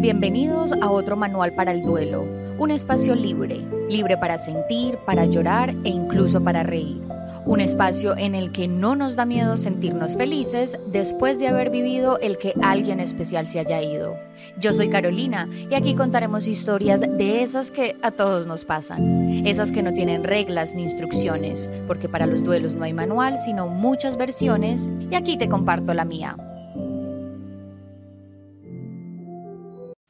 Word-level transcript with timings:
Bienvenidos 0.00 0.72
a 0.80 0.92
otro 0.92 1.16
manual 1.16 1.54
para 1.54 1.72
el 1.72 1.82
duelo, 1.82 2.24
un 2.56 2.70
espacio 2.70 3.16
libre, 3.16 3.66
libre 3.90 4.16
para 4.16 4.38
sentir, 4.38 4.96
para 5.04 5.24
llorar 5.24 5.74
e 5.82 5.88
incluso 5.88 6.40
para 6.40 6.62
reír. 6.62 7.02
Un 7.44 7.60
espacio 7.60 8.16
en 8.16 8.36
el 8.36 8.52
que 8.52 8.68
no 8.68 8.94
nos 8.94 9.16
da 9.16 9.24
miedo 9.24 9.56
sentirnos 9.56 10.16
felices 10.16 10.78
después 10.86 11.40
de 11.40 11.48
haber 11.48 11.70
vivido 11.70 12.20
el 12.20 12.38
que 12.38 12.54
alguien 12.62 13.00
especial 13.00 13.48
se 13.48 13.58
haya 13.58 13.82
ido. 13.82 14.14
Yo 14.60 14.72
soy 14.72 14.88
Carolina 14.88 15.48
y 15.68 15.74
aquí 15.74 15.96
contaremos 15.96 16.46
historias 16.46 17.00
de 17.00 17.42
esas 17.42 17.72
que 17.72 17.96
a 18.00 18.12
todos 18.12 18.46
nos 18.46 18.64
pasan, 18.64 19.46
esas 19.48 19.72
que 19.72 19.82
no 19.82 19.92
tienen 19.94 20.22
reglas 20.22 20.76
ni 20.76 20.84
instrucciones, 20.84 21.68
porque 21.88 22.08
para 22.08 22.26
los 22.26 22.44
duelos 22.44 22.76
no 22.76 22.84
hay 22.84 22.94
manual, 22.94 23.36
sino 23.36 23.66
muchas 23.66 24.16
versiones 24.16 24.88
y 25.10 25.16
aquí 25.16 25.36
te 25.36 25.48
comparto 25.48 25.92
la 25.92 26.04
mía. 26.04 26.36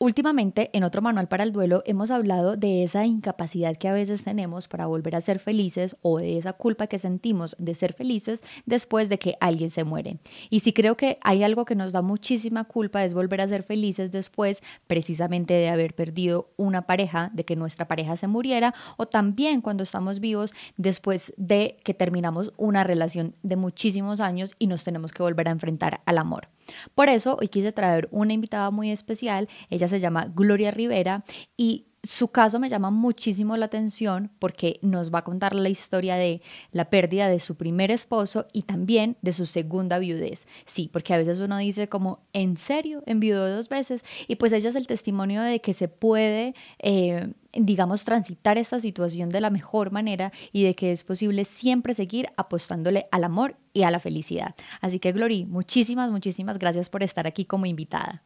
Últimamente, 0.00 0.70
en 0.74 0.84
otro 0.84 1.02
manual 1.02 1.26
para 1.26 1.42
el 1.42 1.50
duelo, 1.50 1.82
hemos 1.84 2.12
hablado 2.12 2.54
de 2.54 2.84
esa 2.84 3.04
incapacidad 3.04 3.76
que 3.76 3.88
a 3.88 3.92
veces 3.92 4.22
tenemos 4.22 4.68
para 4.68 4.86
volver 4.86 5.16
a 5.16 5.20
ser 5.20 5.40
felices 5.40 5.96
o 6.02 6.20
de 6.20 6.38
esa 6.38 6.52
culpa 6.52 6.86
que 6.86 6.98
sentimos 6.98 7.56
de 7.58 7.74
ser 7.74 7.94
felices 7.94 8.44
después 8.64 9.08
de 9.08 9.18
que 9.18 9.34
alguien 9.40 9.70
se 9.70 9.82
muere. 9.82 10.18
Y 10.50 10.60
sí 10.60 10.72
creo 10.72 10.96
que 10.96 11.18
hay 11.22 11.42
algo 11.42 11.64
que 11.64 11.74
nos 11.74 11.90
da 11.90 12.00
muchísima 12.00 12.62
culpa 12.62 13.04
es 13.04 13.12
volver 13.12 13.40
a 13.40 13.48
ser 13.48 13.64
felices 13.64 14.12
después 14.12 14.62
precisamente 14.86 15.54
de 15.54 15.68
haber 15.68 15.96
perdido 15.96 16.52
una 16.56 16.82
pareja, 16.82 17.32
de 17.34 17.44
que 17.44 17.56
nuestra 17.56 17.88
pareja 17.88 18.16
se 18.16 18.28
muriera 18.28 18.74
o 18.98 19.06
también 19.06 19.60
cuando 19.62 19.82
estamos 19.82 20.20
vivos 20.20 20.54
después 20.76 21.34
de 21.36 21.76
que 21.82 21.92
terminamos 21.92 22.52
una 22.56 22.84
relación 22.84 23.34
de 23.42 23.56
muchísimos 23.56 24.20
años 24.20 24.54
y 24.60 24.68
nos 24.68 24.84
tenemos 24.84 25.10
que 25.10 25.24
volver 25.24 25.48
a 25.48 25.50
enfrentar 25.50 26.02
al 26.06 26.18
amor. 26.18 26.50
Por 26.94 27.08
eso 27.08 27.36
hoy 27.40 27.48
quise 27.48 27.72
traer 27.72 28.08
una 28.10 28.32
invitada 28.32 28.70
muy 28.70 28.90
especial, 28.90 29.48
ella 29.70 29.88
se 29.88 30.00
llama 30.00 30.30
Gloria 30.34 30.70
Rivera 30.70 31.24
y 31.56 31.86
su 32.02 32.28
caso 32.28 32.58
me 32.60 32.68
llama 32.68 32.90
muchísimo 32.90 33.56
la 33.56 33.66
atención 33.66 34.30
porque 34.38 34.78
nos 34.82 35.12
va 35.12 35.20
a 35.20 35.24
contar 35.24 35.54
la 35.54 35.68
historia 35.68 36.16
de 36.16 36.42
la 36.70 36.90
pérdida 36.90 37.28
de 37.28 37.40
su 37.40 37.56
primer 37.56 37.90
esposo 37.90 38.46
y 38.52 38.62
también 38.62 39.16
de 39.20 39.32
su 39.32 39.46
segunda 39.46 39.98
viudez. 39.98 40.46
Sí, 40.64 40.88
porque 40.92 41.14
a 41.14 41.18
veces 41.18 41.40
uno 41.40 41.58
dice 41.58 41.88
como, 41.88 42.20
¿en 42.32 42.56
serio? 42.56 43.02
¿Enviudó 43.06 43.48
dos 43.50 43.68
veces? 43.68 44.04
Y 44.28 44.36
pues 44.36 44.52
ella 44.52 44.68
es 44.68 44.76
el 44.76 44.86
testimonio 44.86 45.42
de 45.42 45.60
que 45.60 45.72
se 45.72 45.88
puede... 45.88 46.54
Eh, 46.78 47.32
digamos, 47.60 48.04
transitar 48.04 48.58
esta 48.58 48.80
situación 48.80 49.30
de 49.30 49.40
la 49.40 49.50
mejor 49.50 49.90
manera 49.90 50.32
y 50.52 50.64
de 50.64 50.74
que 50.74 50.92
es 50.92 51.04
posible 51.04 51.44
siempre 51.44 51.94
seguir 51.94 52.28
apostándole 52.36 53.08
al 53.10 53.24
amor 53.24 53.56
y 53.72 53.82
a 53.82 53.90
la 53.90 54.00
felicidad. 54.00 54.54
Así 54.80 54.98
que, 54.98 55.12
Glory, 55.12 55.44
muchísimas, 55.44 56.10
muchísimas 56.10 56.58
gracias 56.58 56.88
por 56.88 57.02
estar 57.02 57.26
aquí 57.26 57.44
como 57.44 57.66
invitada. 57.66 58.22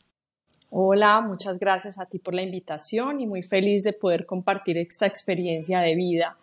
Hola, 0.71 1.21
muchas 1.21 1.59
gracias 1.59 1.99
a 1.99 2.07
ti 2.07 2.19
por 2.19 2.35
la 2.35 2.43
invitación 2.43 3.21
y 3.21 3.27
muy 3.27 3.43
feliz 3.43 3.83
de 3.83 3.93
poder 3.93 4.25
compartir 4.25 4.79
esta 4.79 5.07
experiencia 5.07 5.81
de 5.81 5.95
vida 5.95 6.39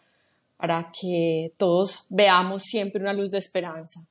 para 0.55 0.91
que 0.91 1.53
todos 1.57 2.05
veamos 2.09 2.63
siempre 2.63 3.01
una 3.01 3.13
luz 3.13 3.31
de 3.31 3.39
esperanza. 3.39 4.01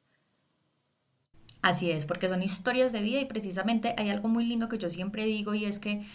Así 1.61 1.91
es, 1.91 2.07
porque 2.07 2.29
son 2.29 2.43
historias 2.43 2.93
de 2.93 3.03
vida 3.03 3.21
y 3.21 3.25
precisamente 3.25 3.95
hay 3.99 4.11
algo 4.11 4.29
muy 4.29 4.47
lindo 4.47 4.69
que 4.69 4.79
yo 4.79 4.89
siempre 4.91 5.25
digo 5.25 5.55
y 5.55 5.65
es 5.65 5.81
que 5.81 6.07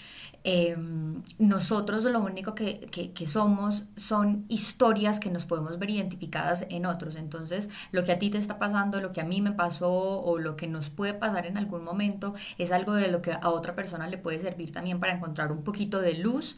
em, 0.45 1.21
nosotros 1.37 2.05
lo 2.05 2.21
único 2.21 2.55
que, 2.55 2.79
que, 3.13 3.27
somos 3.27 3.85
son 3.97 4.45
historias 4.47 5.19
que 5.19 5.29
nos 5.29 5.43
podemos 5.43 5.79
ver 5.79 5.89
identificadas 5.89 6.65
en 6.69 6.85
otros. 6.85 7.17
Entonces, 7.17 7.69
lo 7.91 8.05
que 8.05 8.13
a 8.13 8.19
ti 8.19 8.29
te 8.29 8.37
está 8.37 8.57
pasando, 8.57 9.01
lo 9.01 9.11
que 9.11 9.19
a 9.19 9.25
mí 9.25 9.41
me 9.41 9.51
pasó 9.51 9.91
o 10.21 10.39
lo 10.39 10.55
que 10.55 10.67
nos 10.67 10.89
puede 10.89 11.13
pasar 11.13 11.45
en 11.45 11.57
algún 11.57 11.83
momento 11.83 12.33
es 12.57 12.71
algo 12.71 12.93
de 12.93 13.09
lo 13.09 13.21
que 13.21 13.33
a 13.33 13.49
otra 13.49 13.75
persona 13.75 14.07
le 14.07 14.17
puede 14.17 14.39
servir 14.39 14.71
también 14.71 15.01
para 15.01 15.13
encontrar 15.13 15.51
un 15.51 15.63
poquito 15.63 15.99
de 15.99 16.13
luz. 16.15 16.55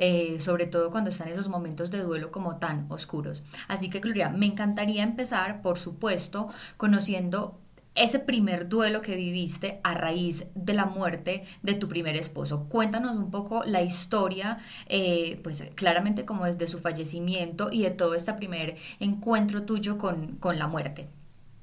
Eh, 0.00 0.38
sobre 0.38 0.66
todo 0.66 0.92
cuando 0.92 1.10
están 1.10 1.26
esos 1.26 1.48
momentos 1.48 1.90
de 1.90 2.02
duelo 2.02 2.30
como 2.30 2.58
tan 2.58 2.86
oscuros. 2.88 3.42
Así 3.66 3.90
que, 3.90 3.98
Gloria, 3.98 4.28
me 4.28 4.46
encantaría 4.46 5.02
empezar, 5.02 5.60
por 5.60 5.76
supuesto, 5.76 6.48
conociendo 6.76 7.58
ese 7.98 8.20
primer 8.20 8.68
duelo 8.68 9.02
que 9.02 9.16
viviste 9.16 9.80
a 9.82 9.94
raíz 9.94 10.48
de 10.54 10.74
la 10.74 10.86
muerte 10.86 11.42
de 11.62 11.74
tu 11.74 11.88
primer 11.88 12.16
esposo. 12.16 12.66
Cuéntanos 12.68 13.16
un 13.16 13.30
poco 13.30 13.64
la 13.64 13.82
historia, 13.82 14.58
eh, 14.86 15.40
pues 15.42 15.70
claramente 15.74 16.24
como 16.24 16.44
desde 16.44 16.66
su 16.68 16.78
fallecimiento 16.78 17.68
y 17.72 17.82
de 17.82 17.90
todo 17.90 18.14
este 18.14 18.32
primer 18.34 18.76
encuentro 19.00 19.64
tuyo 19.64 19.98
con, 19.98 20.38
la 20.58 20.66
muerte. 20.66 21.08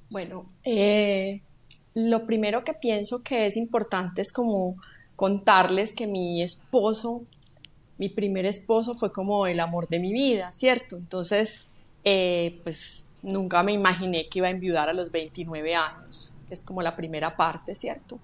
Bueno, 0.09 0.50
eh, 0.63 1.41
lo 1.94 2.25
primero 2.25 2.63
que 2.63 2.74
pienso 2.74 3.24
que 3.24 3.47
es 3.47 3.57
importante 3.57 4.22
es 4.22 4.31
como 4.31 4.75
contarles 5.16 5.94
que 5.94 6.06
mi 6.06 6.41
esposo, 6.41 7.24
mi 7.97 8.09
primer 8.09 8.45
esposo 8.45 8.95
fue 8.95 9.12
como 9.12 9.47
el 9.47 9.59
amor 9.59 9.88
de 9.88 10.00
mi 10.00 10.12
vida, 10.12 10.51
¿cierto? 10.51 10.97
Entonces, 10.97 11.68
eh, 12.03 12.59
pues 12.63 13.04
nunca 13.21 13.63
me 13.63 13.73
imaginé 13.73 14.27
que 14.29 14.39
iba 14.39 14.47
a 14.47 14.51
enviudar 14.51 14.89
a 14.89 14.93
los 14.93 15.11
29 15.11 15.75
años, 15.75 16.35
que 16.47 16.53
es 16.53 16.63
como 16.63 16.81
la 16.81 16.95
primera 16.95 17.35
parte, 17.35 17.75
¿cierto? 17.75 18.19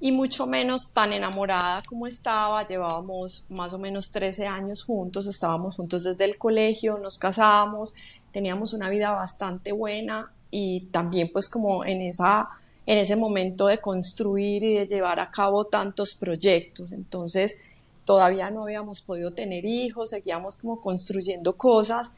Y 0.00 0.10
mucho 0.10 0.46
menos 0.46 0.90
tan 0.92 1.12
enamorada 1.12 1.82
como 1.88 2.06
estaba, 2.06 2.66
llevábamos 2.66 3.46
más 3.48 3.72
o 3.72 3.78
menos 3.78 4.10
13 4.10 4.46
años 4.46 4.84
juntos, 4.84 5.26
estábamos 5.26 5.76
juntos 5.76 6.02
desde 6.02 6.24
el 6.24 6.38
colegio, 6.38 6.98
nos 6.98 7.18
casábamos, 7.18 7.94
teníamos 8.32 8.72
una 8.72 8.88
vida 8.88 9.12
bastante 9.12 9.70
buena 9.70 10.32
y 10.50 10.88
también 10.90 11.30
pues 11.32 11.48
como 11.48 11.84
en 11.84 12.02
esa 12.02 12.48
en 12.86 12.98
ese 12.98 13.16
momento 13.16 13.66
de 13.66 13.78
construir 13.78 14.62
y 14.64 14.74
de 14.74 14.86
llevar 14.86 15.20
a 15.20 15.30
cabo 15.30 15.66
tantos 15.66 16.14
proyectos. 16.14 16.92
Entonces, 16.92 17.60
todavía 18.04 18.50
no 18.50 18.64
habíamos 18.64 19.00
podido 19.02 19.32
tener 19.32 19.64
hijos, 19.64 20.10
seguíamos 20.10 20.56
como 20.56 20.80
construyendo 20.80 21.56
cosas 21.56 22.10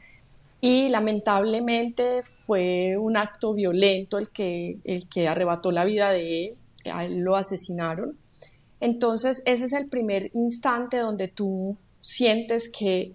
y 0.65 0.89
lamentablemente 0.89 2.23
fue 2.23 2.97
un 2.97 3.17
acto 3.17 3.53
violento 3.53 4.17
el 4.17 4.31
que, 4.31 4.79
el 4.83 5.07
que 5.07 5.27
arrebató 5.27 5.71
la 5.71 5.85
vida 5.85 6.09
de 6.09 6.57
él, 6.83 7.23
lo 7.23 7.35
asesinaron. 7.35 8.17
Entonces 8.79 9.43
ese 9.45 9.65
es 9.65 9.73
el 9.73 9.89
primer 9.89 10.31
instante 10.33 10.97
donde 10.97 11.27
tú 11.27 11.77
sientes 12.01 12.67
que, 12.67 13.13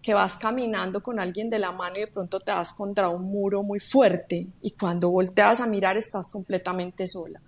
que 0.00 0.14
vas 0.14 0.36
caminando 0.36 1.02
con 1.02 1.18
alguien 1.18 1.50
de 1.50 1.58
la 1.58 1.72
mano 1.72 1.96
y 1.96 2.02
de 2.02 2.06
pronto 2.06 2.38
te 2.38 2.52
das 2.52 2.72
contra 2.72 3.08
un 3.08 3.24
muro 3.24 3.64
muy 3.64 3.80
fuerte 3.80 4.46
y 4.62 4.70
cuando 4.70 5.10
volteas 5.10 5.60
a 5.60 5.66
mirar 5.66 5.96
estás 5.96 6.30
completamente 6.30 7.08
sola, 7.08 7.42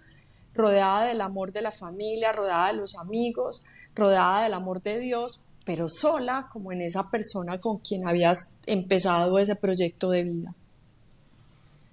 rodeada 0.52 1.04
del 1.04 1.20
amor 1.20 1.52
de 1.52 1.62
la 1.62 1.70
familia, 1.70 2.32
rodeada 2.32 2.72
de 2.72 2.78
los 2.78 2.96
amigos, 2.96 3.66
rodeada 3.94 4.42
del 4.42 4.54
amor 4.54 4.82
de 4.82 4.98
Dios, 4.98 5.44
pero 5.68 5.90
sola 5.90 6.48
como 6.50 6.72
en 6.72 6.80
esa 6.80 7.10
persona 7.10 7.60
con 7.60 7.76
quien 7.76 8.08
habías 8.08 8.52
empezado 8.64 9.38
ese 9.38 9.54
proyecto 9.54 10.08
de 10.08 10.24
vida. 10.24 10.54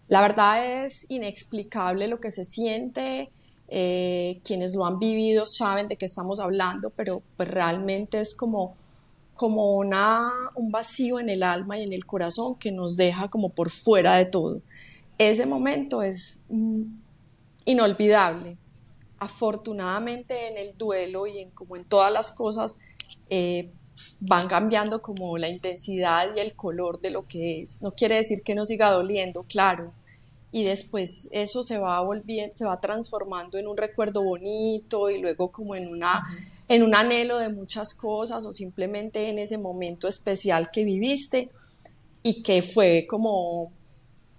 La 0.08 0.22
verdad 0.22 0.86
es 0.86 1.06
inexplicable 1.09 2.08
lo 2.08 2.22
que 2.22 2.31
se 2.31 2.46
siente, 2.46 3.34
eh, 3.68 4.40
quienes 4.46 4.75
lo 4.75 4.86
han 4.86 4.97
vivido 4.97 5.46
saben 5.46 5.90
de 5.90 5.97
qué 5.97 6.06
estamos 6.06 6.40
hablando, 6.40 6.90
pero 6.90 7.22
pues 7.36 7.50
realmente 7.50 8.22
es 8.22 8.34
como, 8.34 8.78
como 9.36 9.75
una, 9.75 10.31
un 10.56 10.72
vacío 10.72 11.19
en 11.19 11.30
el 11.30 11.44
alma 11.44 11.78
y 11.78 11.84
en 11.84 11.92
el 11.92 12.06
corazón 12.06 12.56
que 12.56 12.72
nos 12.72 12.96
deja 12.96 13.28
como 13.28 13.50
por 13.50 13.72
fuera 13.72 14.16
de 14.16 14.25
todo. 14.25 14.62
Ese 15.18 15.46
momento 15.46 16.02
es 16.02 16.40
mm, 16.47 16.84
inolvidable. 17.66 18.57
Afortunadamente 19.19 20.47
en 20.47 20.57
el 20.59 20.78
duelo 20.78 21.28
y 21.28 21.40
en 21.40 21.50
como 21.50 21.75
en 21.75 21.84
todas 21.84 22.13
las 22.13 22.31
cosas 22.31 22.78
eh, 23.30 23.72
van 24.20 24.48
cambiando 24.48 25.02
como 25.02 25.38
la 25.38 25.50
intensidad 25.50 26.36
y 26.36 26.40
el 26.40 26.56
color 26.56 27.00
de 27.02 27.12
lo 27.12 27.28
que 27.28 27.62
es. 27.62 27.82
No 27.82 27.92
quiere 27.92 28.16
decir 28.16 28.42
que 28.44 28.56
no 28.56 28.66
siga 28.66 28.92
doliendo, 28.92 29.44
claro. 29.44 29.94
Y 30.52 30.64
después 30.64 31.28
eso 31.32 31.64
se 31.64 31.78
va 31.78 32.02
volviendo, 32.02 32.54
se 32.54 32.66
va 32.66 32.80
transformando 32.80 33.58
en 33.58 33.68
un 33.68 33.78
recuerdo 33.78 34.24
bonito 34.24 35.10
y 35.10 35.20
luego 35.20 35.52
como 35.52 35.76
en 35.76 35.88
una 35.88 36.24
en 36.68 36.82
un 36.82 36.96
anhelo 36.96 37.38
de 37.38 37.50
muchas 37.50 37.94
cosas 37.94 38.46
o 38.46 38.54
simplemente 38.54 39.30
en 39.30 39.38
ese 39.38 39.58
momento 39.58 40.08
especial 40.08 40.72
que 40.72 40.84
viviste 40.84 41.50
y 42.24 42.42
que 42.42 42.63
fue 42.63 43.06
como 43.08 43.72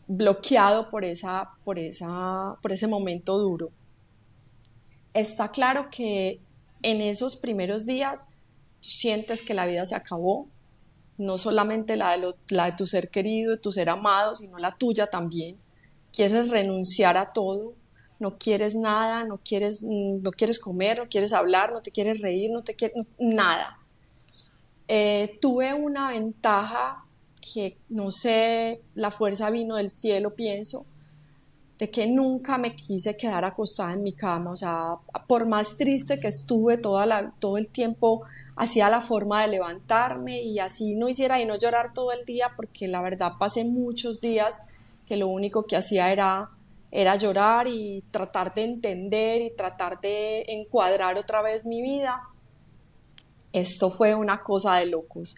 bloqueado 0.09 0.91
por 0.91 1.05
esa 1.05 1.51
por 1.65 1.79
esa 1.79 2.57
por 2.63 2.73
ese 2.73 2.87
momento 2.87 3.39
duro. 3.39 3.71
Está 5.13 5.51
claro 5.51 5.89
que 5.91 6.41
en 6.83 7.01
esos 7.01 7.37
primeros 7.37 7.87
días 7.87 8.29
sientes 8.87 9.43
que 9.43 9.55
la 9.55 9.67
vida 9.67 9.85
se 9.85 9.95
acabó, 9.95 10.49
no 11.19 11.39
solamente 11.39 11.97
la 11.97 12.17
de, 12.17 12.35
la 12.49 12.67
de 12.67 12.73
tu 12.73 12.87
ser 12.87 13.11
querido, 13.11 13.53
de 13.53 13.59
tu 13.59 13.73
ser 13.73 13.89
amado, 13.89 14.35
sino 14.35 14.59
la 14.59 14.73
tuya 14.73 15.07
también. 15.07 15.57
Quieres 16.13 16.51
renunciar 16.51 17.17
a 17.17 17.33
todo, 17.33 17.75
no 18.19 18.39
quieres 18.39 18.75
nada, 18.75 19.25
no 19.25 19.39
quieres, 19.39 19.83
no 19.83 20.31
quieres 20.31 20.59
comer, 20.59 20.99
no 20.99 21.09
quieres 21.09 21.33
hablar, 21.33 21.73
no 21.73 21.83
te 21.83 21.91
quieres 21.91 22.21
reír, 22.21 22.51
no 22.51 22.63
te 22.63 22.75
quieres 22.75 23.07
nada. 23.19 23.79
Eh, 24.89 25.39
tuve 25.41 25.75
una 25.75 26.11
ventaja 26.11 27.05
que 27.41 27.79
no 27.89 28.11
sé, 28.11 28.81
la 28.95 29.11
fuerza 29.11 29.51
vino 29.51 29.77
del 29.77 29.91
cielo, 29.91 30.35
pienso, 30.35 30.87
de 31.79 31.91
que 31.91 32.07
nunca 32.07 32.57
me 32.57 32.75
quise 32.75 33.17
quedar 33.17 33.45
acostada 33.45 33.93
en 33.93 34.03
mi 34.03 34.13
cama, 34.13 34.51
o 34.51 34.57
sea, 34.57 34.97
por 35.27 35.47
más 35.47 35.77
triste 35.77 36.19
que 36.19 36.29
estuve 36.29 36.79
toda 36.79 37.05
la, 37.05 37.33
todo 37.39 37.59
el 37.59 37.69
tiempo, 37.69 38.23
hacía 38.57 38.89
la 38.89 39.03
forma 39.03 39.43
de 39.43 39.49
levantarme 39.49 40.43
y 40.43 40.59
así 40.59 40.95
no 40.95 41.09
hiciera 41.09 41.41
y 41.41 41.45
no 41.45 41.59
llorar 41.59 41.93
todo 41.93 42.13
el 42.13 42.25
día, 42.25 42.53
porque 42.57 42.89
la 42.89 43.03
verdad 43.03 43.33
pasé 43.39 43.65
muchos 43.65 44.23
días 44.23 44.63
que 45.07 45.19
lo 45.19 45.29
único 45.29 45.67
que 45.67 45.77
hacía 45.77 46.11
era, 46.11 46.49
era 46.91 47.17
llorar 47.17 47.69
y 47.69 48.03
tratar 48.11 48.55
de 48.55 48.65
entender 48.65 49.43
y 49.43 49.55
tratar 49.55 50.01
de 50.01 50.45
encuadrar 50.49 51.19
otra 51.19 51.43
vez 51.43 51.67
mi 51.67 51.83
vida. 51.83 52.23
Esto 53.53 53.91
fue 53.91 54.15
una 54.15 54.43
cosa 54.43 54.77
de 54.77 54.87
locos. 54.87 55.37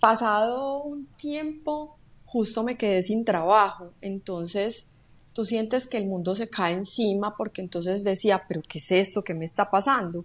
Pasado 0.00 0.82
un 0.82 1.06
tiempo, 1.16 1.96
justo 2.26 2.62
me 2.62 2.76
quedé 2.76 3.02
sin 3.02 3.24
trabajo, 3.24 3.92
entonces 4.02 4.90
tú 5.36 5.44
sientes 5.44 5.86
que 5.86 5.98
el 5.98 6.06
mundo 6.06 6.34
se 6.34 6.48
cae 6.48 6.72
encima 6.72 7.36
porque 7.36 7.60
entonces 7.60 8.02
decía, 8.02 8.44
pero 8.48 8.62
¿qué 8.66 8.78
es 8.78 8.90
esto? 8.90 9.22
¿Qué 9.22 9.34
me 9.34 9.44
está 9.44 9.70
pasando? 9.70 10.24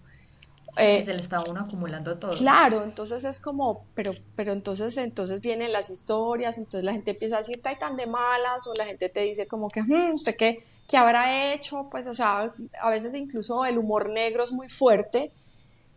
que 0.78 1.00
eh, 1.00 1.02
se 1.02 1.12
le 1.12 1.20
está 1.20 1.42
uno 1.42 1.60
acumulando 1.60 2.18
todo. 2.18 2.32
Claro, 2.32 2.86
entonces 2.86 3.26
es 3.26 3.42
como, 3.42 3.84
pero, 3.94 4.14
pero 4.38 4.54
entonces, 4.54 4.96
entonces 4.96 5.42
vienen 5.42 5.74
las 5.74 5.90
historias, 5.90 6.58
entonces 6.58 6.86
la 6.86 6.94
gente 6.94 7.12
empieza 7.12 7.36
a 7.36 7.38
decir, 7.40 7.58
está 7.58 7.78
tan 7.78 7.98
de 7.98 8.08
malas, 8.08 8.66
o 8.68 8.74
la 8.76 8.86
gente 8.86 9.10
te 9.10 9.20
dice 9.20 9.48
como 9.48 9.68
que, 9.68 9.82
hmm, 9.82 10.14
¿usted 10.14 10.34
qué, 10.38 10.64
qué 10.88 10.96
habrá 10.96 11.54
hecho? 11.54 11.90
Pues, 11.92 12.08
o 12.08 12.14
sea, 12.14 12.54
a 12.82 12.90
veces 12.90 13.14
incluso 13.14 13.66
el 13.66 13.80
humor 13.80 14.10
negro 14.10 14.46
es 14.46 14.54
muy 14.54 14.70
fuerte 14.70 15.34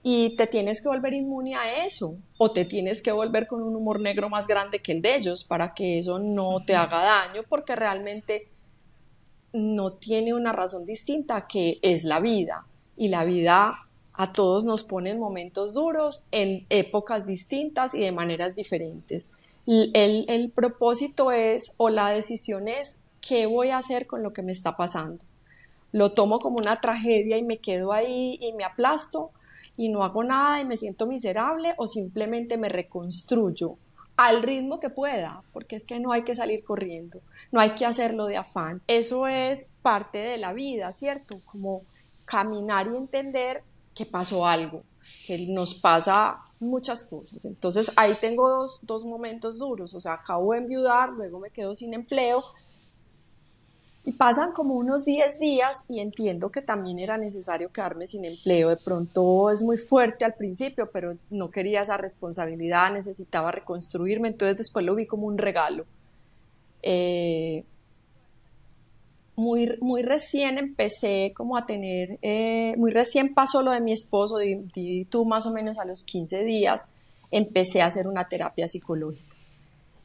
y 0.02 0.34
te 0.34 0.48
tienes 0.48 0.82
que 0.82 0.88
volver 0.88 1.14
inmune 1.14 1.54
a 1.54 1.86
eso, 1.86 2.16
o 2.36 2.50
te 2.50 2.64
tienes 2.64 3.00
que 3.00 3.12
volver 3.12 3.46
con 3.46 3.62
un 3.62 3.76
humor 3.76 4.00
negro 4.00 4.28
más 4.28 4.48
grande 4.48 4.80
que 4.80 4.90
el 4.90 5.02
de 5.02 5.14
ellos 5.14 5.44
para 5.44 5.72
que 5.72 6.00
eso 6.00 6.18
no 6.18 6.64
te 6.66 6.74
haga 6.74 6.98
daño, 6.98 7.44
porque 7.48 7.76
realmente 7.76 8.50
no 9.54 9.94
tiene 9.94 10.34
una 10.34 10.52
razón 10.52 10.84
distinta 10.84 11.46
que 11.46 11.78
es 11.80 12.04
la 12.04 12.20
vida, 12.20 12.66
y 12.96 13.08
la 13.08 13.24
vida 13.24 13.78
a 14.12 14.32
todos 14.32 14.64
nos 14.64 14.84
ponen 14.84 15.18
momentos 15.18 15.74
duros 15.74 16.26
en 16.30 16.66
épocas 16.70 17.26
distintas 17.26 17.94
y 17.94 18.00
de 18.00 18.12
maneras 18.12 18.54
diferentes. 18.54 19.32
El, 19.66 20.26
el, 20.28 20.50
propósito 20.50 21.32
es, 21.32 21.72
o 21.78 21.88
la 21.88 22.10
decisión 22.10 22.68
es, 22.68 22.98
¿qué 23.20 23.46
voy 23.46 23.70
a 23.70 23.78
hacer 23.78 24.06
con 24.06 24.22
lo 24.22 24.32
que 24.32 24.42
me 24.42 24.52
está 24.52 24.76
pasando? 24.76 25.24
¿Lo 25.90 26.12
tomo 26.12 26.38
como 26.38 26.58
una 26.58 26.80
tragedia 26.80 27.38
y 27.38 27.42
me 27.42 27.58
quedo 27.58 27.92
ahí 27.92 28.38
y 28.40 28.52
me 28.52 28.64
aplasto 28.64 29.30
y 29.76 29.88
no 29.88 30.04
hago 30.04 30.22
nada 30.22 30.60
y 30.60 30.66
me 30.66 30.76
siento 30.76 31.06
miserable 31.06 31.74
o 31.78 31.86
simplemente 31.86 32.58
me 32.58 32.68
reconstruyo 32.68 33.78
al 34.16 34.42
ritmo 34.42 34.80
que 34.80 34.90
pueda, 34.90 35.42
porque 35.52 35.76
es 35.76 35.86
que 35.86 35.98
no 36.00 36.12
hay 36.12 36.22
que 36.22 36.34
salir 36.34 36.64
corriendo, 36.64 37.20
no 37.50 37.60
hay 37.60 37.70
que 37.70 37.86
hacerlo 37.86 38.26
de 38.26 38.36
afán. 38.36 38.82
Eso 38.86 39.26
es 39.26 39.74
parte 39.82 40.18
de 40.18 40.38
la 40.38 40.52
vida, 40.52 40.92
¿cierto? 40.92 41.40
Como 41.44 41.82
caminar 42.24 42.86
y 42.86 42.96
entender 42.96 43.62
que 43.94 44.06
pasó 44.06 44.46
algo, 44.46 44.82
que 45.26 45.46
nos 45.48 45.74
pasa 45.74 46.40
muchas 46.60 47.04
cosas. 47.04 47.44
Entonces 47.44 47.92
ahí 47.96 48.14
tengo 48.20 48.48
dos, 48.48 48.80
dos 48.82 49.04
momentos 49.04 49.58
duros, 49.58 49.94
o 49.94 50.00
sea, 50.00 50.14
acabo 50.14 50.52
de 50.52 50.58
enviudar, 50.58 51.10
luego 51.10 51.38
me 51.38 51.50
quedo 51.50 51.74
sin 51.74 51.94
empleo 51.94 52.44
y 54.06 54.12
pasan 54.12 54.52
como 54.52 54.74
unos 54.74 55.04
10 55.04 55.38
días 55.38 55.84
y 55.88 56.00
entiendo 56.00 56.50
que 56.50 56.60
también 56.60 56.98
era 56.98 57.16
necesario 57.16 57.72
quedarme 57.72 58.06
sin 58.06 58.24
empleo. 58.24 58.68
De 58.68 58.76
pronto 58.76 59.50
es 59.50 59.62
muy 59.62 59.78
fuerte 59.78 60.26
al 60.26 60.34
principio, 60.34 60.90
pero 60.92 61.14
no 61.30 61.50
quería 61.50 61.82
esa 61.82 61.96
responsabilidad, 61.96 62.92
necesitaba 62.92 63.50
reconstruirme, 63.50 64.28
entonces 64.28 64.58
después 64.58 64.84
lo 64.84 64.94
vi 64.94 65.06
como 65.06 65.26
un 65.26 65.38
regalo. 65.38 65.86
Eh, 66.82 67.64
muy, 69.36 69.78
muy 69.80 70.02
recién 70.02 70.58
empecé 70.58 71.32
como 71.34 71.56
a 71.56 71.64
tener, 71.64 72.18
eh, 72.20 72.74
muy 72.76 72.90
recién 72.90 73.32
pasó 73.34 73.62
lo 73.62 73.72
de 73.72 73.80
mi 73.80 73.92
esposo, 73.92 74.36
y 74.42 75.06
tú 75.06 75.24
más 75.24 75.46
o 75.46 75.52
menos 75.52 75.78
a 75.78 75.86
los 75.86 76.04
15 76.04 76.44
días, 76.44 76.84
empecé 77.30 77.82
a 77.82 77.86
hacer 77.86 78.06
una 78.06 78.28
terapia 78.28 78.68
psicológica. 78.68 79.34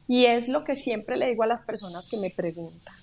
Y 0.08 0.24
es 0.24 0.48
lo 0.48 0.64
que 0.64 0.74
siempre 0.74 1.16
le 1.16 1.28
digo 1.28 1.44
a 1.44 1.46
las 1.46 1.64
personas 1.64 2.08
que 2.08 2.16
me 2.16 2.30
preguntan. 2.30 2.99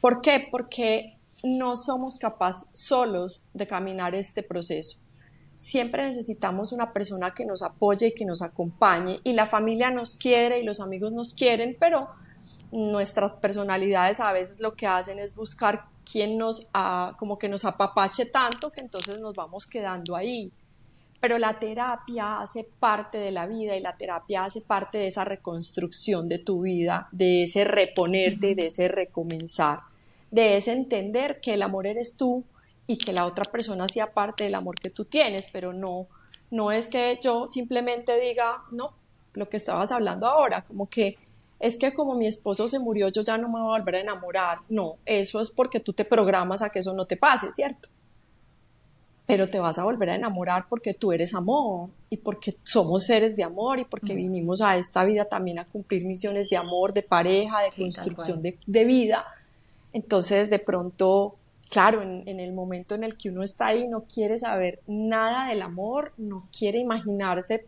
¿Por 0.00 0.20
qué? 0.20 0.48
Porque 0.50 1.16
no 1.42 1.76
somos 1.76 2.18
capaces 2.18 2.68
solos 2.72 3.42
de 3.54 3.66
caminar 3.66 4.14
este 4.14 4.42
proceso. 4.42 5.00
Siempre 5.56 6.04
necesitamos 6.04 6.72
una 6.72 6.92
persona 6.92 7.32
que 7.32 7.44
nos 7.44 7.62
apoye 7.62 8.08
y 8.08 8.14
que 8.14 8.24
nos 8.24 8.42
acompañe. 8.42 9.20
Y 9.24 9.32
la 9.32 9.46
familia 9.46 9.90
nos 9.90 10.16
quiere 10.16 10.60
y 10.60 10.64
los 10.64 10.80
amigos 10.80 11.12
nos 11.12 11.34
quieren, 11.34 11.76
pero 11.78 12.08
nuestras 12.70 13.36
personalidades 13.36 14.20
a 14.20 14.32
veces 14.32 14.60
lo 14.60 14.74
que 14.74 14.86
hacen 14.86 15.18
es 15.18 15.34
buscar 15.34 15.86
quien 16.10 16.38
nos, 16.38 16.68
como 17.18 17.38
que 17.38 17.48
nos 17.48 17.64
apapache 17.64 18.26
tanto 18.26 18.70
que 18.70 18.80
entonces 18.80 19.18
nos 19.18 19.34
vamos 19.34 19.66
quedando 19.66 20.16
ahí. 20.16 20.52
Pero 21.20 21.38
la 21.38 21.58
terapia 21.58 22.40
hace 22.40 22.66
parte 22.78 23.18
de 23.18 23.32
la 23.32 23.46
vida 23.46 23.76
y 23.76 23.80
la 23.80 23.96
terapia 23.96 24.44
hace 24.44 24.60
parte 24.60 24.98
de 24.98 25.08
esa 25.08 25.24
reconstrucción 25.24 26.28
de 26.28 26.38
tu 26.38 26.62
vida, 26.62 27.08
de 27.10 27.44
ese 27.44 27.64
reponerte, 27.64 28.54
de 28.54 28.66
ese 28.66 28.88
recomenzar, 28.88 29.80
de 30.30 30.56
ese 30.56 30.72
entender 30.72 31.40
que 31.40 31.54
el 31.54 31.62
amor 31.62 31.86
eres 31.86 32.16
tú 32.16 32.44
y 32.86 32.98
que 32.98 33.12
la 33.12 33.26
otra 33.26 33.44
persona 33.44 33.88
sea 33.88 34.12
parte 34.12 34.44
del 34.44 34.54
amor 34.54 34.78
que 34.78 34.90
tú 34.90 35.04
tienes, 35.04 35.48
pero 35.52 35.72
no, 35.72 36.06
no 36.50 36.70
es 36.70 36.88
que 36.88 37.18
yo 37.22 37.48
simplemente 37.48 38.18
diga, 38.20 38.62
no, 38.70 38.92
lo 39.34 39.48
que 39.48 39.56
estabas 39.56 39.90
hablando 39.92 40.26
ahora, 40.26 40.64
como 40.64 40.88
que 40.88 41.18
es 41.60 41.76
que 41.76 41.92
como 41.92 42.14
mi 42.14 42.26
esposo 42.26 42.68
se 42.68 42.78
murió, 42.78 43.08
yo 43.08 43.22
ya 43.22 43.36
no 43.36 43.48
me 43.48 43.60
voy 43.60 43.76
a 43.76 43.80
volver 43.80 43.96
a 43.96 44.00
enamorar. 44.00 44.58
No, 44.68 44.98
eso 45.04 45.40
es 45.40 45.50
porque 45.50 45.80
tú 45.80 45.92
te 45.92 46.04
programas 46.04 46.62
a 46.62 46.70
que 46.70 46.78
eso 46.78 46.94
no 46.94 47.06
te 47.06 47.16
pase, 47.16 47.52
¿cierto? 47.52 47.88
Pero 49.28 49.48
te 49.48 49.60
vas 49.60 49.78
a 49.78 49.84
volver 49.84 50.10
a 50.10 50.16
enamorar 50.16 50.66
porque 50.68 50.94
tú 50.94 51.12
eres 51.12 51.34
amor 51.34 51.90
y 52.10 52.16
porque 52.16 52.56
somos 52.64 53.04
seres 53.04 53.36
de 53.36 53.44
amor 53.44 53.78
y 53.78 53.84
porque 53.84 54.14
vinimos 54.14 54.60
a 54.60 54.76
esta 54.76 55.04
vida 55.04 55.26
también 55.26 55.60
a 55.60 55.66
cumplir 55.66 56.04
misiones 56.04 56.48
de 56.48 56.56
amor, 56.56 56.92
de 56.92 57.02
pareja, 57.02 57.60
de 57.60 57.70
construcción 57.84 58.42
de, 58.42 58.84
vida. 58.84 59.24
Entonces, 59.92 60.50
de 60.50 60.58
pronto, 60.58 61.36
claro, 61.70 62.02
en, 62.02 62.26
en, 62.26 62.40
el 62.40 62.52
momento 62.52 62.96
en 62.96 63.04
el 63.04 63.16
que 63.16 63.28
uno 63.28 63.44
está 63.44 63.68
ahí, 63.68 63.86
no 63.86 64.04
quiere 64.04 64.38
saber 64.38 64.80
nada 64.88 65.48
del 65.48 65.62
amor, 65.62 66.12
no 66.16 66.48
quiere 66.50 66.78
imaginarse 66.78 67.66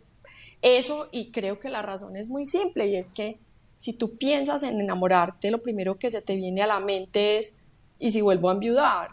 eso 0.63 1.09
y 1.13 1.31
creo 1.31 1.59
que 1.59 1.71
la 1.71 1.83
razón 1.83 2.17
es 2.17 2.29
muy 2.29 2.45
simple 2.45 2.87
y 2.87 2.97
es 2.97 3.13
que 3.13 3.39
si 3.77 3.95
tú 3.95 4.19
piensas 4.19 4.63
en 4.63 4.79
enamorarte, 4.79 5.51
lo 5.51 5.63
primero 5.63 5.99
que 5.99 6.11
se 6.11 6.21
te 6.21 6.37
viene 6.37 6.63
a 6.63 6.67
la 6.67 6.81
mente 6.81 7.39
es, 7.39 7.57
¿y 7.99 8.11
si 8.11 8.21
vuelvo 8.21 8.51
a 8.51 8.53
enviudar? 8.53 9.13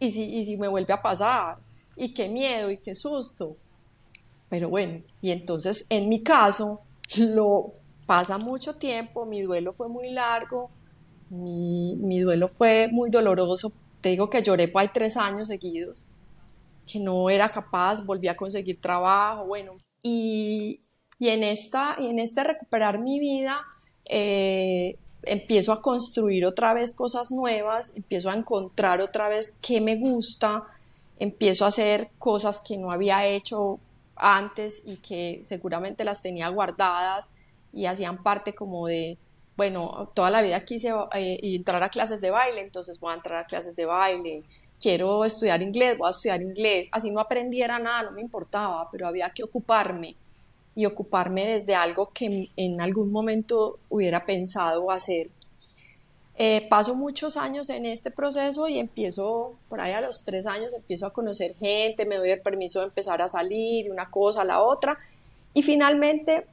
¿Y 0.00 0.12
si, 0.12 0.24
y 0.24 0.46
si 0.46 0.56
me 0.56 0.68
vuelve 0.68 0.94
a 0.94 1.02
pasar? 1.02 1.58
¿Y 1.98 2.14
qué 2.14 2.28
miedo? 2.28 2.70
¿Y 2.70 2.78
qué 2.78 2.94
susto? 2.94 3.56
Pero 4.48 4.70
bueno, 4.70 5.02
y 5.20 5.30
entonces 5.32 5.84
en 5.90 6.08
mi 6.08 6.22
caso, 6.22 6.80
lo 7.18 7.72
pasa 8.06 8.38
mucho 8.38 8.76
tiempo, 8.76 9.26
mi 9.26 9.42
duelo 9.42 9.74
fue 9.74 9.88
muy 9.88 10.10
largo, 10.10 10.70
mi, 11.28 11.96
mi 11.96 12.20
duelo 12.20 12.48
fue 12.48 12.88
muy 12.90 13.10
doloroso. 13.10 13.72
Te 14.00 14.10
digo 14.10 14.30
que 14.30 14.42
lloré 14.42 14.68
por 14.68 14.82
ahí 14.82 14.90
tres 14.94 15.16
años 15.16 15.48
seguidos, 15.48 16.08
que 16.90 17.00
no 17.00 17.28
era 17.28 17.50
capaz, 17.50 18.04
volví 18.06 18.28
a 18.28 18.36
conseguir 18.36 18.80
trabajo, 18.80 19.44
bueno, 19.46 19.72
y, 20.02 20.80
y 21.18 21.28
en, 21.28 21.42
esta, 21.42 21.96
en 21.98 22.18
este 22.18 22.44
recuperar 22.44 23.00
mi 23.00 23.18
vida, 23.18 23.60
eh, 24.08 24.96
empiezo 25.24 25.72
a 25.72 25.82
construir 25.82 26.46
otra 26.46 26.72
vez 26.74 26.94
cosas 26.94 27.32
nuevas, 27.32 27.96
empiezo 27.96 28.30
a 28.30 28.34
encontrar 28.34 29.00
otra 29.00 29.28
vez 29.28 29.58
qué 29.60 29.80
me 29.80 29.96
gusta, 29.96 30.64
empiezo 31.18 31.64
a 31.64 31.68
hacer 31.68 32.10
cosas 32.18 32.60
que 32.60 32.76
no 32.76 32.90
había 32.90 33.26
hecho 33.26 33.80
antes 34.16 34.82
y 34.86 34.96
que 34.96 35.40
seguramente 35.42 36.04
las 36.04 36.22
tenía 36.22 36.48
guardadas 36.48 37.30
y 37.72 37.86
hacían 37.86 38.22
parte 38.22 38.54
como 38.54 38.86
de, 38.86 39.18
bueno, 39.56 40.10
toda 40.14 40.30
la 40.30 40.42
vida 40.42 40.64
quise 40.64 40.92
eh, 41.14 41.38
entrar 41.42 41.82
a 41.82 41.88
clases 41.88 42.20
de 42.20 42.30
baile, 42.30 42.60
entonces 42.60 42.98
voy 43.00 43.12
a 43.12 43.16
entrar 43.16 43.44
a 43.44 43.46
clases 43.46 43.76
de 43.76 43.86
baile, 43.86 44.44
quiero 44.80 45.24
estudiar 45.24 45.62
inglés, 45.62 45.98
voy 45.98 46.08
a 46.08 46.10
estudiar 46.10 46.42
inglés, 46.42 46.88
así 46.92 47.10
no 47.10 47.20
aprendiera 47.20 47.78
nada, 47.78 48.04
no 48.04 48.12
me 48.12 48.22
importaba, 48.22 48.88
pero 48.90 49.06
había 49.06 49.30
que 49.30 49.44
ocuparme 49.44 50.16
y 50.74 50.86
ocuparme 50.86 51.44
desde 51.44 51.74
algo 51.74 52.10
que 52.10 52.50
en 52.56 52.80
algún 52.80 53.10
momento 53.10 53.80
hubiera 53.88 54.24
pensado 54.24 54.90
hacer. 54.90 55.30
Eh, 56.40 56.68
paso 56.70 56.94
muchos 56.94 57.36
años 57.36 57.68
en 57.68 57.84
este 57.84 58.12
proceso 58.12 58.68
y 58.68 58.78
empiezo, 58.78 59.56
por 59.68 59.80
ahí 59.80 59.92
a 59.92 60.00
los 60.00 60.22
tres 60.24 60.46
años, 60.46 60.72
empiezo 60.72 61.06
a 61.06 61.12
conocer 61.12 61.56
gente, 61.56 62.06
me 62.06 62.16
doy 62.16 62.30
el 62.30 62.40
permiso 62.40 62.78
de 62.78 62.86
empezar 62.86 63.20
a 63.20 63.26
salir, 63.26 63.90
una 63.90 64.08
cosa, 64.08 64.44
la 64.44 64.62
otra, 64.62 64.96
y 65.52 65.62
finalmente 65.62 66.46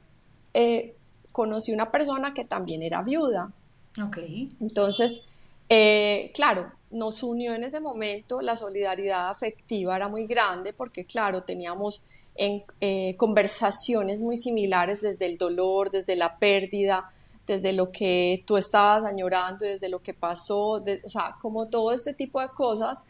eh, 0.54 0.96
conocí 1.30 1.72
una 1.72 1.92
persona 1.92 2.34
que 2.34 2.44
también 2.44 2.82
era 2.82 3.02
viuda. 3.02 3.52
Ok. 4.04 4.18
Entonces, 4.60 5.22
eh, 5.68 6.32
claro, 6.34 6.72
nos 6.90 7.22
unió 7.22 7.54
en 7.54 7.62
ese 7.62 7.78
momento, 7.78 8.40
la 8.40 8.56
solidaridad 8.56 9.30
afectiva 9.30 9.94
era 9.94 10.08
muy 10.08 10.26
grande 10.26 10.72
porque, 10.72 11.04
claro, 11.04 11.44
teníamos 11.44 12.06
en 12.34 12.64
eh, 12.80 13.14
conversaciones 13.16 14.20
muy 14.20 14.36
similares 14.36 15.00
desde 15.00 15.26
el 15.26 15.38
dolor, 15.38 15.90
desde 15.90 16.16
la 16.16 16.38
pérdida, 16.38 17.12
desde 17.46 17.72
lo 17.72 17.92
que 17.92 18.42
tú 18.46 18.56
estabas 18.56 19.04
añorando, 19.04 19.64
desde 19.64 19.88
lo 19.88 20.02
que 20.02 20.14
pasó, 20.14 20.72
o 20.72 20.82
sea, 21.08 21.36
como 21.40 21.68
todo 21.68 21.92
este 21.92 22.14
tipo 22.14 22.40
de 22.40 22.48
cosas. 22.48 23.04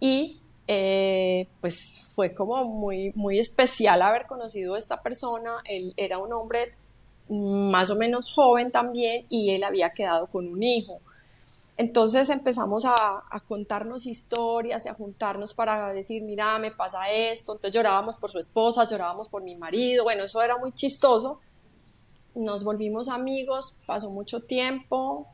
Y 0.00 0.40
eh, 0.68 1.48
pues 1.60 2.12
fue 2.14 2.34
como 2.34 2.64
muy, 2.64 3.12
muy 3.14 3.38
especial 3.38 4.02
haber 4.02 4.26
conocido 4.26 4.74
a 4.74 4.78
esta 4.78 5.02
persona. 5.02 5.56
Él 5.64 5.94
era 5.96 6.18
un 6.18 6.32
hombre 6.32 6.74
más 7.28 7.90
o 7.90 7.96
menos 7.96 8.32
joven 8.34 8.70
también 8.70 9.26
y 9.28 9.50
él 9.50 9.64
había 9.64 9.90
quedado 9.90 10.26
con 10.26 10.48
un 10.48 10.62
hijo. 10.62 11.00
Entonces 11.78 12.28
empezamos 12.28 12.84
a, 12.84 13.24
a, 13.30 13.40
contarnos 13.40 14.06
historias 14.06 14.84
y 14.84 14.88
a 14.88 14.94
juntarnos 14.94 15.54
para 15.54 15.92
decir, 15.92 16.22
mira, 16.22 16.58
me 16.58 16.70
pasa 16.70 17.10
esto. 17.10 17.54
Entonces 17.54 17.74
llorábamos 17.74 18.18
por 18.18 18.30
su 18.30 18.38
esposa, 18.38 18.86
llorábamos 18.86 19.28
por 19.28 19.42
mi 19.42 19.56
marido. 19.56 20.04
Bueno, 20.04 20.24
eso 20.24 20.42
era 20.42 20.58
muy 20.58 20.72
chistoso. 20.72 21.40
Nos 22.34 22.64
volvimos 22.64 23.08
amigos, 23.08 23.78
pasó 23.86 24.10
mucho 24.10 24.40
tiempo 24.40 25.26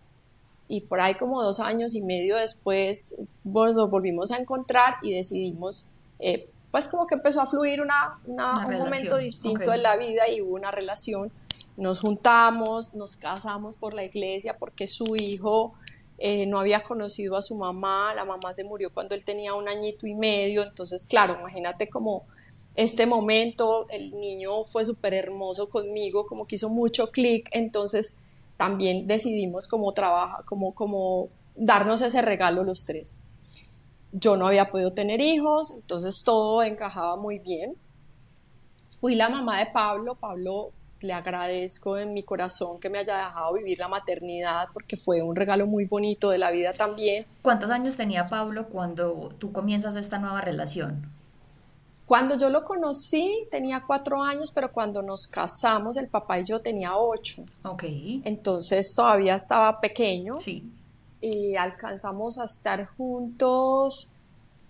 y 0.68 0.82
por 0.82 1.00
ahí 1.00 1.14
como 1.14 1.42
dos 1.42 1.60
años 1.60 1.94
y 1.94 2.02
medio 2.02 2.36
después 2.36 3.14
pues, 3.42 3.74
nos 3.74 3.90
volvimos 3.90 4.30
a 4.32 4.36
encontrar 4.36 4.96
y 5.02 5.12
decidimos, 5.12 5.88
eh, 6.18 6.48
pues 6.70 6.88
como 6.88 7.06
que 7.06 7.14
empezó 7.14 7.40
a 7.40 7.46
fluir 7.46 7.80
una, 7.80 8.18
una, 8.26 8.66
un 8.66 8.78
momento 8.78 9.16
distinto 9.16 9.72
en 9.72 9.82
la 9.82 9.96
vida 9.96 10.28
y 10.28 10.42
hubo 10.42 10.54
una 10.54 10.70
relación. 10.70 11.32
Nos 11.76 12.00
juntamos, 12.00 12.94
nos 12.94 13.16
casamos 13.16 13.76
por 13.76 13.94
la 13.94 14.04
iglesia 14.04 14.58
porque 14.58 14.86
su 14.86 15.16
hijo 15.16 15.74
eh, 16.18 16.46
no 16.46 16.58
había 16.58 16.82
conocido 16.82 17.36
a 17.36 17.42
su 17.42 17.54
mamá, 17.54 18.12
la 18.14 18.24
mamá 18.24 18.52
se 18.52 18.64
murió 18.64 18.92
cuando 18.92 19.14
él 19.14 19.24
tenía 19.24 19.54
un 19.54 19.68
añito 19.68 20.06
y 20.06 20.14
medio, 20.14 20.64
entonces 20.64 21.06
claro, 21.06 21.38
imagínate 21.38 21.88
como 21.88 22.24
este 22.78 23.06
momento, 23.06 23.88
el 23.90 24.12
niño 24.20 24.62
fue 24.62 24.84
súper 24.84 25.12
hermoso 25.12 25.68
conmigo, 25.68 26.28
como 26.28 26.46
que 26.46 26.54
hizo 26.54 26.68
mucho 26.68 27.10
clic, 27.10 27.48
entonces 27.50 28.20
también 28.56 29.08
decidimos 29.08 29.66
como 29.66 29.92
trabaja, 29.92 30.44
como, 30.44 30.72
como 30.76 31.28
darnos 31.56 32.02
ese 32.02 32.22
regalo 32.22 32.62
los 32.62 32.84
tres. 32.86 33.16
Yo 34.12 34.36
no 34.36 34.46
había 34.46 34.70
podido 34.70 34.92
tener 34.92 35.20
hijos, 35.20 35.72
entonces 35.74 36.22
todo 36.22 36.62
encajaba 36.62 37.16
muy 37.16 37.40
bien. 37.40 37.74
Fui 39.00 39.16
la 39.16 39.28
mamá 39.28 39.58
de 39.58 39.66
Pablo, 39.72 40.14
Pablo 40.14 40.70
le 41.00 41.12
agradezco 41.12 41.98
en 41.98 42.14
mi 42.14 42.22
corazón 42.22 42.78
que 42.78 42.90
me 42.90 42.98
haya 42.98 43.16
dejado 43.16 43.54
vivir 43.54 43.80
la 43.80 43.88
maternidad 43.88 44.68
porque 44.72 44.96
fue 44.96 45.20
un 45.22 45.34
regalo 45.34 45.66
muy 45.66 45.84
bonito 45.84 46.30
de 46.30 46.38
la 46.38 46.52
vida 46.52 46.74
también. 46.74 47.26
¿Cuántos 47.42 47.70
años 47.70 47.96
tenía 47.96 48.28
Pablo 48.28 48.68
cuando 48.68 49.30
tú 49.40 49.50
comienzas 49.50 49.96
esta 49.96 50.18
nueva 50.18 50.42
relación? 50.42 51.17
Cuando 52.08 52.38
yo 52.38 52.48
lo 52.48 52.64
conocí 52.64 53.46
tenía 53.50 53.84
cuatro 53.86 54.22
años, 54.22 54.50
pero 54.50 54.72
cuando 54.72 55.02
nos 55.02 55.28
casamos 55.28 55.98
el 55.98 56.08
papá 56.08 56.40
y 56.40 56.44
yo 56.44 56.62
tenía 56.62 56.96
ocho. 56.96 57.44
Ok. 57.64 57.84
Entonces 58.24 58.94
todavía 58.94 59.36
estaba 59.36 59.78
pequeño. 59.78 60.38
Sí. 60.38 60.64
Y 61.20 61.54
alcanzamos 61.54 62.38
a 62.38 62.46
estar 62.46 62.86
juntos. 62.96 64.08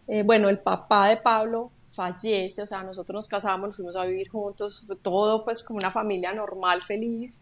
Eh, 0.08 0.24
bueno, 0.24 0.48
el 0.48 0.58
papá 0.58 1.10
de 1.10 1.18
Pablo 1.18 1.70
fallece, 1.86 2.62
o 2.62 2.66
sea, 2.66 2.82
nosotros 2.82 3.14
nos 3.14 3.28
casamos, 3.28 3.68
nos 3.68 3.76
fuimos 3.76 3.94
a 3.94 4.04
vivir 4.04 4.28
juntos, 4.28 4.88
todo 5.00 5.44
pues 5.44 5.62
como 5.62 5.78
una 5.78 5.92
familia 5.92 6.32
normal, 6.32 6.82
feliz. 6.82 7.38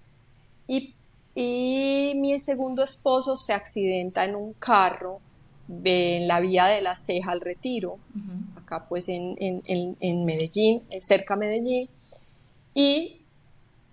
Y, 0.67 0.95
y 1.35 2.13
mi 2.17 2.39
segundo 2.39 2.83
esposo 2.83 3.35
se 3.35 3.55
accidenta 3.55 4.27
en 4.27 4.37
un 4.37 4.53
carro 4.53 5.21
en 5.85 6.29
la 6.29 6.41
vía 6.41 6.67
de 6.67 6.83
la 6.83 6.95
Ceja 6.95 7.33
al 7.33 7.41
Retiro, 7.41 7.99
acá 8.67 8.87
pues 8.89 9.09
en, 9.09 9.37
en, 9.39 9.97
en, 10.01 10.25
Medellín, 10.25 10.83
eh, 10.91 11.01
cerca 11.01 11.35
de 11.35 11.41
Medellín, 11.41 11.91
y 12.75 13.23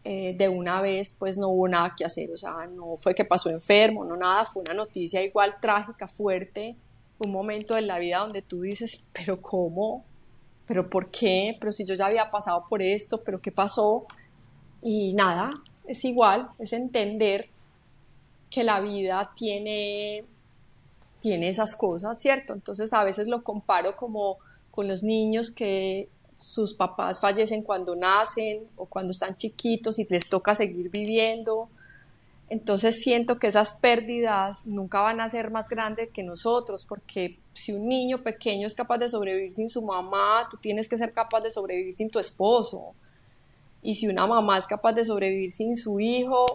eh, 0.03 0.36
de 0.38 0.50
una 0.50 0.82
vez 0.82 1.15
pues 1.18 1.38
no 1.38 1.50
hubo 1.50 1.68
nada 1.68 1.94
que 1.98 2.03
hacer, 2.03 2.32
o 2.32 2.38
sea, 2.38 2.68
no 2.68 2.98
fue 2.98 3.15
que 3.15 3.24
pasó 3.24 3.50
enfermo, 3.50 4.03
no 4.03 4.18
nada, 4.18 4.46
fue 4.46 4.63
una 4.63 4.74
noticia 4.74 5.22
igual 5.22 5.56
trágica, 5.62 6.08
fuerte, 6.08 6.75
un 7.20 7.32
momento 7.32 7.75
de 7.75 7.84
la 7.84 8.00
vida 8.00 8.20
donde 8.20 8.42
tú 8.42 8.62
dices, 8.62 9.08
pero 9.13 9.42
¿cómo? 9.42 10.03
pero 10.65 10.89
¿por 10.89 11.12
qué? 11.12 11.58
Pero 11.60 11.72
si 11.72 11.86
yo 11.86 11.94
ya 11.94 12.08
había 12.08 12.32
pasado 12.32 12.65
por 12.68 12.82
esto, 12.82 13.24
pero 13.24 13.42
¿qué 13.42 13.51
pasó? 13.51 14.06
Y 14.82 15.13
nada, 15.13 15.50
es 15.86 16.03
igual, 16.06 16.50
es 16.60 16.74
entender 16.74 17.50
que 18.50 18.63
la 18.63 18.80
vida 18.80 19.32
tiene, 19.36 20.25
tiene 21.20 21.50
esas 21.50 21.75
cosas, 21.75 22.20
¿cierto? 22.20 22.53
Entonces 22.53 22.94
a 22.94 23.03
veces 23.03 23.27
lo 23.27 23.44
comparo 23.44 23.96
como 23.96 24.38
con 24.74 24.88
los 24.88 25.03
niños 25.03 25.51
que 25.51 26.10
sus 26.36 26.74
papás 26.74 27.22
fallecen 27.22 27.62
cuando 27.62 27.96
nacen 27.96 28.68
o 28.75 28.86
cuando 28.86 29.12
están 29.12 29.36
chiquitos 29.36 30.00
y 30.00 30.08
les 30.10 30.27
toca 30.27 30.56
seguir 30.56 30.89
viviendo 30.89 31.70
entonces 32.53 33.01
siento 33.01 33.39
que 33.39 33.48
esas 33.48 33.74
pérdidas 33.74 34.68
nunca 34.68 35.01
van 35.01 35.22
a 35.22 35.27
ser 35.27 35.50
más 35.50 35.70
grandes 35.70 36.10
que 36.10 36.22
nosotros, 36.22 36.86
porque 36.86 37.39
si 37.53 37.74
un 37.74 37.88
niño 37.88 38.22
pequeño 38.22 38.68
es 38.68 38.75
capaz 38.75 39.00
de 39.00 39.10
sobrevivir 39.10 39.51
sin 39.51 39.70
su 39.70 39.82
mamá, 39.82 40.48
tú 40.51 40.58
tienes 40.58 40.88
que 40.88 40.96
ser 40.96 41.13
capaz 41.13 41.42
de 41.42 41.50
sobrevivir 41.50 41.96
sin 41.96 42.12
tu 42.12 42.20
esposo. 42.20 42.94
Y 43.82 43.96
si 43.96 44.08
una 44.08 44.27
mamá 44.27 44.60
es 44.60 44.68
capaz 44.68 44.94
de 44.94 45.03
sobrevivir 45.03 45.51
sin 45.51 45.75
su 45.75 46.00
hijo, 46.00 46.46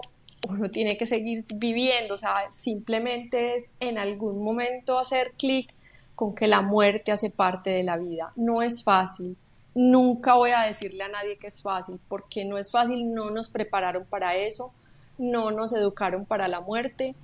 uno 0.49 0.71
tiene 0.71 0.97
que 0.97 1.05
seguir 1.05 1.43
viviendo. 1.57 2.15
O 2.15 2.17
sea, 2.17 2.35
simplemente 2.53 3.57
es 3.57 3.71
en 3.81 3.99
algún 3.99 4.45
momento 4.45 5.01
hacer 5.01 5.33
clic 5.37 5.75
con 6.19 6.35
que 6.35 6.49
la 6.49 6.63
muerte 6.63 7.13
hace 7.13 7.31
parte 7.31 7.71
de 7.71 7.85
la 7.85 7.97
vida. 7.97 8.33
No 8.35 8.63
es 8.63 8.83
fácil. 8.83 9.37
Nunca 9.75 10.35
voy 10.35 10.51
a 10.51 10.63
decirle 10.63 11.05
a 11.05 11.09
nadie 11.09 11.39
que 11.39 11.47
es 11.47 11.63
fácil, 11.63 12.01
porque 12.09 12.45
no 12.45 12.59
es 12.59 12.73
fácil, 12.73 13.15
no 13.15 13.31
nos 13.31 13.49
prepararon 13.49 14.05
para 14.05 14.35
eso 14.35 14.73
no 15.19 15.51
nos 15.51 15.73
educaron 15.73 16.25
para 16.25 16.49
la 16.49 16.61
muerte, 16.61 17.15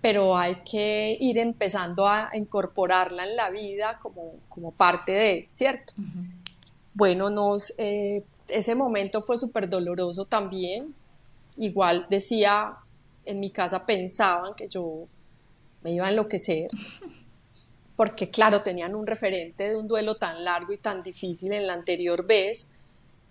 pero 0.00 0.36
hay 0.36 0.56
que 0.70 1.16
ir 1.18 1.38
empezando 1.38 2.06
a 2.06 2.30
incorporarla 2.34 3.26
en 3.26 3.36
la 3.36 3.50
vida 3.50 3.98
como, 4.00 4.34
como 4.48 4.70
parte 4.70 5.12
de, 5.12 5.46
¿cierto? 5.48 5.94
Bueno, 6.94 7.30
nos, 7.30 7.74
eh, 7.78 8.22
ese 8.48 8.74
momento 8.74 9.22
fue 9.22 9.38
súper 9.38 9.68
doloroso 9.68 10.26
también. 10.26 10.94
Igual 11.56 12.06
decía, 12.08 12.76
en 13.24 13.40
mi 13.40 13.50
casa 13.50 13.86
pensaban 13.86 14.54
que 14.54 14.68
yo 14.68 15.06
me 15.82 15.92
iba 15.92 16.06
a 16.06 16.10
enloquecer, 16.10 16.70
porque 17.98 18.30
claro, 18.30 18.62
tenían 18.62 18.94
un 18.94 19.08
referente 19.08 19.70
de 19.70 19.76
un 19.76 19.88
duelo 19.88 20.14
tan 20.14 20.44
largo 20.44 20.72
y 20.72 20.78
tan 20.78 21.02
difícil 21.02 21.50
en 21.50 21.66
la 21.66 21.72
anterior 21.72 22.24
vez, 22.24 22.70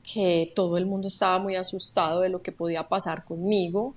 que 0.03 0.51
todo 0.57 0.75
el 0.75 0.85
mundo 0.85 1.07
estaba 1.07 1.39
muy 1.39 1.55
asustado 1.55 2.19
de 2.19 2.27
lo 2.27 2.41
que 2.41 2.51
podía 2.51 2.89
pasar 2.89 3.23
conmigo 3.23 3.95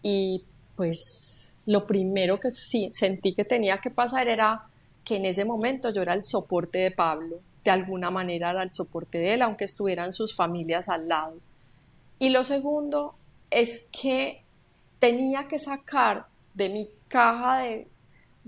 y 0.00 0.44
pues 0.76 1.56
lo 1.66 1.88
primero 1.88 2.38
que 2.38 2.52
sentí 2.52 3.34
que 3.34 3.44
tenía 3.44 3.80
que 3.80 3.90
pasar 3.90 4.28
era 4.28 4.68
que 5.02 5.16
en 5.16 5.26
ese 5.26 5.44
momento 5.44 5.90
yo 5.90 6.02
era 6.02 6.14
el 6.14 6.22
soporte 6.22 6.78
de 6.78 6.92
Pablo, 6.92 7.40
de 7.64 7.72
alguna 7.72 8.12
manera 8.12 8.50
era 8.50 8.62
el 8.62 8.70
soporte 8.70 9.18
de 9.18 9.34
él, 9.34 9.42
aunque 9.42 9.64
estuvieran 9.64 10.12
sus 10.12 10.36
familias 10.36 10.88
al 10.88 11.08
lado. 11.08 11.34
Y 12.20 12.30
lo 12.30 12.44
segundo 12.44 13.16
es 13.50 13.86
que 13.90 14.44
tenía 15.00 15.48
que 15.48 15.58
sacar 15.58 16.26
de 16.54 16.68
mi 16.68 16.88
caja 17.08 17.62
de 17.62 17.88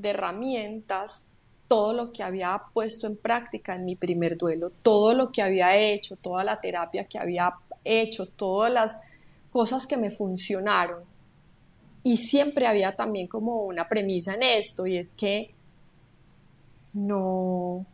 herramientas 0.08 1.26
todo 1.73 1.95
lo 1.95 2.12
que 2.12 2.23
había 2.23 2.61
puesto 2.75 3.07
en 3.07 3.17
práctica 3.17 3.75
en 3.75 3.87
mi 3.87 3.97
primer 3.97 4.37
duelo, 4.37 4.69
todo 4.83 5.14
lo 5.14 5.33
que 5.33 5.41
había 5.41 5.75
hecho, 5.75 6.17
toda 6.17 6.45
la 6.45 6.61
terapia 6.61 7.07
que 7.07 7.19
había 7.19 7.55
hecho, 7.83 8.26
todas 8.26 8.71
las 8.71 8.99
cosas 9.50 9.87
que 9.87 9.97
me 9.97 10.11
funcionaron. 10.11 11.02
Y 12.02 12.19
siempre 12.19 12.67
había 12.67 12.95
también 12.95 13.26
como 13.26 13.62
una 13.62 13.88
premisa 13.88 14.35
en 14.35 14.43
esto 14.43 14.87
y 14.87 14.99
es 14.99 15.12
que 15.12 15.55
no, 16.93 17.17
o 17.19 17.87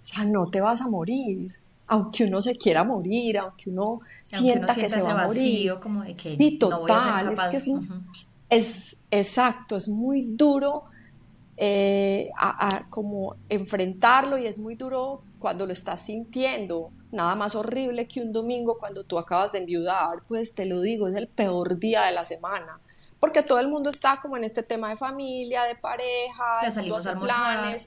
sea, 0.00 0.24
no 0.24 0.46
te 0.46 0.62
vas 0.62 0.80
a 0.80 0.88
morir, 0.88 1.52
aunque 1.88 2.24
uno 2.24 2.40
se 2.40 2.56
quiera 2.56 2.84
morir, 2.84 3.36
aunque 3.36 3.68
uno 3.68 4.00
sienta 4.22 4.74
que 4.74 4.88
se 4.88 5.02
va 5.02 5.24
a 5.24 5.26
morir. 5.26 5.74
como 5.82 6.04
de 6.04 6.16
que 6.16 6.38
sí, 6.38 6.56
total, 6.56 7.34
es 7.34 7.64
que 7.64 7.74
es, 8.48 8.96
exacto, 9.10 9.76
es 9.76 9.90
muy 9.90 10.22
duro 10.22 10.84
eh, 11.62 12.30
como 12.88 13.36
enfrentarlo 13.50 14.38
y 14.38 14.46
es 14.46 14.58
muy 14.58 14.76
duro 14.76 15.22
cuando 15.38 15.66
lo 15.66 15.74
estás 15.74 16.00
sintiendo. 16.00 16.90
Nada 17.12 17.34
más 17.34 17.54
horrible 17.54 18.08
que 18.08 18.22
un 18.22 18.32
domingo 18.32 18.78
cuando 18.78 19.04
tú 19.04 19.18
acabas 19.18 19.52
de 19.52 19.58
enviudar, 19.58 20.22
pues 20.26 20.54
te 20.54 20.64
lo 20.64 20.80
digo, 20.80 21.06
es 21.06 21.16
el 21.16 21.28
peor 21.28 21.78
día 21.78 22.04
de 22.04 22.12
la 22.12 22.24
semana 22.24 22.80
porque 23.20 23.42
todo 23.42 23.60
el 23.60 23.68
mundo 23.68 23.90
está 23.90 24.18
como 24.20 24.38
en 24.38 24.44
este 24.44 24.62
tema 24.62 24.88
de 24.88 24.96
familia, 24.96 25.64
de 25.64 25.76
pareja, 25.76 26.60
de 26.64 26.70
salimos 26.70 27.06
a 27.06 27.14
planes. 27.14 27.86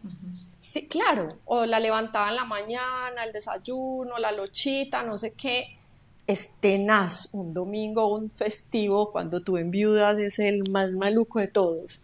Sí, 0.59 0.87
claro, 0.87 1.27
o 1.45 1.65
la 1.65 1.79
levantada 1.79 2.29
en 2.29 2.35
la 2.35 2.45
mañana, 2.45 3.23
el 3.25 3.33
desayuno, 3.33 4.19
la 4.19 4.31
lochita, 4.31 5.01
no 5.03 5.17
sé 5.17 5.33
qué. 5.33 5.75
Es 6.27 6.51
tenaz 6.59 7.29
un 7.33 7.53
domingo, 7.53 8.15
un 8.15 8.29
festivo, 8.29 9.11
cuando 9.11 9.41
tú 9.41 9.57
enviudas 9.57 10.17
es 10.19 10.37
el 10.37 10.63
más 10.69 10.91
maluco 10.91 11.39
de 11.39 11.47
todos. 11.47 12.01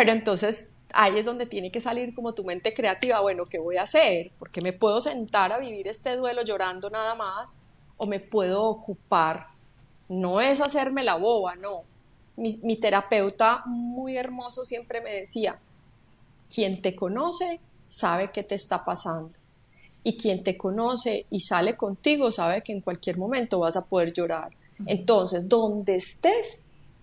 Pero 0.00 0.12
entonces 0.12 0.72
ahí 0.94 1.18
es 1.18 1.26
donde 1.26 1.44
tiene 1.44 1.70
que 1.70 1.78
salir 1.78 2.14
como 2.14 2.32
tu 2.32 2.42
mente 2.42 2.72
creativa, 2.72 3.20
bueno, 3.20 3.44
¿qué 3.44 3.58
voy 3.58 3.76
a 3.76 3.82
hacer? 3.82 4.32
Porque 4.38 4.62
me 4.62 4.72
puedo 4.72 4.98
sentar 4.98 5.52
a 5.52 5.58
vivir 5.58 5.86
este 5.88 6.16
duelo 6.16 6.42
llorando 6.42 6.88
nada 6.88 7.14
más, 7.14 7.58
o 7.98 8.06
me 8.06 8.18
puedo 8.18 8.64
ocupar. 8.64 9.48
No 10.08 10.40
es 10.40 10.62
hacerme 10.62 11.04
la 11.04 11.16
boba, 11.16 11.54
no, 11.54 11.82
mi, 12.36 12.56
mi 12.62 12.76
terapeuta 12.76 13.62
muy 13.66 14.16
hermoso 14.16 14.64
siempre 14.64 15.02
me 15.02 15.14
decía, 15.14 15.60
quien 16.48 16.80
te 16.80 16.96
conoce 16.96 17.60
sabe 17.86 18.30
qué 18.32 18.42
te 18.42 18.54
está 18.54 18.82
pasando. 18.82 19.32
Y 20.02 20.16
quien 20.16 20.42
te 20.42 20.56
conoce 20.56 21.26
y 21.28 21.40
sale 21.40 21.76
contigo 21.76 22.30
sabe 22.30 22.62
que 22.62 22.72
en 22.72 22.80
cualquier 22.80 23.18
momento 23.18 23.58
vas 23.58 23.76
a 23.76 23.84
poder 23.84 24.14
llorar. 24.14 24.50
Entonces, 24.86 25.46
donde 25.46 25.96
estés, 25.96 26.62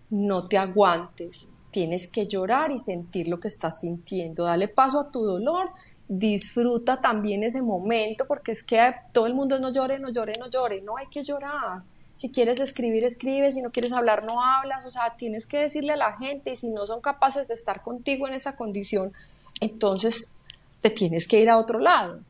no 0.09 0.47
te 0.47 0.57
aguantes. 0.57 1.49
Tienes 1.77 2.07
que 2.07 2.25
llorar 2.25 2.71
y 2.71 2.79
sentir 2.79 3.27
lo 3.27 3.39
que 3.39 3.49
estás 3.49 3.81
sintiendo. 3.81 4.45
Dale 4.45 4.67
paso 4.67 4.99
a 4.99 5.11
tu 5.11 5.23
dolor. 5.23 5.69
Disfruta 6.07 7.01
también 7.01 7.43
ese 7.43 7.61
momento, 7.61 8.25
porque 8.27 8.51
es 8.51 8.63
que 8.63 8.95
todo 9.11 9.27
el 9.27 9.35
mundo 9.35 9.59
no 9.59 9.71
llore, 9.71 9.99
no 9.99 10.09
llore, 10.09 10.33
no 10.39 10.49
llore. 10.49 10.81
No 10.81 10.97
hay 10.97 11.05
que 11.05 11.21
llorar. 11.21 11.83
Si 12.15 12.31
quieres 12.31 12.59
escribir, 12.59 13.03
escribe. 13.03 13.51
Si 13.51 13.61
no 13.61 13.69
quieres 13.69 13.93
hablar, 13.93 14.25
no 14.25 14.43
hablas. 14.43 14.85
O 14.85 14.89
sea, 14.89 15.15
tienes 15.17 15.45
que 15.45 15.59
decirle 15.59 15.93
a 15.93 15.97
la 15.97 16.17
gente. 16.17 16.49
Y 16.49 16.55
si 16.55 16.71
no 16.71 16.87
son 16.87 16.99
capaces 16.99 17.47
de 17.47 17.53
estar 17.53 17.83
contigo 17.83 18.27
en 18.27 18.33
esa 18.33 18.55
condición, 18.55 19.13
entonces 19.61 20.33
te 20.81 20.89
tienes 20.89 21.27
que 21.27 21.39
ir 21.39 21.47
a 21.47 21.59
otro 21.59 21.77
lado. 21.77 22.21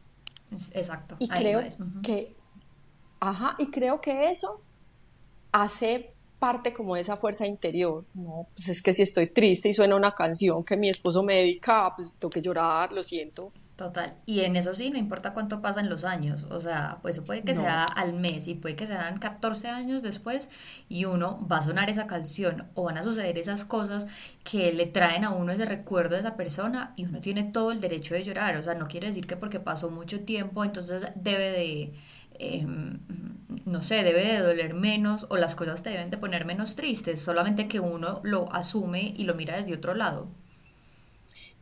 Exacto. 0.74 1.16
Y 1.20 1.30
creo 1.30 1.62
que, 2.04 2.36
ajá, 3.22 3.56
y 3.60 3.68
creo 3.72 4.02
que 4.02 4.30
eso 4.30 4.60
hace 5.54 6.12
parte 6.40 6.74
como 6.74 6.96
de 6.96 7.02
esa 7.02 7.18
fuerza 7.18 7.46
interior, 7.48 8.06
no, 8.14 8.48
pues 8.56 8.70
es 8.70 8.82
que 8.82 8.94
si 8.94 9.02
estoy 9.02 9.28
triste 9.28 9.70
y 9.70 9.74
suena 9.74 9.96
una 9.96 10.14
canción 10.14 10.64
que 10.64 10.78
mi 10.78 10.90
esposo 10.90 11.24
me 11.24 11.36
dedica, 11.36 11.94
pues 11.96 12.14
tengo 12.20 12.30
que 12.30 12.42
llorar, 12.42 12.92
lo 12.92 13.04
siento. 13.04 13.52
Total. 13.78 14.16
Y 14.26 14.40
en 14.40 14.56
eso 14.56 14.74
sí, 14.74 14.90
no 14.90 14.98
importa 14.98 15.34
cuánto 15.34 15.62
pasan 15.62 15.88
los 15.88 16.04
años. 16.04 16.48
O 16.50 16.60
sea, 16.60 16.98
pues 17.04 17.20
puede 17.20 17.44
que 17.44 17.54
sea 17.54 17.84
al 17.84 18.14
mes 18.14 18.48
y 18.48 18.56
puede 18.56 18.76
que 18.76 18.88
sean 18.88 19.20
14 19.20 19.68
años 19.68 20.02
después 20.02 20.50
y 20.90 21.06
uno 21.06 21.48
va 21.48 21.58
a 21.58 21.62
sonar 21.62 21.88
esa 21.88 22.08
canción 22.08 22.68
o 22.74 22.86
van 22.86 22.98
a 22.98 23.04
suceder 23.04 23.38
esas 23.38 23.66
cosas 23.66 24.08
que 24.44 24.74
le 24.74 24.88
traen 24.88 25.26
a 25.26 25.30
uno 25.30 25.52
ese 25.52 25.66
recuerdo 25.66 26.16
de 26.16 26.22
esa 26.22 26.36
persona 26.36 26.92
y 26.96 27.06
uno 27.06 27.22
tiene 27.22 27.44
todo 27.44 27.72
el 27.72 27.80
derecho 27.80 28.16
de 28.16 28.24
llorar. 28.24 28.58
O 28.58 28.64
sea, 28.64 28.74
no 28.74 28.88
quiere 28.88 29.08
decir 29.08 29.28
que 29.28 29.38
porque 29.38 29.60
pasó 29.60 29.92
mucho 29.92 30.22
tiempo, 30.22 30.66
entonces 30.66 31.10
debe 31.14 31.52
de... 31.52 31.94
Em, 32.40 33.00
no 33.66 33.82
sé, 33.82 34.04
debe 34.04 34.26
de 34.26 34.40
doler 34.40 34.74
menos 34.74 35.26
o 35.30 35.38
las 35.38 35.56
cosas 35.56 35.84
te 35.84 35.90
deben 35.90 36.10
de 36.10 36.18
poner 36.18 36.46
menos 36.46 36.76
tristes, 36.76 37.22
solamente 37.22 37.68
que 37.68 37.80
uno 37.80 38.22
lo 38.24 38.52
asume 38.54 39.14
y 39.16 39.24
lo 39.24 39.36
mira 39.36 39.58
desde 39.58 39.74
otro 39.74 39.94
lado. 39.94 40.28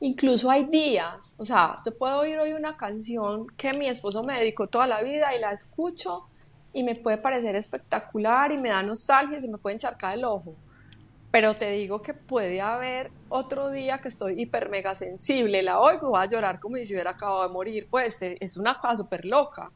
Incluso 0.02 0.52
hay 0.52 0.66
días, 0.66 1.36
o 1.40 1.46
sea, 1.46 1.82
yo 1.86 1.98
puedo 1.98 2.20
oír 2.20 2.38
hoy 2.38 2.54
una 2.54 2.76
canción 2.76 3.48
que 3.58 3.74
mi 3.74 3.88
esposo 3.88 4.24
me 4.24 4.38
dedicó 4.38 4.68
toda 4.68 4.88
la 4.88 5.02
vida 5.02 5.34
y 5.36 5.40
la 5.40 5.52
escucho 5.52 6.28
y 6.74 6.84
me 6.84 6.96
puede 6.96 7.18
parecer 7.18 7.56
espectacular 7.56 8.52
y 8.52 8.58
me 8.58 8.70
da 8.70 8.84
nostalgia 8.84 9.38
y 9.38 9.42
se 9.42 9.48
me 9.48 9.58
puede 9.58 9.76
encharcar 9.76 10.18
el 10.18 10.26
ojo. 10.26 10.54
Pero 11.32 11.56
te 11.56 11.72
digo 11.72 12.02
que 12.02 12.14
puede 12.14 12.62
haber 12.62 13.12
otro 13.30 13.72
día 13.72 14.00
que 14.00 14.10
estoy 14.10 14.42
hiper 14.42 14.70
mega 14.70 14.94
sensible, 14.96 15.64
la 15.64 15.80
oigo, 15.80 16.10
voy 16.10 16.22
a 16.22 16.30
llorar 16.30 16.60
como 16.60 16.76
si 16.76 16.86
yo 16.86 16.96
hubiera 16.96 17.12
acabado 17.12 17.48
de 17.48 17.54
morir. 17.54 17.88
Pues 17.90 18.18
es 18.22 18.58
una 18.58 18.80
cosa 18.80 18.98
súper 18.98 19.26
loca, 19.26 19.72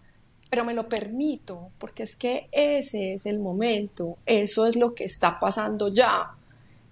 pero 0.49 0.65
me 0.65 0.73
lo 0.73 0.89
permito 0.89 1.69
porque 1.77 2.03
es 2.03 2.15
que 2.15 2.49
ese 2.51 3.13
es 3.13 3.25
el 3.25 3.39
momento, 3.39 4.17
eso 4.25 4.65
es 4.65 4.75
lo 4.75 4.95
que 4.95 5.03
está 5.03 5.39
pasando 5.39 5.89
ya. 5.89 6.31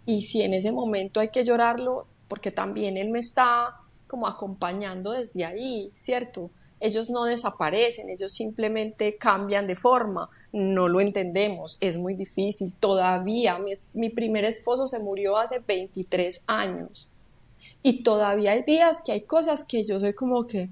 Y 0.05 0.21
si 0.21 0.41
en 0.41 0.53
ese 0.53 0.71
momento 0.71 1.19
hay 1.19 1.29
que 1.29 1.43
llorarlo, 1.43 2.05
porque 2.27 2.51
también 2.51 2.97
Él 2.97 3.09
me 3.09 3.19
está 3.19 3.75
como 4.07 4.27
acompañando 4.27 5.11
desde 5.11 5.43
ahí, 5.43 5.91
¿cierto? 5.93 6.49
Ellos 6.79 7.09
no 7.09 7.25
desaparecen, 7.25 8.09
ellos 8.09 8.31
simplemente 8.31 9.17
cambian 9.17 9.65
de 9.65 9.75
forma, 9.75 10.29
no 10.51 10.87
lo 10.87 11.01
entendemos, 11.01 11.77
es 11.81 11.97
muy 11.97 12.13
difícil, 12.13 12.73
todavía 12.75 13.57
mi, 13.57 13.73
mi 13.93 14.09
primer 14.09 14.45
esposo 14.45 14.85
se 14.87 14.99
murió 14.99 15.37
hace 15.37 15.59
23 15.59 16.43
años 16.47 17.11
y 17.81 18.03
todavía 18.03 18.51
hay 18.51 18.63
días 18.63 19.01
que 19.05 19.11
hay 19.11 19.21
cosas 19.21 19.63
que 19.63 19.85
yo 19.85 19.99
soy 19.99 20.13
como 20.13 20.45
que, 20.45 20.69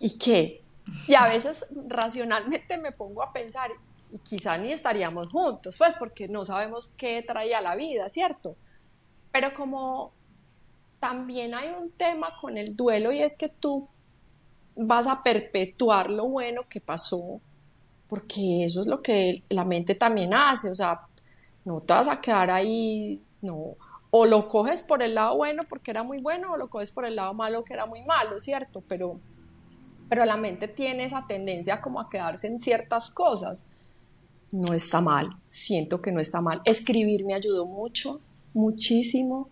¿y 0.00 0.18
qué? 0.18 0.63
Y 1.08 1.14
a 1.14 1.26
veces 1.26 1.66
racionalmente 1.86 2.76
me 2.76 2.92
pongo 2.92 3.22
a 3.22 3.32
pensar, 3.32 3.70
y 4.10 4.18
quizá 4.18 4.58
ni 4.58 4.70
estaríamos 4.70 5.28
juntos, 5.28 5.76
pues 5.78 5.96
porque 5.96 6.28
no 6.28 6.44
sabemos 6.44 6.88
qué 6.88 7.22
traía 7.22 7.60
la 7.60 7.74
vida, 7.74 8.08
¿cierto? 8.08 8.56
Pero 9.32 9.54
como 9.54 10.12
también 11.00 11.54
hay 11.54 11.70
un 11.70 11.90
tema 11.90 12.36
con 12.40 12.56
el 12.56 12.76
duelo 12.76 13.12
y 13.12 13.22
es 13.22 13.36
que 13.36 13.48
tú 13.48 13.88
vas 14.76 15.06
a 15.06 15.22
perpetuar 15.22 16.10
lo 16.10 16.26
bueno 16.26 16.62
que 16.68 16.80
pasó, 16.80 17.40
porque 18.08 18.64
eso 18.64 18.82
es 18.82 18.86
lo 18.86 19.02
que 19.02 19.42
la 19.48 19.64
mente 19.64 19.94
también 19.94 20.32
hace, 20.34 20.70
o 20.70 20.74
sea, 20.74 21.00
no 21.64 21.80
te 21.80 21.92
vas 21.92 22.08
a 22.08 22.20
quedar 22.20 22.50
ahí, 22.50 23.20
no, 23.42 23.76
o 24.10 24.26
lo 24.26 24.48
coges 24.48 24.82
por 24.82 25.02
el 25.02 25.16
lado 25.16 25.36
bueno 25.36 25.62
porque 25.68 25.90
era 25.90 26.04
muy 26.04 26.18
bueno, 26.18 26.52
o 26.52 26.56
lo 26.56 26.68
coges 26.68 26.90
por 26.92 27.04
el 27.04 27.16
lado 27.16 27.34
malo 27.34 27.64
que 27.64 27.74
era 27.74 27.86
muy 27.86 28.02
malo, 28.04 28.38
¿cierto? 28.38 28.82
Pero, 28.86 29.18
pero 30.08 30.24
la 30.24 30.36
mente 30.36 30.68
tiene 30.68 31.04
esa 31.04 31.26
tendencia 31.26 31.80
como 31.80 32.00
a 32.00 32.06
quedarse 32.06 32.46
en 32.46 32.60
ciertas 32.60 33.10
cosas. 33.10 33.64
No 34.52 34.72
está 34.72 35.00
mal, 35.00 35.28
siento 35.48 36.00
que 36.00 36.12
no 36.12 36.20
está 36.20 36.40
mal. 36.40 36.60
Escribir 36.64 37.24
me 37.24 37.34
ayudó 37.34 37.66
mucho, 37.66 38.20
muchísimo 38.52 39.48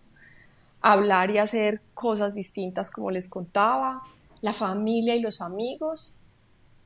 hablar 0.81 1.31
y 1.31 1.37
hacer 1.37 1.81
cosas 1.93 2.35
distintas 2.35 2.91
como 2.91 3.09
les 3.09 3.29
contaba, 3.29 4.03
la 4.41 4.53
familia 4.53 5.15
y 5.15 5.21
los 5.21 5.41
amigos, 5.41 6.17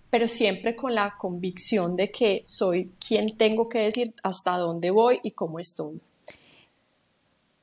pero 0.09 0.27
siempre 0.27 0.75
con 0.75 0.95
la 0.95 1.15
convicción 1.17 1.95
de 1.95 2.11
que 2.11 2.41
soy 2.45 2.91
quien 3.05 3.35
tengo 3.35 3.67
que 3.67 3.79
decir 3.79 4.13
hasta 4.23 4.57
dónde 4.57 4.91
voy 4.91 5.19
y 5.23 5.31
cómo 5.31 5.59
estoy. 5.59 5.99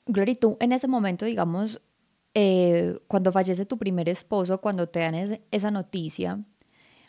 Glory, 0.06 0.34
tú 0.34 0.56
en 0.60 0.72
ese 0.72 0.88
momento, 0.88 1.24
digamos, 1.24 1.80
eh, 2.34 2.98
cuando 3.08 3.32
fallece 3.32 3.64
tu 3.66 3.78
primer 3.78 4.08
esposo, 4.08 4.60
cuando 4.60 4.88
te 4.88 5.00
dan 5.00 5.14
esa 5.50 5.70
noticia, 5.70 6.40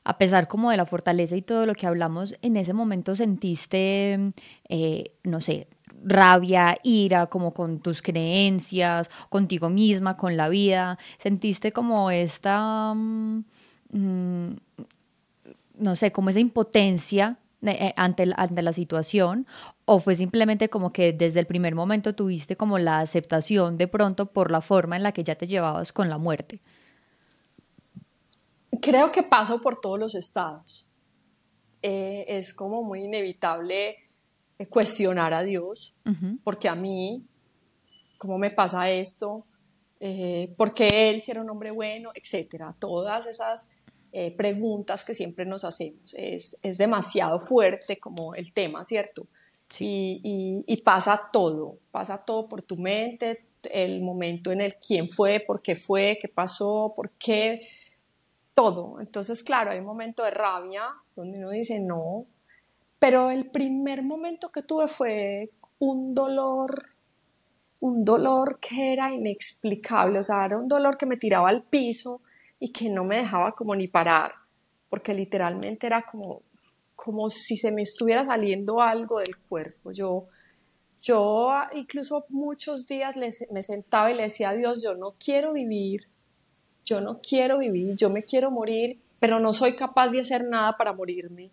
a 0.04 0.18
pesar 0.20 0.48
como 0.48 0.70
de 0.70 0.78
la 0.78 0.86
fortaleza 0.86 1.36
y 1.36 1.42
todo 1.42 1.66
lo 1.66 1.74
que 1.74 1.88
hablamos, 1.88 2.38
en 2.44 2.58
ese 2.58 2.74
momento 2.74 3.16
sentiste, 3.16 4.32
eh, 4.70 5.04
no 5.24 5.42
sé, 5.42 5.68
rabia, 6.04 6.78
ira, 6.84 7.26
como 7.26 7.54
con 7.54 7.80
tus 7.80 8.02
creencias, 8.04 9.10
contigo 9.30 9.70
misma, 9.70 10.16
con 10.16 10.38
la 10.38 10.48
vida? 10.48 11.00
¿Sentiste 11.18 11.72
como 11.72 12.12
esta, 12.12 12.94
mm, 12.94 13.44
mm, 13.92 14.50
no 15.80 15.96
sé, 15.96 16.12
como 16.12 16.30
esa 16.30 16.40
impotencia 16.40 17.40
eh, 17.64 17.94
ante, 17.98 18.32
ante 18.38 18.62
la 18.62 18.74
situación? 18.74 19.48
¿O 19.86 20.00
fue 20.00 20.16
simplemente 20.16 20.70
como 20.70 20.90
que 20.90 21.14
desde 21.14 21.40
el 21.40 21.46
primer 21.46 21.76
momento 21.76 22.16
tuviste 22.16 22.56
como 22.56 22.80
la 22.80 23.00
aceptación 23.00 23.78
de 23.78 23.88
pronto 23.88 24.26
por 24.26 24.50
la 24.50 24.62
forma 24.62 24.96
en 24.96 25.04
la 25.04 25.12
que 25.12 25.24
ya 25.24 25.36
te 25.36 25.48
llevabas 25.48 25.94
con 25.94 26.10
la 26.10 26.18
muerte? 26.18 26.60
Creo 28.82 29.12
que 29.12 29.24
paso 29.24 29.62
por 29.62 29.80
todos 29.80 30.00
los 30.00 30.16
estados. 30.16 30.92
Eh, 31.82 32.26
es 32.28 32.54
como 32.54 32.84
muy 32.84 33.02
inevitable 33.04 33.98
cuestionar 34.70 35.34
a 35.34 35.44
Dios, 35.44 35.94
porque 36.44 36.70
a 36.70 36.76
mí, 36.76 37.24
¿cómo 38.18 38.38
me 38.38 38.50
pasa 38.50 38.90
esto? 38.90 39.46
Eh, 40.00 40.54
¿Por 40.58 40.74
qué 40.74 41.10
Él 41.10 41.22
si 41.22 41.32
era 41.32 41.42
un 41.42 41.50
hombre 41.50 41.72
bueno? 41.72 42.12
Etcétera. 42.16 42.76
Todas 42.80 43.26
esas 43.28 43.68
eh, 44.12 44.32
preguntas 44.32 45.04
que 45.04 45.14
siempre 45.14 45.46
nos 45.46 45.64
hacemos. 45.64 46.14
Es, 46.14 46.58
es, 46.62 46.78
demasiado 46.78 47.40
fuerte 47.40 47.98
como 48.00 48.34
el 48.34 48.54
tema, 48.54 48.86
¿cierto? 48.86 49.28
Y, 49.80 50.82
pasa 50.84 51.30
todo, 51.32 51.80
pasa 51.92 52.18
todo 52.20 52.48
por 52.48 52.62
tu 52.62 52.78
mente, 52.78 53.46
el 53.72 54.02
momento 54.02 54.52
en 54.52 54.62
el 54.62 54.76
quién 54.76 55.10
fue, 55.10 55.40
por 55.40 55.62
qué 55.62 55.76
fue, 55.76 56.18
qué 56.22 56.28
pasó, 56.28 56.94
por 56.96 57.12
qué, 57.12 57.68
todo. 58.54 59.00
Entonces, 59.00 59.44
claro, 59.44 59.72
hay 59.72 59.80
un 59.80 59.86
momento 59.86 60.24
de 60.24 60.32
rabia 60.32 60.84
donde 61.16 61.40
uno 61.40 61.50
dice, 61.50 61.80
no, 61.80 62.26
pero 63.00 63.32
el 63.32 63.50
primer 63.50 64.04
momento 64.04 64.52
que 64.52 64.64
tuve 64.64 64.88
fue 64.88 65.52
un 65.80 66.14
dolor, 66.16 66.90
un 67.80 68.06
dolor 68.06 68.60
que 68.60 68.94
era 68.94 69.12
inexplicable, 69.12 70.20
o 70.20 70.24
sea, 70.24 70.46
era 70.46 70.58
un 70.58 70.68
dolor 70.68 70.98
que 70.98 71.06
me 71.06 71.18
tiraba 71.18 71.50
al 71.50 71.64
piso 71.64 72.22
y 72.60 72.72
que 72.72 72.90
no 72.90 73.04
me 73.04 73.18
dejaba 73.18 73.54
como 73.54 73.76
ni 73.76 73.88
parar, 73.88 74.34
porque 74.90 75.14
literalmente 75.14 75.88
era 75.88 76.04
como, 76.04 76.42
como 77.06 77.30
si 77.30 77.56
se 77.56 77.72
me 77.72 77.84
estuviera 77.84 78.26
saliendo 78.26 78.82
algo 78.82 79.20
del 79.20 79.38
cuerpo. 79.38 79.92
Yo, 79.92 80.26
yo 81.04 81.54
incluso 81.74 82.26
muchos 82.30 82.88
días 82.88 83.16
me 83.52 83.62
sentaba 83.62 84.12
y 84.12 84.16
le 84.16 84.24
decía 84.24 84.50
a 84.50 84.56
Dios, 84.56 84.82
yo 84.82 84.96
no 84.96 85.14
quiero 85.24 85.54
vivir, 85.54 86.10
yo 86.84 87.02
no 87.02 87.22
quiero 87.22 87.60
vivir, 87.60 87.96
yo 87.96 88.10
me 88.10 88.24
quiero 88.24 88.50
morir, 88.50 89.00
pero 89.20 89.40
no 89.40 89.54
soy 89.54 89.76
capaz 89.76 90.10
de 90.10 90.22
hacer 90.22 90.46
nada 90.46 90.76
para 90.78 90.94
morirme 90.94 91.52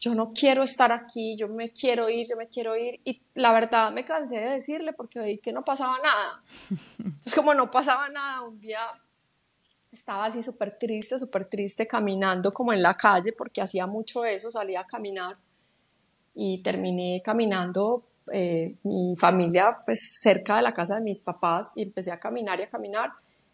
yo 0.00 0.14
no 0.14 0.32
quiero 0.32 0.62
estar 0.62 0.92
aquí, 0.92 1.36
yo 1.36 1.46
me 1.46 1.68
quiero 1.68 2.08
ir, 2.08 2.26
yo 2.26 2.36
me 2.36 2.48
quiero 2.48 2.74
ir. 2.74 3.00
Y 3.04 3.22
la 3.34 3.52
verdad 3.52 3.92
me 3.92 4.04
cansé 4.06 4.38
de 4.38 4.50
decirle 4.52 4.94
porque 4.94 5.20
veí 5.20 5.38
que 5.38 5.52
no 5.52 5.62
pasaba 5.62 5.98
nada. 6.02 6.42
Entonces 6.98 7.34
como 7.34 7.52
no 7.52 7.70
pasaba 7.70 8.08
nada, 8.08 8.40
un 8.40 8.58
día 8.58 8.80
estaba 9.92 10.26
así 10.26 10.42
súper 10.42 10.78
triste, 10.78 11.18
súper 11.18 11.44
triste, 11.46 11.86
caminando 11.86 12.52
como 12.52 12.72
en 12.72 12.82
la 12.82 12.96
calle 12.96 13.32
porque 13.32 13.60
hacía 13.60 13.86
mucho 13.86 14.24
eso, 14.24 14.50
salía 14.50 14.80
a 14.80 14.86
caminar 14.86 15.36
y 16.34 16.62
terminé 16.62 17.20
caminando 17.24 18.04
eh, 18.32 18.76
mi 18.84 19.16
familia 19.16 19.78
pues 19.84 20.20
cerca 20.20 20.56
de 20.56 20.62
la 20.62 20.74
casa 20.74 20.96
de 20.96 21.02
mis 21.02 21.22
papás 21.22 21.72
y 21.74 21.82
empecé 21.82 22.12
a 22.12 22.20
caminar 22.20 22.60
y 22.60 22.62
a 22.62 22.68
caminar 22.68 23.10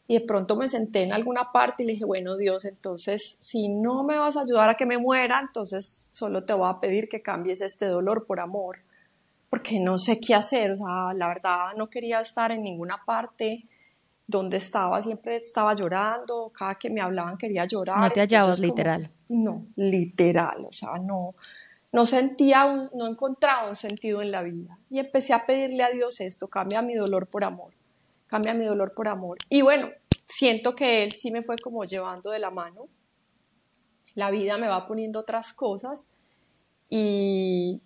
y 0.09 0.18
de 0.18 0.27
pronto 0.27 0.57
me 0.57 0.68
senté 0.68 1.03
en 1.03 1.12
alguna 1.12 1.51
parte 1.53 1.83
y 1.83 1.87
le 1.87 1.92
dije, 1.94 2.05
bueno 2.05 2.37
Dios, 2.37 2.64
entonces 2.64 3.38
si 3.40 3.68
no 3.68 4.05
me 4.05 4.18
vas 4.18 4.37
a 4.37 4.42
ayudar 4.42 4.68
a 4.68 4.75
que 4.75 4.87
me 4.87 4.99
muera, 4.99 5.40
entonces 5.40 6.07
solo 6.11 6.44
te 6.44 6.53
voy 6.53 6.68
a 6.68 6.81
pedir 6.81 7.09
que 7.09 7.22
cambies 7.22 7.61
este 7.61 7.87
dolor 7.87 8.27
por 8.27 8.40
amor, 8.40 8.79
porque 9.49 9.81
no 9.81 9.99
sé 9.99 10.20
qué 10.20 10.35
hacer, 10.35 10.70
o 10.72 10.77
sea, 10.77 11.14
la 11.14 11.29
verdad 11.29 11.72
no 11.77 11.88
quería 11.88 12.20
estar 12.20 12.53
en 12.53 12.62
ninguna 12.62 13.03
parte 13.05 13.64
donde 14.27 14.57
estaba, 14.57 15.01
siempre 15.01 15.37
estaba 15.37 15.75
llorando, 15.75 16.51
cada 16.55 16.75
que 16.75 16.91
me 16.91 17.01
hablaban 17.01 17.37
quería 17.37 17.65
llorar. 17.65 18.01
No 18.01 18.11
te 18.11 18.21
hallabas 18.21 18.61
literal. 18.61 19.11
No, 19.29 19.67
literal, 19.77 20.65
o 20.65 20.73
sea, 20.73 20.99
no, 20.99 21.35
no 21.93 22.07
sentía, 22.07 22.89
no 22.95 23.07
encontraba 23.07 23.69
un 23.69 23.77
sentido 23.77 24.23
en 24.23 24.33
la 24.33 24.43
vida. 24.43 24.79
Y 24.91 24.99
empecé 24.99 25.33
a 25.33 25.47
pedirle 25.47 25.83
a 25.83 25.91
Dios 25.91 26.21
esto, 26.21 26.49
cambia 26.49 26.83
mi 26.83 26.95
dolor 26.95 27.29
por 27.29 27.45
amor, 27.45 27.73
cambia 28.27 28.55
mi 28.55 28.65
dolor 28.65 28.93
por 28.95 29.09
amor. 29.09 29.39
Y 29.49 29.62
bueno, 29.62 29.91
siento 30.25 30.75
que 30.75 31.05
Él 31.05 31.12
sí 31.12 31.31
me 31.31 31.43
fue 31.43 31.57
como 31.57 31.85
llevando 31.85 32.31
de 32.31 32.41
la 32.41 32.51
mano. 32.51 32.89
La 34.15 34.31
vida 34.31 34.59
me 34.59 34.67
va 34.67 34.87
poniendo 34.87 35.21
otras 35.21 35.53
cosas 35.53 36.09
y, 36.89 37.83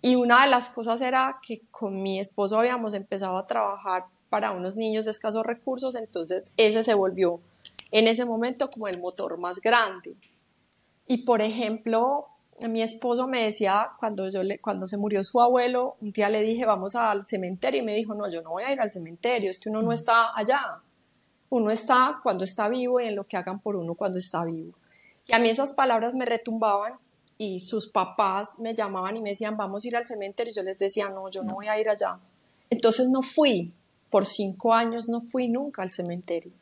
y 0.00 0.16
una 0.16 0.44
de 0.44 0.50
las 0.50 0.70
cosas 0.70 1.00
era 1.00 1.38
que 1.46 1.62
con 1.70 2.02
mi 2.02 2.18
esposo 2.18 2.58
habíamos 2.58 2.94
empezado 2.94 3.36
a 3.36 3.46
trabajar 3.46 4.06
para 4.28 4.52
unos 4.52 4.76
niños 4.76 5.04
de 5.04 5.10
escasos 5.10 5.44
recursos, 5.44 5.94
entonces 5.94 6.52
ese 6.56 6.84
se 6.84 6.94
volvió 6.94 7.40
en 7.90 8.06
ese 8.06 8.24
momento 8.24 8.70
como 8.70 8.88
el 8.88 9.00
motor 9.00 9.38
más 9.38 9.60
grande. 9.60 10.16
Y 11.06 11.18
por 11.24 11.40
ejemplo, 11.40 12.26
mi 12.68 12.82
esposo 12.82 13.26
me 13.28 13.44
decía, 13.44 13.90
cuando, 13.98 14.28
yo 14.28 14.42
le, 14.42 14.58
cuando 14.58 14.86
se 14.86 14.96
murió 14.96 15.22
su 15.24 15.40
abuelo, 15.40 15.96
un 16.00 16.10
día 16.12 16.28
le 16.28 16.42
dije, 16.42 16.66
vamos 16.66 16.96
al 16.96 17.24
cementerio, 17.24 17.80
y 17.80 17.84
me 17.84 17.94
dijo, 17.94 18.14
no, 18.14 18.28
yo 18.28 18.42
no 18.42 18.50
voy 18.50 18.64
a 18.64 18.72
ir 18.72 18.80
al 18.80 18.90
cementerio, 18.90 19.50
es 19.50 19.58
que 19.58 19.70
uno 19.70 19.82
no 19.82 19.92
está 19.92 20.36
allá. 20.36 20.82
Uno 21.50 21.70
está 21.70 22.20
cuando 22.22 22.44
está 22.44 22.68
vivo 22.68 23.00
y 23.00 23.06
en 23.06 23.16
lo 23.16 23.24
que 23.24 23.36
hagan 23.38 23.60
por 23.60 23.76
uno 23.76 23.94
cuando 23.94 24.18
está 24.18 24.44
vivo. 24.44 24.74
Y 25.26 25.34
a 25.34 25.38
mí 25.38 25.48
esas 25.48 25.72
palabras 25.72 26.14
me 26.14 26.26
retumbaban 26.26 26.94
y 27.38 27.60
sus 27.60 27.88
papás 27.88 28.58
me 28.58 28.74
llamaban 28.74 29.16
y 29.16 29.22
me 29.22 29.30
decían, 29.30 29.56
vamos 29.56 29.84
a 29.84 29.88
ir 29.88 29.96
al 29.96 30.04
cementerio. 30.04 30.50
Y 30.50 30.54
yo 30.54 30.62
les 30.62 30.78
decía, 30.78 31.08
no, 31.08 31.30
yo 31.30 31.44
no 31.44 31.54
voy 31.54 31.68
a 31.68 31.80
ir 31.80 31.88
allá. 31.88 32.18
Entonces 32.68 33.08
no 33.08 33.22
fui 33.22 33.72
por 34.10 34.26
cinco 34.26 34.72
años 34.72 35.08
no 35.08 35.20
fui 35.20 35.48
nunca 35.48 35.82
al 35.82 35.92
cementerio. 35.92 36.52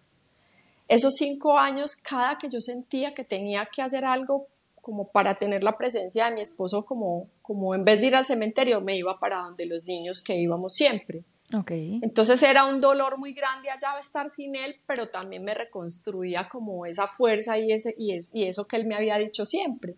Esos 0.89 1.15
cinco 1.15 1.59
años, 1.59 1.97
cada 1.97 2.39
que 2.39 2.49
yo 2.49 2.61
sentía 2.61 3.15
que 3.15 3.25
tenía 3.25 3.67
que 3.67 3.83
hacer 3.83 4.05
algo 4.05 4.47
como 4.81 5.09
para 5.09 5.35
tener 5.35 5.65
la 5.65 5.77
presencia 5.77 6.27
de 6.27 6.35
mi 6.35 6.41
esposo, 6.41 6.85
como, 6.85 7.29
como 7.43 7.75
en 7.75 7.85
vez 7.85 8.01
de 8.01 8.07
ir 8.07 8.15
al 8.15 8.25
cementerio, 8.25 8.81
me 8.81 8.97
iba 8.97 9.19
para 9.19 9.39
donde 9.39 9.67
los 9.67 9.85
niños 9.85 10.23
que 10.23 10.37
íbamos 10.37 10.75
siempre. 10.75 11.25
Okay. 11.53 11.99
Entonces 12.03 12.43
era 12.43 12.67
un 12.67 12.81
dolor 12.81 13.19
muy 13.19 13.33
grande 13.33 13.71
allá 13.71 13.99
estar 13.99 14.31
sin 14.31 14.55
él, 14.55 14.77
pero 14.87 15.09
también 15.09 15.43
me 15.43 15.55
reconstruía 15.55 16.49
como 16.49 16.87
esa 16.87 17.09
fuerza 17.09 17.59
y, 17.59 17.73
ese, 17.73 17.95
y, 17.99 18.13
es, 18.13 18.31
y 18.33 18.45
eso 18.45 18.65
que 18.67 18.77
él 18.77 18.87
me 18.87 18.95
había 18.95 19.17
dicho 19.17 19.45
siempre. 19.45 19.97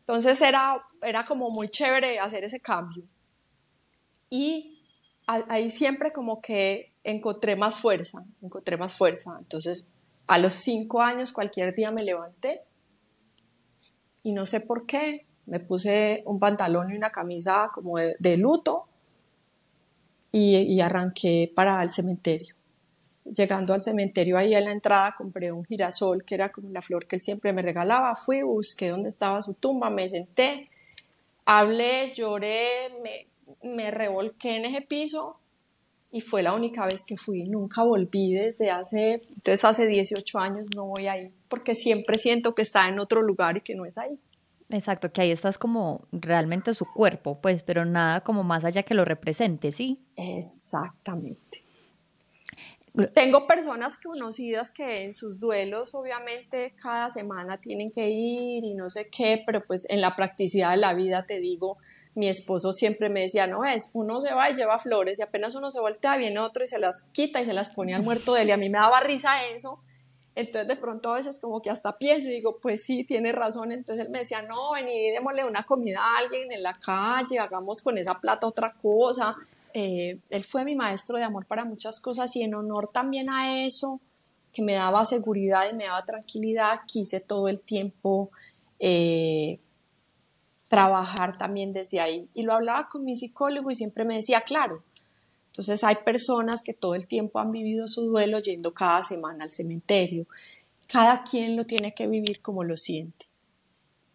Entonces 0.00 0.40
era, 0.42 0.82
era 1.02 1.24
como 1.24 1.50
muy 1.50 1.68
chévere 1.68 2.18
hacer 2.18 2.44
ese 2.44 2.60
cambio. 2.60 3.02
Y 4.28 4.75
ahí 5.26 5.70
siempre 5.70 6.12
como 6.12 6.40
que 6.40 6.92
encontré 7.04 7.56
más 7.56 7.78
fuerza, 7.78 8.24
encontré 8.42 8.76
más 8.76 8.92
fuerza. 8.92 9.36
Entonces, 9.38 9.86
a 10.26 10.38
los 10.38 10.54
cinco 10.54 11.00
años, 11.00 11.32
cualquier 11.32 11.74
día 11.74 11.90
me 11.90 12.04
levanté 12.04 12.62
y 14.22 14.32
no 14.32 14.46
sé 14.46 14.60
por 14.60 14.86
qué, 14.86 15.26
me 15.46 15.60
puse 15.60 16.22
un 16.26 16.40
pantalón 16.40 16.90
y 16.90 16.96
una 16.96 17.10
camisa 17.10 17.70
como 17.72 17.98
de, 17.98 18.36
luto 18.36 18.88
y, 20.32 20.56
y, 20.56 20.80
arranqué 20.80 21.52
para 21.54 21.80
el 21.82 21.90
cementerio. 21.90 22.56
Llegando 23.24 23.74
al 23.74 23.82
cementerio, 23.82 24.36
ahí 24.36 24.54
en 24.54 24.64
la 24.64 24.72
entrada 24.72 25.14
compré 25.16 25.52
un 25.52 25.64
girasol, 25.64 26.24
que 26.24 26.34
era 26.34 26.48
como 26.48 26.70
la 26.70 26.82
flor 26.82 27.06
que 27.06 27.16
él 27.16 27.22
siempre 27.22 27.52
me 27.52 27.62
regalaba. 27.62 28.16
Fui, 28.16 28.42
busqué 28.42 28.88
dónde 28.88 29.08
estaba 29.08 29.40
su 29.42 29.54
tumba, 29.54 29.90
me 29.90 30.08
senté, 30.08 30.70
hablé, 31.44 32.12
lloré, 32.12 32.90
me 33.02 33.28
me 33.62 33.90
revolqué 33.90 34.56
en 34.56 34.64
ese 34.64 34.82
piso 34.82 35.40
y 36.10 36.20
fue 36.20 36.42
la 36.42 36.54
única 36.54 36.86
vez 36.86 37.04
que 37.04 37.16
fui. 37.16 37.44
Nunca 37.44 37.82
volví 37.82 38.34
desde 38.34 38.70
hace, 38.70 39.22
entonces 39.36 39.64
hace 39.64 39.86
18 39.86 40.38
años 40.38 40.70
no 40.74 40.86
voy 40.86 41.06
ahí, 41.08 41.32
porque 41.48 41.74
siempre 41.74 42.18
siento 42.18 42.54
que 42.54 42.62
está 42.62 42.88
en 42.88 42.98
otro 42.98 43.22
lugar 43.22 43.56
y 43.56 43.60
que 43.60 43.74
no 43.74 43.84
es 43.84 43.98
ahí. 43.98 44.18
Exacto, 44.68 45.12
que 45.12 45.20
ahí 45.20 45.30
estás 45.30 45.58
como 45.58 46.08
realmente 46.10 46.74
su 46.74 46.86
cuerpo, 46.92 47.40
pues, 47.40 47.62
pero 47.62 47.84
nada 47.84 48.22
como 48.22 48.42
más 48.42 48.64
allá 48.64 48.82
que 48.82 48.94
lo 48.94 49.04
represente, 49.04 49.70
¿sí? 49.70 49.96
Exactamente. 50.16 51.62
Tengo 53.14 53.46
personas 53.46 53.98
conocidas 53.98 54.70
que 54.70 55.04
en 55.04 55.12
sus 55.12 55.38
duelos 55.38 55.94
obviamente 55.94 56.74
cada 56.80 57.10
semana 57.10 57.60
tienen 57.60 57.90
que 57.90 58.08
ir 58.08 58.64
y 58.64 58.74
no 58.74 58.88
sé 58.88 59.10
qué, 59.10 59.42
pero 59.44 59.64
pues 59.66 59.88
en 59.90 60.00
la 60.00 60.16
practicidad 60.16 60.70
de 60.70 60.78
la 60.78 60.94
vida 60.94 61.26
te 61.26 61.38
digo, 61.38 61.76
mi 62.16 62.28
esposo 62.28 62.72
siempre 62.72 63.10
me 63.10 63.20
decía, 63.20 63.46
no 63.46 63.64
es, 63.64 63.90
uno 63.92 64.20
se 64.20 64.32
va 64.32 64.48
y 64.50 64.54
lleva 64.54 64.78
flores 64.78 65.18
y 65.18 65.22
apenas 65.22 65.54
uno 65.54 65.70
se 65.70 65.80
voltea, 65.80 66.16
viene 66.16 66.40
otro 66.40 66.64
y 66.64 66.66
se 66.66 66.78
las 66.78 67.02
quita 67.12 67.42
y 67.42 67.44
se 67.44 67.52
las 67.52 67.68
pone 67.68 67.94
al 67.94 68.02
muerto 68.02 68.32
de 68.32 68.42
él 68.42 68.48
y 68.48 68.52
a 68.52 68.56
mí 68.56 68.70
me 68.70 68.78
daba 68.78 69.00
risa 69.00 69.46
eso. 69.46 69.80
Entonces 70.34 70.66
de 70.66 70.76
pronto 70.76 71.12
a 71.12 71.16
veces 71.16 71.38
como 71.38 71.60
que 71.60 71.68
hasta 71.68 71.98
pienso 71.98 72.26
y 72.26 72.30
digo, 72.30 72.58
pues 72.58 72.82
sí, 72.82 73.04
tiene 73.04 73.32
razón. 73.32 73.70
Entonces 73.70 74.06
él 74.06 74.10
me 74.10 74.20
decía, 74.20 74.40
no, 74.40 74.72
vení, 74.72 75.10
démosle 75.10 75.44
una 75.44 75.64
comida 75.64 76.00
a 76.00 76.18
alguien 76.18 76.50
en 76.52 76.62
la 76.62 76.78
calle, 76.78 77.38
hagamos 77.38 77.82
con 77.82 77.98
esa 77.98 78.18
plata 78.18 78.46
otra 78.46 78.74
cosa. 78.80 79.36
Eh, 79.74 80.18
él 80.30 80.44
fue 80.44 80.64
mi 80.64 80.74
maestro 80.74 81.18
de 81.18 81.24
amor 81.24 81.44
para 81.44 81.66
muchas 81.66 82.00
cosas 82.00 82.34
y 82.34 82.42
en 82.42 82.54
honor 82.54 82.88
también 82.88 83.28
a 83.28 83.62
eso, 83.66 84.00
que 84.54 84.62
me 84.62 84.72
daba 84.72 85.04
seguridad 85.04 85.70
y 85.70 85.76
me 85.76 85.84
daba 85.84 86.02
tranquilidad, 86.06 86.80
quise 86.86 87.20
todo 87.20 87.48
el 87.48 87.60
tiempo 87.60 88.30
eh, 88.78 89.60
trabajar 90.68 91.36
también 91.36 91.72
desde 91.72 92.00
ahí. 92.00 92.28
Y 92.34 92.42
lo 92.42 92.52
hablaba 92.52 92.88
con 92.88 93.04
mi 93.04 93.16
psicólogo 93.16 93.70
y 93.70 93.74
siempre 93.74 94.04
me 94.04 94.16
decía, 94.16 94.40
claro, 94.40 94.82
entonces 95.48 95.82
hay 95.84 95.96
personas 96.04 96.62
que 96.62 96.74
todo 96.74 96.94
el 96.94 97.06
tiempo 97.06 97.38
han 97.38 97.50
vivido 97.50 97.88
su 97.88 98.02
duelo 98.02 98.40
yendo 98.40 98.74
cada 98.74 99.02
semana 99.02 99.44
al 99.44 99.50
cementerio. 99.50 100.26
Cada 100.86 101.22
quien 101.24 101.56
lo 101.56 101.64
tiene 101.64 101.94
que 101.94 102.06
vivir 102.06 102.42
como 102.42 102.62
lo 102.62 102.76
siente. 102.76 103.26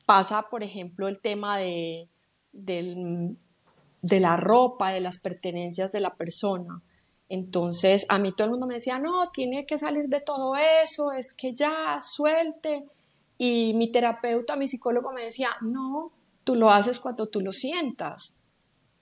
Pasa, 0.05 0.43
por 0.49 0.63
ejemplo, 0.63 1.07
el 1.07 1.19
tema 1.19 1.57
de, 1.57 2.07
de 2.51 4.19
la 4.19 4.37
ropa, 4.37 4.91
de 4.91 5.01
las 5.01 5.19
pertenencias 5.19 5.91
de 5.91 5.99
la 5.99 6.13
persona. 6.13 6.81
Entonces, 7.27 8.05
a 8.09 8.19
mí 8.19 8.33
todo 8.33 8.45
el 8.45 8.51
mundo 8.51 8.67
me 8.67 8.75
decía, 8.75 8.99
no, 8.99 9.29
tiene 9.31 9.65
que 9.65 9.77
salir 9.77 10.09
de 10.09 10.19
todo 10.19 10.53
eso, 10.83 11.11
es 11.11 11.33
que 11.33 11.53
ya, 11.55 11.99
suelte. 12.01 12.85
Y 13.37 13.73
mi 13.75 13.91
terapeuta, 13.91 14.57
mi 14.57 14.67
psicólogo 14.67 15.13
me 15.13 15.23
decía, 15.23 15.49
no, 15.61 16.11
Tú 16.43 16.55
lo 16.55 16.69
haces 16.69 16.99
cuando 16.99 17.27
tú 17.27 17.41
lo 17.41 17.53
sientas. 17.53 18.37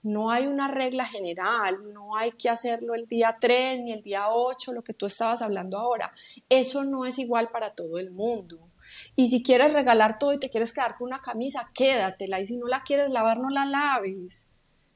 No 0.02 0.32
hay 0.32 0.48
una 0.48 0.70
regla 0.70 1.06
general, 1.06 1.94
no 1.94 2.16
hay 2.16 2.32
que 2.32 2.50
hacerlo 2.50 2.96
el 2.96 3.06
día 3.06 3.38
3 3.40 3.82
ni 3.82 3.92
el 3.92 4.02
día 4.02 4.30
8, 4.30 4.72
lo 4.72 4.82
que 4.82 4.94
tú 4.94 5.06
estabas 5.06 5.42
hablando 5.42 5.78
ahora. 5.78 6.14
Eso 6.48 6.86
no 6.86 7.06
es 7.06 7.20
igual 7.20 7.48
para 7.52 7.72
todo 7.72 8.00
el 8.00 8.12
mundo. 8.12 8.70
Y 9.16 9.28
si 9.28 9.44
quieres 9.44 9.74
regalar 9.74 10.18
todo 10.18 10.34
y 10.34 10.40
te 10.40 10.50
quieres 10.50 10.74
quedar 10.74 10.98
con 10.98 11.08
una 11.08 11.22
camisa, 11.22 11.70
quédatela. 11.74 12.40
Y 12.40 12.46
si 12.46 12.58
no 12.58 12.68
la 12.68 12.84
quieres 12.84 13.10
lavar, 13.10 13.40
no 13.40 13.50
la 13.50 13.66
laves. 13.66 14.48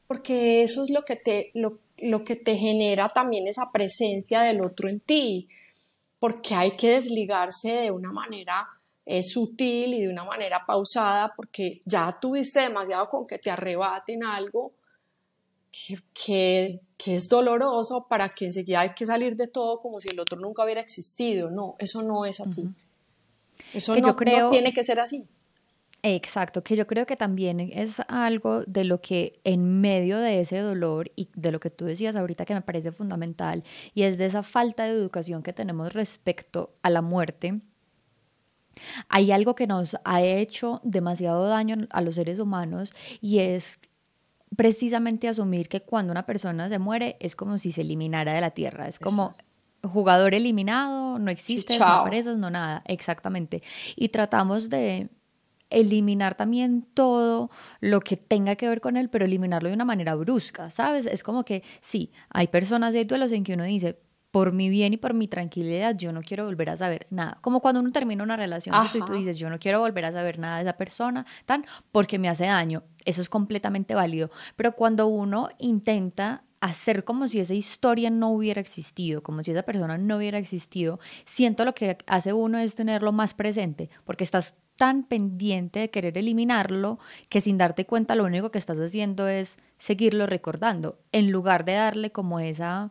Porque 0.08 0.64
eso 0.64 0.84
es 0.84 0.90
lo 0.90 1.04
que 1.04 1.16
te, 1.16 1.52
lo, 1.54 1.80
lo 2.00 2.24
que 2.24 2.36
te 2.36 2.56
genera 2.56 3.10
también 3.10 3.48
esa 3.48 3.72
presencia 3.72 4.42
del 4.42 4.62
otro 4.62 4.90
en 4.90 5.00
ti. 5.00 5.50
Porque 6.20 6.56
hay 6.56 6.72
que 6.72 6.92
desligarse 6.92 7.74
de 7.74 7.92
una 7.92 8.12
manera 8.12 8.68
es 9.06 9.32
sutil 9.32 9.94
y 9.94 10.02
de 10.02 10.10
una 10.10 10.24
manera 10.24 10.66
pausada 10.66 11.34
porque 11.36 11.82
ya 11.86 12.18
tuviste 12.20 12.62
demasiado 12.62 13.10
con 13.10 13.28
que 13.28 13.38
te 13.38 13.52
arrebaten 13.52 14.24
algo 14.24 14.74
que, 16.14 16.80
que, 16.98 17.16
es 17.16 17.28
doloroso 17.28 18.08
para 18.08 18.30
que 18.30 18.46
enseguida 18.46 18.82
hay 18.82 18.94
que 18.94 19.06
salir 19.06 19.36
de 19.36 19.48
todo 19.48 19.82
como 19.82 20.00
si 20.00 20.10
el 20.10 20.20
otro 20.20 20.40
nunca 20.40 20.64
hubiera 20.64 20.82
existido. 20.82 21.50
No, 21.50 21.76
eso 21.80 22.04
no 22.04 22.26
es 22.26 22.40
así. 22.40 22.64
Eso 23.74 23.96
no, 23.96 24.08
no 24.08 24.50
tiene 24.50 24.74
que 24.74 24.84
ser 24.84 25.00
así. 25.00 25.28
Exacto, 26.06 26.64
que 26.64 26.76
yo 26.76 26.86
creo 26.86 27.06
que 27.06 27.16
también 27.16 27.62
es 27.62 28.02
algo 28.10 28.64
de 28.66 28.84
lo 28.84 29.00
que 29.02 29.40
en 29.46 29.80
medio 29.80 30.20
de 30.20 30.42
ese 30.42 30.58
dolor 30.58 31.12
y 31.16 31.30
de 31.34 31.52
lo 31.54 31.62
que 31.62 31.70
tú 31.70 31.86
decías 31.86 32.18
ahorita 32.18 32.44
que 32.44 32.54
me 32.54 32.62
parece 32.62 32.92
fundamental 32.92 33.64
y 33.96 34.04
es 34.04 34.18
de 34.18 34.26
esa 34.26 34.44
falta 34.44 34.84
de 34.84 34.90
educación 34.90 35.44
que 35.44 35.54
tenemos 35.54 35.94
respecto 35.94 36.76
a 36.82 36.90
la 36.90 37.02
muerte, 37.02 37.62
hay 39.10 39.32
algo 39.32 39.56
que 39.56 39.68
nos 39.68 39.98
ha 40.04 40.22
hecho 40.22 40.82
demasiado 40.84 41.48
daño 41.48 41.76
a 41.90 42.02
los 42.02 42.16
seres 42.16 42.40
humanos 42.40 42.94
y 43.22 43.40
es 43.40 43.80
precisamente 44.56 45.28
asumir 45.28 45.68
que 45.68 45.82
cuando 45.82 46.12
una 46.12 46.26
persona 46.26 46.70
se 46.70 46.80
muere 46.80 47.18
es 47.20 47.36
como 47.36 47.58
si 47.58 47.72
se 47.72 47.82
eliminara 47.82 48.34
de 48.34 48.42
la 48.42 48.52
tierra, 48.52 48.88
es 48.88 49.00
como 49.00 49.36
jugador 49.84 50.34
eliminado, 50.34 51.20
no 51.20 51.32
existe, 51.32 51.78
no 51.78 52.36
no 52.38 52.50
nada, 52.50 52.84
exactamente. 52.86 53.62
Y 53.96 54.10
tratamos 54.10 54.70
de 54.70 55.10
eliminar 55.70 56.36
también 56.36 56.86
todo 56.94 57.50
lo 57.80 58.00
que 58.00 58.16
tenga 58.16 58.56
que 58.56 58.70
ver 58.70 58.80
con 58.80 58.96
él, 58.96 59.10
pero 59.10 59.26
eliminarlo 59.26 59.70
de 59.70 59.76
una 59.76 59.86
manera 59.86 60.16
brusca, 60.16 60.70
¿sabes? 60.70 61.06
Es 61.06 61.24
como 61.24 61.44
que 61.44 61.64
sí, 61.82 62.12
hay 62.30 62.48
personas 62.48 62.94
de 62.94 63.06
duelos 63.06 63.32
en 63.32 63.44
que 63.44 63.56
uno 63.56 63.64
dice, 63.64 64.00
por 64.34 64.52
mi 64.52 64.68
bien 64.68 64.94
y 64.94 64.98
por 64.98 65.14
mi 65.14 65.28
tranquilidad, 65.28 65.96
yo 65.96 66.12
no 66.12 66.24
quiero 66.24 66.46
volver 66.46 66.72
a 66.72 66.76
saber 66.76 67.06
nada. 67.12 67.38
Como 67.42 67.62
cuando 67.62 67.80
uno 67.80 67.92
termina 67.92 68.24
una 68.24 68.36
relación 68.36 68.76
y 68.92 69.00
tú 69.00 69.14
dices, 69.14 69.38
yo 69.38 69.48
no 69.48 69.60
quiero 69.60 69.80
volver 69.80 70.06
a 70.06 70.12
saber 70.12 70.40
nada 70.40 70.56
de 70.56 70.64
esa 70.64 70.74
persona, 70.74 71.24
tan, 71.46 71.68
porque 71.92 72.18
me 72.18 72.30
hace 72.30 72.48
daño. 72.48 72.82
Eso 73.06 73.22
es 73.22 73.30
completamente 73.30 73.94
válido. 73.94 74.32
Pero 74.56 74.72
cuando 74.72 75.06
uno 75.06 75.50
intenta 75.60 76.46
hacer 76.62 77.04
como 77.04 77.28
si 77.28 77.42
esa 77.42 77.54
historia 77.54 78.10
no 78.10 78.32
hubiera 78.32 78.60
existido, 78.60 79.22
como 79.22 79.44
si 79.44 79.52
esa 79.52 79.62
persona 79.62 80.00
no 80.00 80.18
hubiera 80.18 80.40
existido, 80.40 81.00
siento 81.26 81.64
lo 81.64 81.76
que 81.76 82.00
hace 82.08 82.34
uno 82.34 82.58
es 82.58 82.74
tenerlo 82.74 83.12
más 83.12 83.36
presente, 83.36 83.92
porque 84.04 84.24
estás 84.24 84.56
tan 84.76 85.04
pendiente 85.04 85.80
de 85.80 85.90
querer 85.92 86.18
eliminarlo 86.18 86.98
que 87.30 87.42
sin 87.42 87.60
darte 87.60 87.86
cuenta 87.86 88.16
lo 88.16 88.24
único 88.24 88.50
que 88.50 88.58
estás 88.58 88.80
haciendo 88.80 89.28
es 89.28 89.60
seguirlo 89.78 90.26
recordando, 90.26 90.98
en 91.12 91.32
lugar 91.32 91.66
de 91.66 91.74
darle 91.74 92.12
como 92.12 92.40
esa 92.40 92.88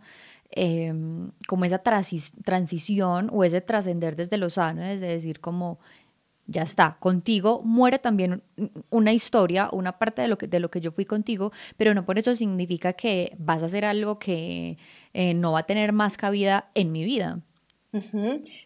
Em, 0.55 1.31
como 1.49 1.65
esa 1.65 1.83
transición 1.83 3.31
o 3.33 3.43
ese 3.43 3.63
trascender 3.63 4.17
desde 4.17 4.37
lo 4.37 4.51
sano, 4.51 4.83
desde 4.83 5.07
decir 5.07 5.41
como, 5.41 5.79
ya 6.47 6.63
está, 6.63 6.99
contigo 7.01 7.63
muere 7.65 7.99
también 7.99 8.43
una 8.91 9.15
historia, 9.15 9.71
una 9.73 9.99
parte 9.99 10.21
de 10.21 10.29
lo 10.29 10.37
que, 10.37 10.49
de 10.49 10.61
lo 10.61 10.71
que 10.71 10.83
yo 10.83 10.93
fui 10.93 11.07
contigo, 11.07 11.53
pero 11.79 11.95
no 11.95 12.05
por 12.05 12.19
eso 12.19 12.35
significa 12.35 12.93
que 12.93 13.35
vas 13.39 13.63
a 13.63 13.67
hacer 13.67 13.87
algo 13.87 14.19
que 14.19 14.77
eh, 15.15 15.33
no 15.33 15.53
va 15.53 15.61
a 15.61 15.67
tener 15.67 15.93
más 15.95 16.19
cabida 16.19 16.71
en 16.75 16.93
mi 16.93 17.03
vida. 17.03 17.41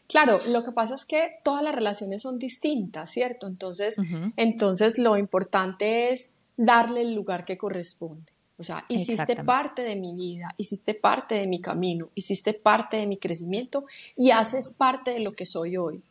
Claro, 0.09 0.39
lo 0.49 0.65
que 0.65 0.73
pasa 0.73 0.97
es 0.97 1.05
que 1.05 1.39
todas 1.45 1.63
las 1.63 1.75
relaciones 1.75 2.23
son 2.23 2.39
distintas, 2.39 3.11
¿cierto? 3.11 3.47
Entonces, 3.47 3.97
entonces 4.37 4.99
lo 4.99 5.17
importante 5.17 6.13
es 6.13 6.33
darle 6.57 7.03
el 7.03 7.15
lugar 7.15 7.45
que 7.45 7.59
corresponde. 7.59 8.36
O 8.59 8.63
sea, 8.63 8.85
hiciste 8.89 9.37
parte 9.45 9.83
de 9.83 9.97
mi 9.97 10.15
vida, 10.15 10.55
hiciste 10.57 10.95
parte 10.95 11.35
de 11.35 11.47
mi 11.47 11.61
camino, 11.61 12.09
hiciste 12.15 12.55
parte 12.55 12.97
de 12.97 13.07
mi 13.07 13.19
crecimiento 13.19 13.85
y 14.17 14.31
haces 14.31 14.73
parte 14.73 15.11
de 15.11 15.21
lo 15.21 15.33
que 15.33 15.45
soy 15.45 15.77
hoy. 15.77 16.03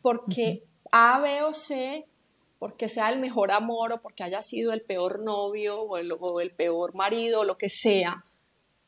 Porque 0.00 0.62
A, 0.92 1.18
B 1.20 1.42
o 1.42 1.54
C, 1.54 2.06
porque 2.60 2.88
sea 2.88 3.10
el 3.10 3.18
mejor 3.18 3.50
amor 3.50 3.92
o 3.92 4.00
porque 4.00 4.22
haya 4.22 4.42
sido 4.42 4.72
el 4.72 4.82
peor 4.82 5.20
novio 5.20 5.80
o 5.80 5.96
el, 5.96 6.12
o 6.12 6.40
el 6.40 6.52
peor 6.52 6.94
marido 6.94 7.40
o 7.40 7.44
lo 7.44 7.58
que 7.58 7.68
sea, 7.68 8.24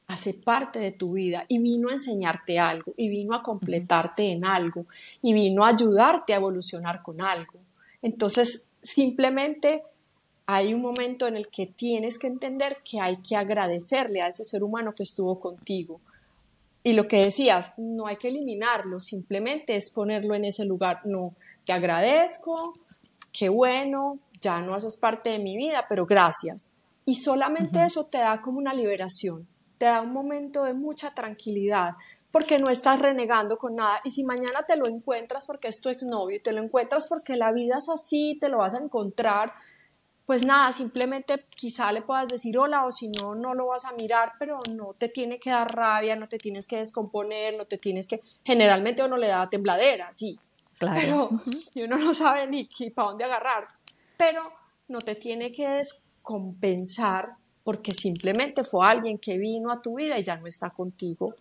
hace 0.06 0.34
parte 0.34 0.78
de 0.78 0.92
tu 0.92 1.12
vida 1.12 1.44
y 1.48 1.58
vino 1.58 1.88
a 1.88 1.92
enseñarte 1.92 2.58
algo 2.58 2.92
y 2.96 3.08
vino 3.08 3.34
a 3.34 3.42
completarte 3.42 4.30
en 4.30 4.44
algo 4.44 4.86
y 5.22 5.32
vino 5.32 5.64
a 5.64 5.68
ayudarte 5.68 6.32
a 6.32 6.36
evolucionar 6.36 7.02
con 7.02 7.20
algo. 7.20 7.60
Entonces, 8.02 8.68
simplemente 8.82 9.84
hay 10.52 10.74
un 10.74 10.82
momento 10.82 11.28
en 11.28 11.36
el 11.36 11.48
que 11.48 11.66
tienes 11.66 12.18
que 12.18 12.26
entender 12.26 12.78
que 12.84 13.00
hay 13.00 13.18
que 13.18 13.36
agradecerle 13.36 14.20
a 14.20 14.28
ese 14.28 14.44
ser 14.44 14.64
humano 14.64 14.92
que 14.92 15.04
estuvo 15.04 15.38
contigo. 15.38 16.00
Y 16.82 16.94
lo 16.94 17.06
que 17.06 17.22
decías, 17.22 17.72
no 17.76 18.06
hay 18.06 18.16
que 18.16 18.28
eliminarlo, 18.28 18.98
simplemente 18.98 19.76
es 19.76 19.90
ponerlo 19.90 20.34
en 20.34 20.44
ese 20.44 20.64
lugar. 20.64 21.02
No, 21.04 21.34
te 21.64 21.72
agradezco, 21.72 22.74
qué 23.32 23.48
bueno, 23.48 24.18
ya 24.40 24.60
no 24.60 24.74
haces 24.74 24.96
parte 24.96 25.30
de 25.30 25.38
mi 25.38 25.56
vida, 25.56 25.86
pero 25.88 26.04
gracias. 26.04 26.74
Y 27.04 27.14
solamente 27.16 27.84
eso 27.84 28.06
te 28.06 28.18
da 28.18 28.40
como 28.40 28.58
una 28.58 28.74
liberación, 28.74 29.46
te 29.78 29.86
da 29.86 30.00
un 30.00 30.12
momento 30.12 30.64
de 30.64 30.74
mucha 30.74 31.14
tranquilidad, 31.14 31.92
porque 32.32 32.58
no 32.58 32.70
estás 32.70 33.00
renegando 33.00 33.56
con 33.56 33.76
nada. 33.76 34.00
Y 34.04 34.10
si 34.10 34.24
mañana 34.24 34.62
te 34.66 34.76
lo 34.76 34.88
encuentras 34.88 35.46
porque 35.46 35.68
es 35.68 35.80
tu 35.80 35.88
exnovio 35.88 36.40
te 36.42 36.52
lo 36.52 36.62
encuentras 36.62 37.06
porque 37.06 37.36
la 37.36 37.52
vida 37.52 37.76
es 37.78 37.88
así, 37.88 38.36
te 38.40 38.48
lo 38.48 38.58
vas 38.58 38.74
a 38.74 38.82
encontrar, 38.82 39.52
pues 40.30 40.46
nada, 40.46 40.70
simplemente 40.70 41.44
quizá 41.56 41.90
le 41.90 42.02
puedas 42.02 42.28
decir 42.28 42.56
hola 42.56 42.84
o 42.84 42.92
si 42.92 43.08
no, 43.08 43.34
no 43.34 43.52
lo 43.52 43.66
vas 43.66 43.84
a 43.84 43.90
mirar, 43.94 44.34
pero 44.38 44.60
no 44.76 44.94
te 44.96 45.08
tiene 45.08 45.40
que 45.40 45.50
dar 45.50 45.74
rabia, 45.74 46.14
no 46.14 46.28
te 46.28 46.38
tienes 46.38 46.68
que 46.68 46.76
descomponer, 46.76 47.58
no 47.58 47.64
te 47.64 47.78
tienes 47.78 48.06
que, 48.06 48.22
generalmente 48.44 49.02
uno 49.04 49.16
le 49.16 49.26
da 49.26 49.50
tembladera, 49.50 50.12
sí, 50.12 50.38
claro. 50.78 51.00
pero 51.00 51.30
y 51.74 51.82
uno 51.82 51.98
no 51.98 52.14
sabe 52.14 52.46
ni, 52.46 52.68
ni 52.78 52.90
para 52.90 53.08
dónde 53.08 53.24
agarrar, 53.24 53.66
pero 54.16 54.44
no 54.86 55.00
te 55.00 55.16
tiene 55.16 55.50
que 55.50 55.68
descompensar 55.68 57.34
porque 57.64 57.92
simplemente 57.92 58.62
fue 58.62 58.86
alguien 58.86 59.18
que 59.18 59.36
vino 59.36 59.72
a 59.72 59.82
tu 59.82 59.96
vida 59.96 60.16
y 60.16 60.22
ya 60.22 60.36
no 60.36 60.46
está 60.46 60.70
contigo. 60.70 61.34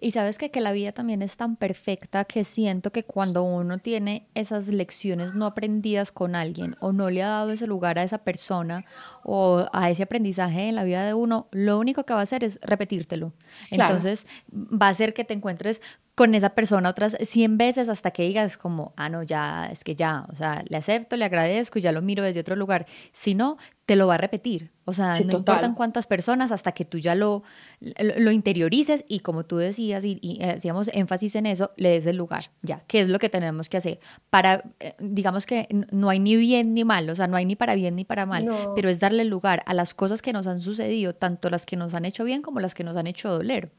Y 0.00 0.12
sabes 0.12 0.38
que, 0.38 0.50
que 0.50 0.62
la 0.62 0.72
vida 0.72 0.92
también 0.92 1.20
es 1.20 1.36
tan 1.36 1.56
perfecta 1.56 2.24
que 2.24 2.44
siento 2.44 2.90
que 2.90 3.04
cuando 3.04 3.42
uno 3.42 3.78
tiene 3.78 4.26
esas 4.34 4.68
lecciones 4.68 5.34
no 5.34 5.44
aprendidas 5.44 6.10
con 6.10 6.34
alguien 6.34 6.74
o 6.80 6.92
no 6.92 7.10
le 7.10 7.22
ha 7.22 7.28
dado 7.28 7.50
ese 7.52 7.66
lugar 7.66 7.98
a 7.98 8.02
esa 8.02 8.18
persona 8.18 8.86
o 9.24 9.66
a 9.72 9.90
ese 9.90 10.02
aprendizaje 10.02 10.68
en 10.68 10.74
la 10.74 10.84
vida 10.84 11.04
de 11.04 11.12
uno, 11.12 11.48
lo 11.50 11.78
único 11.78 12.04
que 12.04 12.14
va 12.14 12.20
a 12.20 12.22
hacer 12.22 12.44
es 12.44 12.58
repetírtelo. 12.62 13.34
Entonces 13.70 14.26
va 14.50 14.88
a 14.88 14.94
ser 14.94 15.12
que 15.12 15.24
te 15.24 15.34
encuentres 15.34 15.82
con 16.20 16.34
esa 16.34 16.50
persona 16.50 16.90
otras 16.90 17.16
100 17.18 17.56
veces 17.56 17.88
hasta 17.88 18.10
que 18.10 18.24
digas 18.24 18.58
como, 18.58 18.92
ah, 18.98 19.08
no, 19.08 19.22
ya, 19.22 19.70
es 19.72 19.84
que 19.84 19.94
ya, 19.94 20.26
o 20.30 20.36
sea, 20.36 20.62
le 20.68 20.76
acepto, 20.76 21.16
le 21.16 21.24
agradezco 21.24 21.78
y 21.78 21.82
ya 21.82 21.92
lo 21.92 22.02
miro 22.02 22.22
desde 22.22 22.40
otro 22.40 22.56
lugar. 22.56 22.84
Si 23.10 23.34
no, 23.34 23.56
te 23.86 23.96
lo 23.96 24.06
va 24.06 24.16
a 24.16 24.18
repetir. 24.18 24.70
O 24.84 24.92
sea, 24.92 25.14
no 25.14 25.38
importan 25.38 25.74
cuántas 25.74 26.06
personas 26.06 26.52
hasta 26.52 26.72
que 26.72 26.84
tú 26.84 26.98
ya 26.98 27.14
lo, 27.14 27.42
lo, 27.80 28.32
interiorices 28.32 29.02
y 29.08 29.20
como 29.20 29.46
tú 29.46 29.56
decías 29.56 30.04
y, 30.04 30.18
y, 30.20 30.42
hacíamos 30.42 30.90
énfasis 30.92 31.36
en 31.36 31.46
eso, 31.46 31.70
le 31.78 31.88
des 31.88 32.04
el 32.04 32.16
lugar, 32.16 32.42
ya, 32.60 32.84
¿qué 32.86 33.00
es 33.00 33.08
lo 33.08 33.18
que 33.18 33.30
tenemos 33.30 33.70
que 33.70 33.78
hacer? 33.78 33.98
Para, 34.28 34.62
eh, 34.78 34.96
digamos 34.98 35.46
que 35.46 35.68
no 35.90 36.10
hay 36.10 36.18
ni 36.18 36.36
bien 36.36 36.74
ni 36.74 36.84
mal, 36.84 37.08
o 37.08 37.14
sea, 37.14 37.28
no 37.28 37.36
hay 37.38 37.46
ni 37.46 37.56
para 37.56 37.74
bien 37.74 37.96
ni 37.96 38.04
para 38.04 38.26
mal, 38.26 38.44
pero 38.74 38.90
es 38.90 39.00
darle 39.00 39.24
lugar 39.24 39.62
a 39.64 39.72
las 39.72 39.94
cosas 39.94 40.20
que 40.20 40.34
nos 40.34 40.46
han 40.46 40.60
sucedido, 40.60 41.14
tanto 41.14 41.48
las 41.48 41.64
que 41.64 41.76
nos 41.76 41.94
han 41.94 42.04
hecho 42.04 42.24
bien 42.24 42.42
como 42.42 42.60
las 42.60 42.74
que 42.74 42.84
nos 42.84 42.98
han 42.98 43.06
hecho 43.06 43.30
doler. 43.30 43.72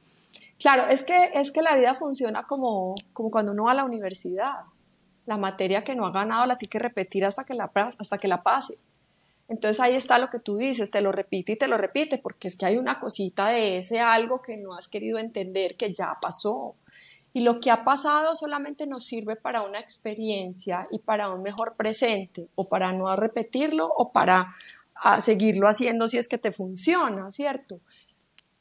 Claro, 0.62 0.86
es 0.90 1.02
que, 1.02 1.32
es 1.34 1.52
que 1.52 1.64
la 1.64 1.76
vida 1.76 1.96
funciona 1.96 2.44
como, 2.44 2.94
como 3.14 3.32
cuando 3.32 3.52
uno 3.52 3.64
va 3.64 3.72
a 3.72 3.76
la 3.76 3.84
universidad. 3.84 4.58
La 5.26 5.38
materia 5.38 5.84
que 5.84 5.96
no 5.96 6.06
ha 6.06 6.12
ganado 6.12 6.46
la 6.46 6.56
tiene 6.56 6.70
que 6.70 6.78
repetir 6.78 7.26
hasta 7.26 7.44
que 7.44 7.56
la, 7.56 7.72
hasta 7.98 8.18
que 8.20 8.28
la 8.28 8.44
pase. 8.44 8.76
Entonces 9.48 9.80
ahí 9.80 9.96
está 9.96 10.20
lo 10.20 10.30
que 10.30 10.40
tú 10.40 10.58
dices, 10.58 10.92
te 10.92 11.02
lo 11.02 11.12
repite 11.12 11.54
y 11.54 11.56
te 11.58 11.68
lo 11.68 11.78
repite, 11.78 12.20
porque 12.20 12.48
es 12.48 12.56
que 12.56 12.68
hay 12.68 12.78
una 12.78 13.00
cosita 13.00 13.50
de 13.50 13.80
ese 13.80 14.02
algo 14.02 14.44
que 14.44 14.56
no 14.58 14.76
has 14.76 14.88
querido 14.88 15.18
entender 15.18 15.76
que 15.78 15.92
ya 15.94 16.20
pasó. 16.22 16.76
Y 17.34 17.42
lo 17.42 17.60
que 17.60 17.72
ha 17.72 17.84
pasado 17.84 18.36
solamente 18.36 18.86
nos 18.86 19.04
sirve 19.04 19.36
para 19.36 19.64
una 19.64 19.80
experiencia 19.80 20.88
y 20.92 21.00
para 21.00 21.30
un 21.30 21.42
mejor 21.42 21.76
presente, 21.76 22.50
o 22.54 22.70
para 22.70 22.94
no 22.94 23.14
repetirlo, 23.16 23.92
o 23.98 24.12
para 24.12 24.56
ah, 24.96 25.22
seguirlo 25.22 25.68
haciendo 25.68 26.08
si 26.08 26.20
es 26.20 26.30
que 26.30 26.38
te 26.38 26.52
funciona, 26.52 27.32
¿cierto? 27.32 27.80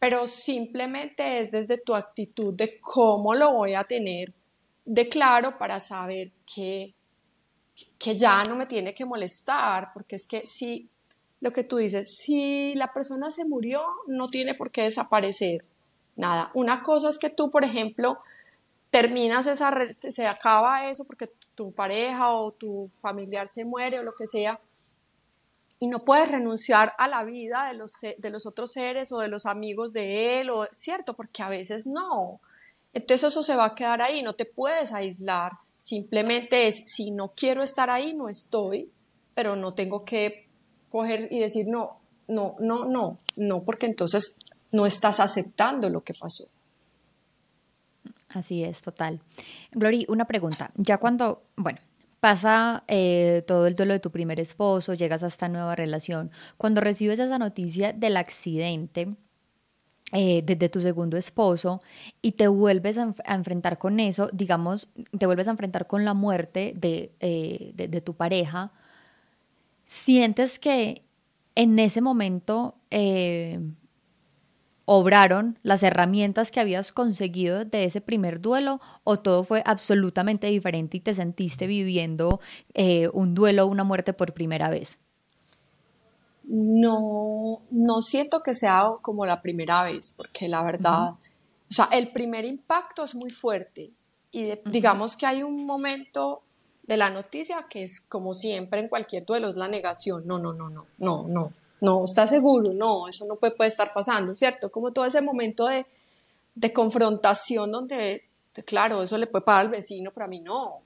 Pero 0.00 0.26
simplemente 0.26 1.40
es 1.40 1.52
desde 1.52 1.78
tu 1.78 1.94
actitud 1.94 2.54
de 2.54 2.80
cómo 2.80 3.34
lo 3.34 3.52
voy 3.52 3.74
a 3.74 3.84
tener 3.84 4.32
de 4.86 5.08
claro 5.08 5.58
para 5.58 5.78
saber 5.78 6.32
que, 6.52 6.94
que 7.98 8.16
ya 8.16 8.42
no 8.44 8.56
me 8.56 8.66
tiene 8.66 8.94
que 8.94 9.04
molestar, 9.04 9.90
porque 9.92 10.16
es 10.16 10.26
que 10.26 10.46
si 10.46 10.88
lo 11.40 11.52
que 11.52 11.64
tú 11.64 11.76
dices, 11.76 12.16
si 12.16 12.74
la 12.74 12.92
persona 12.92 13.30
se 13.30 13.44
murió, 13.44 13.82
no 14.06 14.28
tiene 14.28 14.54
por 14.54 14.70
qué 14.70 14.82
desaparecer. 14.82 15.64
Nada. 16.16 16.50
Una 16.54 16.82
cosa 16.82 17.10
es 17.10 17.18
que 17.18 17.30
tú, 17.30 17.50
por 17.50 17.64
ejemplo, 17.64 18.18
terminas 18.90 19.46
esa, 19.46 19.72
se 20.08 20.26
acaba 20.26 20.88
eso 20.88 21.04
porque 21.04 21.30
tu 21.54 21.72
pareja 21.72 22.32
o 22.32 22.52
tu 22.52 22.88
familiar 23.00 23.48
se 23.48 23.64
muere 23.66 24.00
o 24.00 24.02
lo 24.02 24.14
que 24.14 24.26
sea, 24.26 24.60
y 25.80 25.86
no 25.86 26.04
puedes 26.04 26.30
renunciar 26.30 26.92
a 26.98 27.08
la 27.08 27.24
vida 27.24 27.66
de 27.66 27.74
los, 27.74 27.92
de 28.00 28.30
los 28.30 28.44
otros 28.44 28.72
seres 28.72 29.10
o 29.12 29.18
de 29.18 29.28
los 29.28 29.46
amigos 29.46 29.94
de 29.94 30.40
él, 30.40 30.50
o, 30.50 30.68
¿cierto? 30.72 31.14
Porque 31.14 31.42
a 31.42 31.48
veces 31.48 31.86
no. 31.86 32.40
Entonces 32.92 33.28
eso 33.28 33.42
se 33.42 33.56
va 33.56 33.64
a 33.64 33.74
quedar 33.74 34.02
ahí, 34.02 34.22
no 34.22 34.34
te 34.34 34.44
puedes 34.44 34.92
aislar. 34.92 35.52
Simplemente 35.78 36.68
es, 36.68 36.92
si 36.92 37.10
no 37.10 37.30
quiero 37.30 37.62
estar 37.62 37.88
ahí, 37.88 38.12
no 38.12 38.28
estoy, 38.28 38.92
pero 39.34 39.56
no 39.56 39.72
tengo 39.72 40.04
que 40.04 40.46
coger 40.90 41.28
y 41.30 41.40
decir, 41.40 41.66
no, 41.66 41.98
no, 42.28 42.56
no, 42.60 42.84
no, 42.84 43.18
no, 43.36 43.62
porque 43.62 43.86
entonces 43.86 44.36
no 44.72 44.84
estás 44.84 45.18
aceptando 45.18 45.88
lo 45.88 46.04
que 46.04 46.12
pasó. 46.12 46.44
Así 48.28 48.62
es, 48.62 48.82
total. 48.82 49.22
Glory, 49.72 50.04
una 50.10 50.26
pregunta. 50.26 50.72
Ya 50.76 50.98
cuando, 50.98 51.42
bueno, 51.56 51.78
Pasa 52.20 52.84
eh, 52.86 53.42
todo 53.46 53.66
el 53.66 53.74
duelo 53.74 53.94
de 53.94 54.00
tu 54.00 54.10
primer 54.10 54.40
esposo, 54.40 54.92
llegas 54.92 55.22
a 55.22 55.26
esta 55.26 55.48
nueva 55.48 55.74
relación. 55.74 56.30
Cuando 56.58 56.82
recibes 56.82 57.18
esa 57.18 57.38
noticia 57.38 57.94
del 57.94 58.18
accidente 58.18 59.16
eh, 60.12 60.42
de, 60.42 60.68
tu 60.68 60.82
segundo 60.82 61.16
esposo 61.16 61.80
y 62.20 62.32
te 62.32 62.46
vuelves 62.46 62.98
a, 62.98 63.14
enfrentar 63.26 63.78
con 63.78 64.00
eso, 64.00 64.28
digamos, 64.34 64.88
te 65.18 65.24
vuelves 65.24 65.48
a 65.48 65.52
enfrentar 65.52 65.86
con 65.86 66.04
la 66.04 66.12
muerte 66.12 66.74
de, 66.76 67.12
eh, 67.20 67.72
de 67.74 68.00
tu 68.02 68.14
pareja, 68.14 68.72
sientes 69.86 70.58
que 70.58 71.02
en 71.54 71.78
ese 71.78 72.02
momento 72.02 72.76
obraron 74.92 75.56
las 75.62 75.84
herramientas 75.84 76.50
que 76.50 76.58
habías 76.58 76.90
conseguido 76.90 77.64
de 77.64 77.84
ese 77.84 78.00
primer 78.00 78.40
duelo 78.40 78.80
o 79.04 79.20
todo 79.20 79.44
fue 79.44 79.62
absolutamente 79.64 80.48
diferente 80.48 80.96
y 80.96 81.00
te 81.00 81.14
sentiste 81.14 81.68
viviendo 81.68 82.40
eh, 82.74 83.08
un 83.12 83.36
duelo 83.36 83.66
o 83.66 83.66
una 83.68 83.84
muerte 83.84 84.12
por 84.12 84.34
primera 84.34 84.68
vez? 84.68 84.98
No, 86.42 87.62
no 87.70 88.02
siento 88.02 88.42
que 88.42 88.56
sea 88.56 88.82
como 89.00 89.24
la 89.24 89.40
primera 89.40 89.84
vez, 89.84 90.12
porque 90.16 90.48
la 90.48 90.64
verdad, 90.64 91.10
o 91.10 91.18
sea, 91.72 91.88
el 91.92 92.10
primer 92.10 92.44
impacto 92.44 93.04
es 93.04 93.14
muy 93.14 93.30
fuerte 93.30 93.92
y 94.32 94.54
digamos 94.64 95.16
que 95.16 95.24
hay 95.24 95.44
un 95.44 95.66
momento 95.66 96.42
de 96.82 96.96
la 96.96 97.10
noticia 97.10 97.68
que 97.70 97.84
es 97.84 98.00
como 98.00 98.34
siempre 98.34 98.80
en 98.80 98.88
cualquier 98.88 99.24
duelo 99.24 99.50
es 99.50 99.56
la 99.56 99.68
negación. 99.68 100.26
No, 100.26 100.40
no, 100.40 100.52
no, 100.52 100.68
no, 100.68 100.86
no, 100.98 101.28
no, 101.28 101.52
no, 101.80 102.04
está 102.04 102.26
seguro, 102.26 102.70
no, 102.74 103.08
eso 103.08 103.26
no 103.26 103.36
puede, 103.36 103.54
estar 103.68 103.92
pasando, 103.92 104.36
¿cierto? 104.36 104.70
Como 104.70 104.92
todo 104.92 105.04
ese 105.04 105.20
momento 105.22 105.66
de, 105.66 105.86
de 106.54 106.72
confrontación 106.72 107.72
donde, 107.72 108.24
claro, 108.66 109.02
eso 109.02 109.16
le 109.16 109.26
puede 109.26 109.44
pasar 109.44 109.62
al 109.62 109.70
vecino, 109.70 110.10
pero 110.12 110.26
a 110.26 110.28
mí 110.28 110.40
no. 110.40 110.80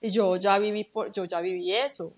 Y 0.00 0.10
yo 0.10 0.36
ya 0.36 0.58
viví, 0.58 0.84
por, 0.84 1.12
yo 1.12 1.24
ya 1.24 1.40
viví 1.40 1.72
eso. 1.72 2.12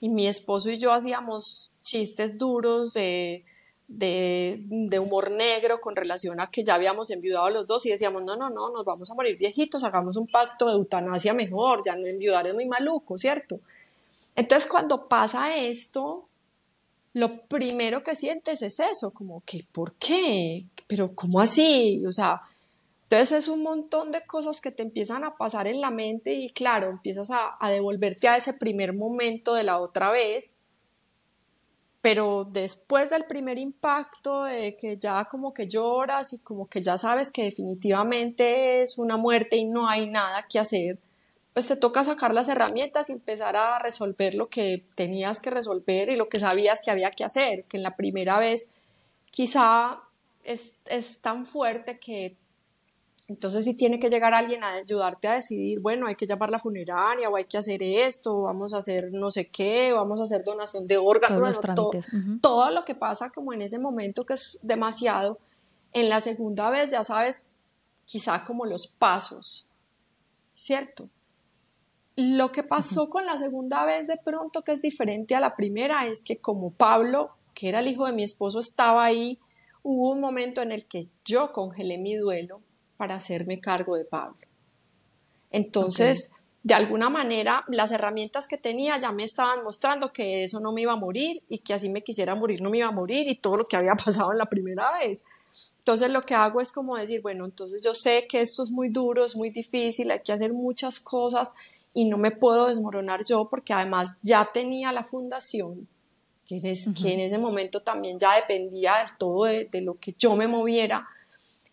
Y 0.00 0.08
mi 0.08 0.26
esposo 0.26 0.70
y 0.70 0.78
yo 0.78 0.92
hacíamos 0.92 1.72
chistes 1.80 2.38
duros 2.38 2.92
de, 2.94 3.44
de, 3.88 4.60
de, 4.68 4.98
humor 4.98 5.30
negro 5.30 5.80
con 5.80 5.96
relación 5.96 6.40
a 6.40 6.50
que 6.50 6.62
ya 6.62 6.74
habíamos 6.74 7.10
enviudado 7.10 7.50
los 7.50 7.66
dos 7.66 7.86
y 7.86 7.90
decíamos, 7.90 8.22
no, 8.22 8.36
no, 8.36 8.50
no, 8.50 8.70
nos 8.70 8.84
vamos 8.84 9.10
a 9.10 9.14
morir 9.14 9.36
viejitos, 9.38 9.82
hagamos 9.82 10.16
un 10.16 10.26
pacto 10.26 10.66
de 10.66 10.72
eutanasia 10.74 11.34
mejor, 11.34 11.82
ya 11.84 11.96
no 11.96 12.06
enviudar 12.06 12.46
es 12.46 12.54
muy 12.54 12.66
maluco, 12.66 13.16
¿cierto? 13.16 13.60
Entonces 14.36 14.70
cuando 14.70 15.08
pasa 15.08 15.56
esto, 15.56 16.28
lo 17.18 17.40
primero 17.40 18.04
que 18.04 18.14
sientes 18.14 18.62
es 18.62 18.78
eso, 18.78 19.10
como 19.10 19.42
que, 19.44 19.64
¿por 19.72 19.94
qué? 19.94 20.66
Pero 20.86 21.14
¿cómo 21.16 21.40
así? 21.40 22.04
O 22.06 22.12
sea, 22.12 22.40
entonces 23.02 23.40
es 23.40 23.48
un 23.48 23.64
montón 23.64 24.12
de 24.12 24.24
cosas 24.24 24.60
que 24.60 24.70
te 24.70 24.84
empiezan 24.84 25.24
a 25.24 25.36
pasar 25.36 25.66
en 25.66 25.80
la 25.80 25.90
mente 25.90 26.34
y 26.34 26.50
claro, 26.50 26.88
empiezas 26.88 27.30
a, 27.32 27.70
devolverte 27.70 28.28
a 28.28 28.36
ese 28.36 28.52
primer 28.52 28.92
momento 28.92 29.54
de 29.54 29.64
la 29.64 29.80
otra 29.80 30.12
vez 30.12 30.54
pero 32.00 32.44
después 32.44 33.10
del 33.10 33.24
primer 33.24 33.58
impacto 33.58 34.44
de 34.44 34.76
que 34.76 34.96
ya 34.96 35.24
como 35.24 35.52
que 35.52 35.66
lloras 35.66 36.32
y 36.32 36.38
como 36.38 36.68
que 36.68 36.80
ya 36.80 36.96
sabes 36.96 37.32
que 37.32 37.42
definitivamente 37.42 38.82
es 38.82 38.98
una 38.98 39.16
muerte 39.16 39.56
y 39.56 39.64
no 39.64 39.88
hay 39.88 40.06
nada 40.06 40.46
que 40.48 40.60
hacer, 40.60 40.98
pues 41.58 41.66
te 41.66 41.74
toca 41.74 42.04
sacar 42.04 42.32
las 42.32 42.46
herramientas 42.46 43.08
y 43.08 43.12
empezar 43.14 43.56
a 43.56 43.80
resolver 43.80 44.36
lo 44.36 44.48
que 44.48 44.84
tenías 44.94 45.40
que 45.40 45.50
resolver 45.50 46.08
y 46.08 46.14
lo 46.14 46.28
que 46.28 46.38
sabías 46.38 46.82
que 46.82 46.92
había 46.92 47.10
que 47.10 47.24
hacer, 47.24 47.64
que 47.64 47.78
en 47.78 47.82
la 47.82 47.96
primera 47.96 48.38
vez 48.38 48.70
quizá 49.32 49.98
es, 50.44 50.76
es 50.86 51.18
tan 51.18 51.46
fuerte 51.46 51.98
que 51.98 52.36
entonces 53.26 53.64
si 53.64 53.74
tiene 53.74 53.98
que 53.98 54.08
llegar 54.08 54.34
alguien 54.34 54.62
a 54.62 54.74
ayudarte 54.74 55.26
a 55.26 55.34
decidir, 55.34 55.80
bueno, 55.80 56.06
hay 56.06 56.14
que 56.14 56.28
llamar 56.28 56.48
la 56.48 56.60
funeraria 56.60 57.28
o 57.28 57.34
hay 57.34 57.46
que 57.46 57.58
hacer 57.58 57.82
esto, 57.82 58.42
vamos 58.42 58.72
a 58.72 58.78
hacer 58.78 59.10
no 59.10 59.28
sé 59.28 59.48
qué, 59.48 59.92
vamos 59.92 60.20
a 60.20 60.22
hacer 60.22 60.44
donación 60.44 60.86
de 60.86 60.96
órganos, 60.96 61.58
todo, 61.74 61.90
todo 62.40 62.70
lo 62.70 62.84
que 62.84 62.94
pasa 62.94 63.30
como 63.30 63.52
en 63.52 63.62
ese 63.62 63.80
momento 63.80 64.24
que 64.24 64.34
es 64.34 64.60
demasiado. 64.62 65.40
En 65.92 66.08
la 66.08 66.20
segunda 66.20 66.70
vez 66.70 66.92
ya 66.92 67.02
sabes 67.02 67.46
quizá 68.06 68.44
como 68.44 68.64
los 68.64 68.86
pasos, 68.86 69.66
¿cierto? 70.54 71.08
Lo 72.20 72.50
que 72.50 72.64
pasó 72.64 73.08
con 73.08 73.26
la 73.26 73.38
segunda 73.38 73.84
vez 73.84 74.08
de 74.08 74.16
pronto 74.16 74.62
que 74.62 74.72
es 74.72 74.82
diferente 74.82 75.36
a 75.36 75.40
la 75.40 75.54
primera 75.54 76.08
es 76.08 76.24
que 76.24 76.38
como 76.38 76.72
Pablo, 76.72 77.30
que 77.54 77.68
era 77.68 77.78
el 77.78 77.86
hijo 77.86 78.06
de 78.06 78.12
mi 78.12 78.24
esposo, 78.24 78.58
estaba 78.58 79.04
ahí, 79.04 79.38
hubo 79.84 80.10
un 80.10 80.20
momento 80.20 80.60
en 80.60 80.72
el 80.72 80.86
que 80.86 81.06
yo 81.24 81.52
congelé 81.52 81.96
mi 81.96 82.16
duelo 82.16 82.60
para 82.96 83.14
hacerme 83.14 83.60
cargo 83.60 83.94
de 83.94 84.04
Pablo. 84.04 84.36
Entonces, 85.52 86.32
de 86.64 86.74
alguna 86.74 87.08
manera, 87.08 87.64
las 87.68 87.92
herramientas 87.92 88.48
que 88.48 88.58
tenía 88.58 88.98
ya 88.98 89.12
me 89.12 89.22
estaban 89.22 89.62
mostrando 89.62 90.12
que 90.12 90.42
eso 90.42 90.58
no 90.58 90.72
me 90.72 90.82
iba 90.82 90.94
a 90.94 90.96
morir 90.96 91.44
y 91.48 91.58
que 91.58 91.72
así 91.72 91.88
me 91.88 92.02
quisiera 92.02 92.34
morir 92.34 92.60
no 92.60 92.70
me 92.70 92.78
iba 92.78 92.88
a 92.88 92.90
morir 92.90 93.28
y 93.28 93.36
todo 93.36 93.58
lo 93.58 93.64
que 93.64 93.76
había 93.76 93.94
pasado 94.04 94.32
en 94.32 94.38
la 94.38 94.46
primera 94.46 94.98
vez. 94.98 95.22
Entonces 95.78 96.10
lo 96.10 96.22
que 96.22 96.34
hago 96.34 96.60
es 96.60 96.72
como 96.72 96.96
decir, 96.96 97.22
bueno, 97.22 97.44
entonces 97.44 97.80
yo 97.84 97.94
sé 97.94 98.26
que 98.28 98.40
esto 98.40 98.64
es 98.64 98.72
muy 98.72 98.88
duro, 98.88 99.24
es 99.24 99.36
muy 99.36 99.50
difícil, 99.50 100.10
hay 100.10 100.20
que 100.20 100.32
hacer 100.32 100.52
muchas 100.52 100.98
cosas 100.98 101.52
y 101.98 102.04
no 102.04 102.16
me 102.16 102.30
puedo 102.30 102.68
desmoronar 102.68 103.24
yo 103.24 103.48
porque 103.50 103.72
además 103.72 104.12
ya 104.22 104.48
tenía 104.54 104.92
la 104.92 105.02
fundación, 105.02 105.88
que, 106.46 106.58
en 106.58 107.20
ese 107.20 107.38
momento 107.38 107.80
también 107.80 108.20
ya 108.20 108.36
dependía 108.36 108.98
del 108.98 109.18
todo 109.18 109.46
de 109.46 109.80
lo 109.82 109.98
que 109.98 110.14
yo 110.16 110.36
me 110.36 110.46
moviera 110.46 111.08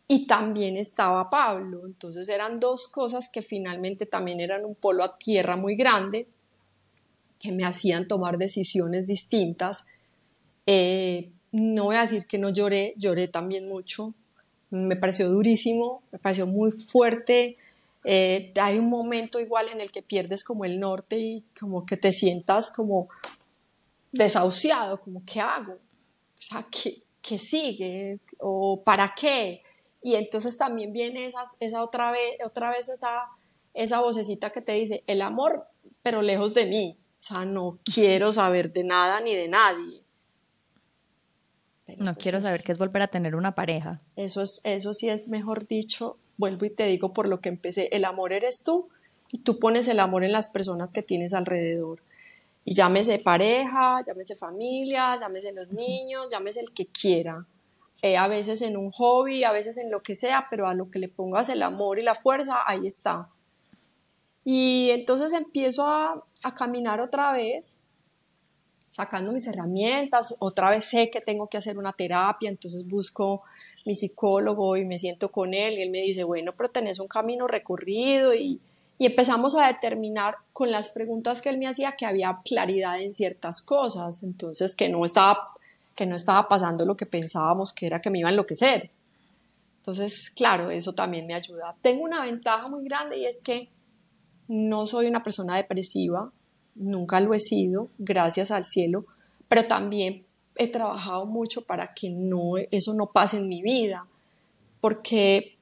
y 0.07 0.25
también 0.25 0.77
estaba 0.77 1.29
Pablo. 1.29 1.85
Entonces 1.85 2.27
eran 2.27 2.59
dos 2.59 2.87
cosas 2.87 3.29
que 3.29 3.43
finalmente 3.43 4.07
también 4.07 4.39
eran 4.39 4.65
un 4.65 4.73
polo 4.73 5.03
a 5.03 5.15
tierra 5.15 5.57
muy 5.57 5.75
grande, 5.75 6.27
que 7.37 7.51
me 7.51 7.63
hacían 7.63 8.07
tomar 8.07 8.39
decisiones 8.39 9.05
distintas. 9.05 9.85
Eh, 10.65 11.29
no 11.51 11.83
voy 11.83 11.97
a 11.97 12.01
decir 12.01 12.25
que 12.25 12.39
no 12.39 12.49
lloré, 12.49 12.95
lloré 12.97 13.27
también 13.27 13.69
mucho. 13.69 14.15
Me 14.71 14.95
pareció 14.95 15.29
durísimo, 15.29 16.01
me 16.11 16.17
pareció 16.17 16.47
muy 16.47 16.71
fuerte. 16.71 17.57
Eh, 18.07 18.53
hay 18.61 18.77
un 18.77 18.87
momento 18.87 19.39
igual 19.39 19.67
en 19.69 19.81
el 19.81 19.91
que 19.91 20.03
pierdes 20.03 20.43
como 20.43 20.63
el 20.63 20.79
norte 20.79 21.17
y 21.17 21.45
como 21.59 21.87
que 21.87 21.97
te 21.97 22.13
sientas 22.13 22.69
como 22.69 23.09
desahuciado, 24.11 25.01
como 25.01 25.23
¿qué 25.25 25.41
hago? 25.41 25.73
O 25.73 26.41
sea, 26.41 26.67
¿qué, 26.69 27.03
qué 27.19 27.39
sigue? 27.39 28.19
¿O 28.39 28.83
para 28.83 29.13
qué? 29.19 29.63
Y 30.03 30.13
entonces 30.13 30.55
también 30.55 30.93
viene 30.93 31.25
esa, 31.25 31.43
esa 31.59 31.81
otra 31.81 32.11
vez, 32.11 32.37
otra 32.45 32.69
vez 32.69 32.89
esa, 32.89 33.23
esa 33.73 34.01
vocecita 34.01 34.51
que 34.51 34.61
te 34.61 34.73
dice, 34.73 35.03
el 35.07 35.23
amor, 35.23 35.67
pero 36.03 36.21
lejos 36.21 36.53
de 36.53 36.67
mí. 36.67 36.99
O 37.19 37.23
sea, 37.23 37.43
no 37.43 37.79
quiero 37.83 38.31
saber 38.31 38.71
de 38.71 38.83
nada 38.83 39.19
ni 39.19 39.33
de 39.33 39.47
nadie. 39.47 40.03
no 41.97 42.15
quiero 42.15 42.39
saber 42.39 42.61
qué 42.61 42.71
es 42.71 42.77
volver 42.77 43.01
a 43.01 43.07
tener 43.07 43.35
una 43.35 43.55
pareja. 43.55 43.99
Eso, 44.15 44.43
es, 44.43 44.61
eso 44.63 44.93
sí 44.93 45.09
es 45.09 45.27
mejor 45.27 45.67
dicho, 45.67 46.19
vuelvo 46.37 46.65
y 46.65 46.69
te 46.69 46.85
digo 46.85 47.13
por 47.13 47.27
lo 47.27 47.39
que 47.39 47.49
empecé, 47.49 47.89
el 47.91 48.05
amor 48.05 48.33
eres 48.33 48.63
tú 48.63 48.89
y 49.31 49.39
tú 49.39 49.59
pones 49.59 49.87
el 49.87 49.99
amor 49.99 50.23
en 50.23 50.31
las 50.31 50.49
personas 50.49 50.91
que 50.91 51.03
tienes 51.03 51.33
alrededor. 51.33 52.01
Y 52.63 52.73
llámese 52.73 53.19
pareja, 53.19 54.01
llámese 54.05 54.35
familia, 54.35 55.17
llámese 55.19 55.53
los 55.53 55.71
niños, 55.71 56.27
llámese 56.31 56.61
el 56.61 56.71
que 56.71 56.87
quiera. 56.87 57.45
Eh, 58.01 58.17
a 58.17 58.27
veces 58.27 58.61
en 58.61 58.75
un 58.75 58.91
hobby, 58.91 59.43
a 59.43 59.51
veces 59.51 59.77
en 59.77 59.91
lo 59.91 60.01
que 60.01 60.15
sea, 60.15 60.47
pero 60.49 60.67
a 60.67 60.73
lo 60.73 60.89
que 60.89 60.99
le 60.99 61.07
pongas 61.07 61.49
el 61.49 61.63
amor 61.63 61.99
y 61.99 62.03
la 62.03 62.15
fuerza, 62.15 62.63
ahí 62.65 62.85
está. 62.85 63.29
Y 64.43 64.89
entonces 64.91 65.31
empiezo 65.33 65.87
a, 65.87 66.23
a 66.43 66.53
caminar 66.53 67.01
otra 67.01 67.31
vez, 67.33 67.79
sacando 68.89 69.31
mis 69.31 69.47
herramientas, 69.47 70.35
otra 70.39 70.69
vez 70.69 70.85
sé 70.85 71.09
que 71.11 71.19
tengo 71.21 71.47
que 71.47 71.57
hacer 71.57 71.77
una 71.77 71.93
terapia, 71.93 72.49
entonces 72.49 72.87
busco 72.87 73.43
mi 73.85 73.93
psicólogo 73.93 74.75
y 74.75 74.83
me 74.83 74.97
siento 74.97 75.31
con 75.31 75.53
él 75.53 75.75
y 75.75 75.83
él 75.83 75.91
me 75.91 75.99
dice, 75.99 76.23
bueno, 76.23 76.51
pero 76.57 76.69
tenés 76.69 76.99
un 76.99 77.07
camino 77.07 77.47
recorrido 77.47 78.33
y, 78.33 78.59
empezamos 78.97 79.55
a 79.57 79.67
determinar 79.67 80.37
con 80.53 80.71
las 80.71 80.87
preguntas 80.87 81.41
que 81.41 81.49
él 81.49 81.57
me 81.57 81.67
hacía 81.67 81.97
que 81.97 82.05
había 82.05 82.37
claridad 82.45 83.01
en 83.01 83.11
ciertas 83.11 83.61
cosas, 83.61 84.23
entonces 84.23 84.73
que 84.73 84.87
no 84.87 85.03
estaba 85.03 85.41
que 85.97 86.05
no 86.05 86.15
estaba 86.15 86.47
pasando 86.47 86.85
lo 86.85 86.95
que 86.95 87.05
pensábamos 87.05 87.73
que 87.73 87.87
era 87.87 87.99
que 88.01 88.09
me 88.09 88.19
iba 88.19 88.29
a 88.29 88.31
enloquecer. 88.31 88.89
Entonces, 89.77 90.31
claro, 90.31 90.71
eso 90.71 90.93
también 90.93 91.27
me 91.27 91.33
ayuda. 91.33 91.75
Tengo 91.81 92.03
una 92.03 92.21
ventaja 92.21 92.67
muy 92.69 92.83
grande 92.83 93.17
y 93.17 93.25
es 93.25 93.41
que 93.41 93.69
no 94.47 94.87
soy 94.87 95.07
una 95.07 95.23
persona 95.23 95.57
depresiva, 95.57 96.31
nunca 96.75 97.19
lo 97.19 97.33
he 97.33 97.39
sido, 97.39 97.89
gracias 97.97 98.51
al 98.51 98.65
cielo, 98.65 99.05
pero 99.47 99.65
también 99.65 100.24
he 100.55 100.67
trabajado 100.67 101.25
mucho 101.25 101.65
para 101.65 101.93
que 101.93 102.09
no, 102.09 102.57
eso 102.71 102.93
no 102.93 103.07
pase 103.07 103.37
en 103.37 103.47
mi 103.47 103.61
vida, 103.61 104.07
porque 104.81 105.57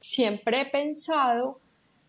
siempre 0.00 0.60
he 0.60 0.66
pensado 0.66 1.58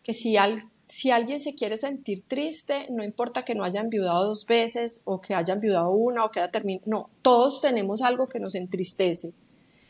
que 0.04 0.14
si, 0.14 0.38
al, 0.38 0.64
si 0.84 1.12
alguien 1.12 1.40
se 1.40 1.56
quiere 1.56 1.78
sentir 1.78 2.24
triste, 2.28 2.88
no 2.90 3.04
importa 3.04 3.46
que 3.46 3.56
no 3.56 3.64
haya 3.64 3.82
enviudado 3.82 4.28
dos 4.28 4.46
veces 4.46 5.02
o 5.06 5.22
que 5.22 5.34
haya 5.34 5.54
enviudado 5.54 5.92
una 5.92 6.26
o 6.26 6.32
que 6.32 6.40
haya 6.40 6.52
terminado, 6.52 6.84
no, 6.86 7.10
todos 7.22 7.62
tenemos 7.62 8.02
algo 8.02 8.28
que 8.28 8.40
nos 8.40 8.56
entristece. 8.56 9.34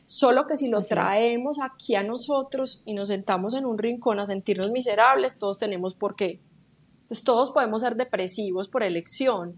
Solo 0.05 0.45
que 0.45 0.57
si 0.57 0.67
lo 0.67 0.81
traemos 0.81 1.59
aquí 1.59 1.95
a 1.95 2.03
nosotros 2.03 2.83
y 2.85 2.93
nos 2.93 3.07
sentamos 3.07 3.55
en 3.55 3.65
un 3.65 3.77
rincón 3.77 4.19
a 4.19 4.25
sentirnos 4.25 4.71
miserables, 4.71 5.39
todos 5.39 5.57
tenemos 5.57 5.95
por 5.95 6.15
qué. 6.15 6.39
Entonces 7.03 7.23
todos 7.23 7.51
podemos 7.51 7.81
ser 7.81 7.95
depresivos 7.95 8.67
por 8.67 8.83
elección. 8.83 9.55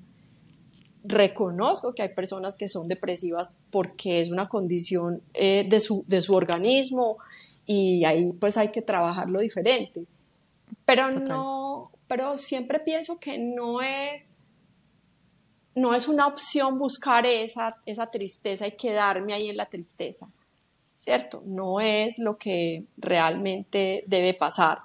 Reconozco 1.08 1.94
que 1.94 2.02
hay 2.02 2.10
personas 2.10 2.58
que 2.58 2.68
son 2.68 2.88
depresivas 2.88 3.58
porque 3.72 4.22
es 4.22 4.30
una 4.30 4.48
condición 4.48 5.22
eh, 5.34 5.66
de, 5.70 5.80
su, 5.80 6.04
de 6.08 6.22
su 6.22 6.34
organismo 6.34 7.18
y 7.68 8.06
ahí 8.06 8.32
pues 8.34 8.58
hay 8.58 8.70
que 8.70 8.82
trabajarlo 8.82 9.40
diferente 9.40 10.06
pero 10.86 11.12
no, 11.12 11.92
pero 12.08 12.38
siempre 12.38 12.80
pienso 12.80 13.20
que 13.20 13.38
no 13.40 13.82
es, 13.82 14.38
no 15.74 15.96
es 15.96 16.08
una 16.08 16.28
opción 16.28 16.78
buscar 16.78 17.26
esa, 17.26 17.82
esa 17.86 18.06
tristeza 18.08 18.68
y 18.68 18.74
quedarme 18.74 19.34
ahí 19.34 19.50
en 19.50 19.58
la 19.58 19.66
tristeza, 19.66 20.30
¿cierto? 20.96 21.42
No 21.46 21.80
es 21.80 22.20
lo 22.20 22.38
que 22.38 22.86
realmente 22.98 24.04
debe 24.08 24.36
pasar. 24.36 24.80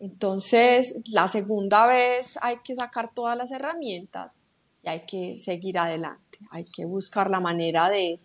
Entonces, 0.00 1.00
la 1.12 1.28
segunda 1.28 1.86
vez 1.86 2.38
hay 2.42 2.58
que 2.64 2.74
sacar 2.74 3.12
todas 3.14 3.36
las 3.36 3.52
herramientas 3.52 4.38
y 4.82 4.88
hay 4.88 5.06
que 5.06 5.38
seguir 5.38 5.78
adelante, 5.78 6.38
hay 6.50 6.64
que 6.64 6.84
buscar 6.84 7.30
la 7.30 7.40
manera 7.40 7.88
de, 7.88 8.20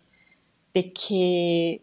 de 0.74 0.92
que 0.92 1.82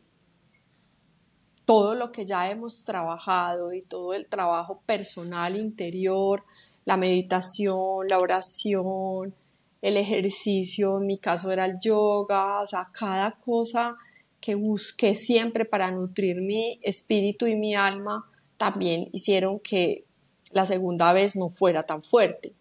todo 1.66 1.96
lo 1.96 2.12
que 2.12 2.26
ya 2.26 2.50
hemos 2.50 2.84
trabajado 2.86 3.74
y 3.74 3.82
todo 3.82 4.14
el 4.14 4.28
trabajo 4.28 4.82
personal 4.86 5.58
interior, 5.58 6.44
la 6.86 6.96
meditación, 6.96 8.08
la 8.08 8.20
oración, 8.20 9.36
el 9.82 9.98
ejercicio, 9.98 10.98
en 10.98 11.08
mi 11.08 11.18
caso 11.18 11.52
era 11.52 11.66
el 11.66 11.74
yoga, 11.82 12.62
o 12.62 12.68
sea, 12.68 12.90
cada 12.94 13.32
cosa 13.32 13.98
que 14.40 14.56
busqué 14.56 15.16
siempre 15.16 15.66
para 15.66 15.92
nutrir 15.92 16.42
mi 16.42 16.80
espíritu 16.82 17.48
y 17.48 17.56
mi 17.56 17.76
alma, 17.76 18.26
también 18.58 19.10
hicieron 19.14 19.60
que 19.60 20.06
la 20.52 20.66
segunda 20.66 21.14
vez 21.14 21.36
no 21.36 21.50
fuera 21.50 21.84
tan 21.84 22.02
fuerte. 22.02 22.52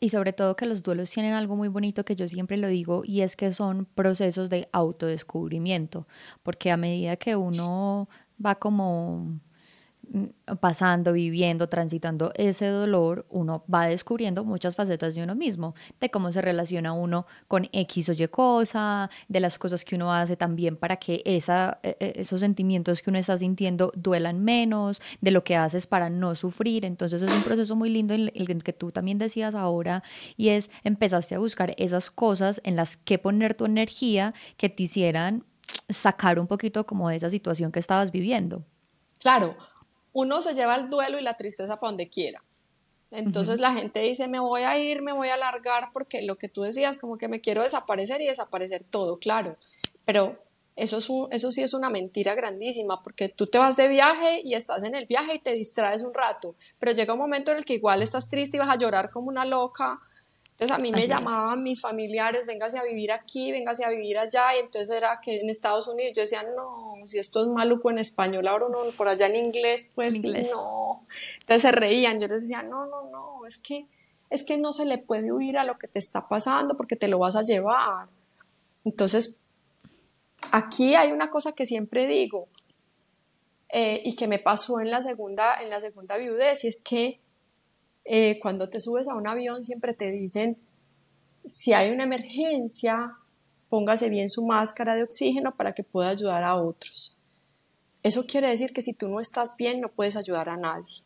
Y 0.00 0.10
sobre 0.10 0.32
todo 0.32 0.56
que 0.56 0.66
los 0.66 0.82
duelos 0.82 1.10
tienen 1.10 1.32
algo 1.32 1.56
muy 1.56 1.68
bonito 1.68 2.04
que 2.04 2.16
yo 2.16 2.28
siempre 2.28 2.56
lo 2.56 2.68
digo 2.68 3.02
y 3.04 3.22
es 3.22 3.36
que 3.36 3.52
son 3.52 3.86
procesos 3.86 4.50
de 4.50 4.68
autodescubrimiento, 4.72 6.06
porque 6.42 6.70
a 6.70 6.76
medida 6.76 7.16
que 7.16 7.36
uno 7.36 8.08
va 8.44 8.56
como 8.56 9.40
pasando, 10.60 11.12
viviendo, 11.12 11.68
transitando 11.68 12.32
ese 12.36 12.66
dolor, 12.66 13.26
uno 13.30 13.64
va 13.72 13.86
descubriendo 13.86 14.44
muchas 14.44 14.76
facetas 14.76 15.14
de 15.14 15.22
uno 15.22 15.34
mismo, 15.34 15.74
de 16.00 16.10
cómo 16.10 16.32
se 16.32 16.42
relaciona 16.42 16.92
uno 16.92 17.26
con 17.48 17.68
X 17.72 18.08
o 18.08 18.12
Y 18.12 18.28
cosa, 18.28 19.10
de 19.28 19.40
las 19.40 19.58
cosas 19.58 19.84
que 19.84 19.96
uno 19.96 20.12
hace 20.12 20.36
también 20.36 20.76
para 20.76 20.96
que 20.96 21.22
esa, 21.24 21.78
e, 21.82 21.96
e, 22.00 22.20
esos 22.20 22.40
sentimientos 22.40 23.02
que 23.02 23.10
uno 23.10 23.18
está 23.18 23.36
sintiendo 23.38 23.92
duelan 23.94 24.42
menos, 24.42 25.00
de 25.20 25.30
lo 25.30 25.44
que 25.44 25.56
haces 25.56 25.86
para 25.86 26.10
no 26.10 26.34
sufrir. 26.34 26.84
Entonces 26.84 27.22
es 27.22 27.32
un 27.32 27.42
proceso 27.42 27.76
muy 27.76 27.90
lindo 27.90 28.14
en 28.14 28.30
el 28.34 28.62
que 28.62 28.72
tú 28.72 28.92
también 28.92 29.18
decías 29.18 29.54
ahora 29.54 30.02
y 30.36 30.50
es 30.50 30.70
empezaste 30.84 31.34
a 31.34 31.38
buscar 31.38 31.74
esas 31.78 32.10
cosas 32.10 32.60
en 32.64 32.76
las 32.76 32.96
que 32.96 33.18
poner 33.18 33.54
tu 33.54 33.64
energía 33.64 34.34
que 34.56 34.68
te 34.68 34.84
hicieran 34.84 35.44
sacar 35.88 36.38
un 36.38 36.46
poquito 36.46 36.86
como 36.86 37.08
de 37.08 37.16
esa 37.16 37.30
situación 37.30 37.72
que 37.72 37.78
estabas 37.78 38.10
viviendo. 38.10 38.64
Claro, 39.20 39.56
uno 40.14 40.40
se 40.40 40.54
lleva 40.54 40.76
el 40.76 40.88
duelo 40.88 41.18
y 41.18 41.22
la 41.22 41.34
tristeza 41.34 41.78
para 41.78 41.90
donde 41.90 42.08
quiera. 42.08 42.42
Entonces 43.10 43.60
la 43.60 43.72
gente 43.72 44.00
dice, 44.00 44.26
me 44.26 44.40
voy 44.40 44.62
a 44.62 44.78
ir, 44.78 45.02
me 45.02 45.12
voy 45.12 45.28
a 45.28 45.36
largar, 45.36 45.90
porque 45.92 46.22
lo 46.22 46.36
que 46.36 46.48
tú 46.48 46.62
decías, 46.62 46.98
como 46.98 47.18
que 47.18 47.28
me 47.28 47.40
quiero 47.40 47.62
desaparecer 47.62 48.20
y 48.22 48.26
desaparecer 48.26 48.82
todo, 48.82 49.18
claro. 49.18 49.56
Pero 50.04 50.42
eso, 50.76 50.98
es 50.98 51.08
eso 51.30 51.52
sí 51.52 51.62
es 51.62 51.74
una 51.74 51.90
mentira 51.90 52.34
grandísima, 52.34 53.02
porque 53.02 53.28
tú 53.28 53.46
te 53.46 53.58
vas 53.58 53.76
de 53.76 53.88
viaje 53.88 54.40
y 54.42 54.54
estás 54.54 54.82
en 54.82 54.94
el 54.94 55.06
viaje 55.06 55.34
y 55.34 55.38
te 55.38 55.52
distraes 55.52 56.02
un 56.02 56.12
rato, 56.12 56.56
pero 56.80 56.92
llega 56.92 57.12
un 57.12 57.20
momento 57.20 57.52
en 57.52 57.58
el 57.58 57.64
que 57.64 57.74
igual 57.74 58.02
estás 58.02 58.28
triste 58.28 58.56
y 58.56 58.60
vas 58.60 58.70
a 58.70 58.78
llorar 58.78 59.10
como 59.10 59.28
una 59.28 59.44
loca 59.44 60.00
entonces 60.54 60.76
a 60.76 60.80
mí 60.80 60.92
me 60.92 61.08
llamaban 61.08 61.64
mis 61.64 61.80
familiares, 61.80 62.46
véngase 62.46 62.78
a 62.78 62.84
vivir 62.84 63.10
aquí, 63.10 63.50
véngase 63.50 63.84
a 63.84 63.88
vivir 63.88 64.18
allá, 64.18 64.54
y 64.56 64.60
entonces 64.60 64.88
era 64.94 65.20
que 65.20 65.40
en 65.40 65.50
Estados 65.50 65.88
Unidos 65.88 66.12
yo 66.14 66.22
decía, 66.22 66.44
no, 66.44 66.94
si 67.04 67.18
esto 67.18 67.42
es 67.42 67.48
maluco 67.48 67.90
en 67.90 67.98
español, 67.98 68.46
ahora 68.46 68.66
no, 68.70 68.78
por 68.96 69.08
allá 69.08 69.26
en 69.26 69.34
inglés, 69.34 69.88
pues 69.96 70.14
no. 70.22 71.04
Entonces 71.40 71.62
se 71.62 71.72
reían, 71.72 72.20
yo 72.20 72.28
les 72.28 72.42
decía, 72.42 72.62
no, 72.62 72.86
no, 72.86 73.10
no, 73.10 73.44
es 73.46 73.58
que, 73.58 73.88
es 74.30 74.44
que 74.44 74.56
no 74.56 74.72
se 74.72 74.84
le 74.84 74.98
puede 74.98 75.32
huir 75.32 75.58
a 75.58 75.64
lo 75.64 75.76
que 75.76 75.88
te 75.88 75.98
está 75.98 76.28
pasando 76.28 76.76
porque 76.76 76.94
te 76.94 77.08
lo 77.08 77.18
vas 77.18 77.34
a 77.34 77.42
llevar. 77.42 78.06
Entonces, 78.84 79.40
aquí 80.52 80.94
hay 80.94 81.10
una 81.10 81.30
cosa 81.30 81.50
que 81.50 81.66
siempre 81.66 82.06
digo, 82.06 82.46
eh, 83.70 84.02
y 84.04 84.14
que 84.14 84.28
me 84.28 84.38
pasó 84.38 84.78
en 84.78 84.92
la 84.92 85.02
segunda, 85.02 85.60
en 85.60 85.68
la 85.68 85.80
segunda 85.80 86.16
viudez, 86.16 86.62
y 86.62 86.68
es 86.68 86.80
que 86.80 87.18
eh, 88.04 88.38
cuando 88.40 88.68
te 88.68 88.80
subes 88.80 89.08
a 89.08 89.14
un 89.14 89.26
avión 89.26 89.62
siempre 89.62 89.94
te 89.94 90.10
dicen, 90.10 90.58
si 91.46 91.72
hay 91.72 91.90
una 91.90 92.04
emergencia, 92.04 93.16
póngase 93.68 94.08
bien 94.08 94.28
su 94.28 94.44
máscara 94.44 94.94
de 94.94 95.02
oxígeno 95.02 95.56
para 95.56 95.72
que 95.72 95.84
pueda 95.84 96.10
ayudar 96.10 96.44
a 96.44 96.56
otros. 96.56 97.18
Eso 98.02 98.26
quiere 98.26 98.48
decir 98.48 98.72
que 98.72 98.82
si 98.82 98.94
tú 98.94 99.08
no 99.08 99.20
estás 99.20 99.56
bien, 99.56 99.80
no 99.80 99.88
puedes 99.88 100.16
ayudar 100.16 100.48
a 100.48 100.56
nadie. 100.56 101.02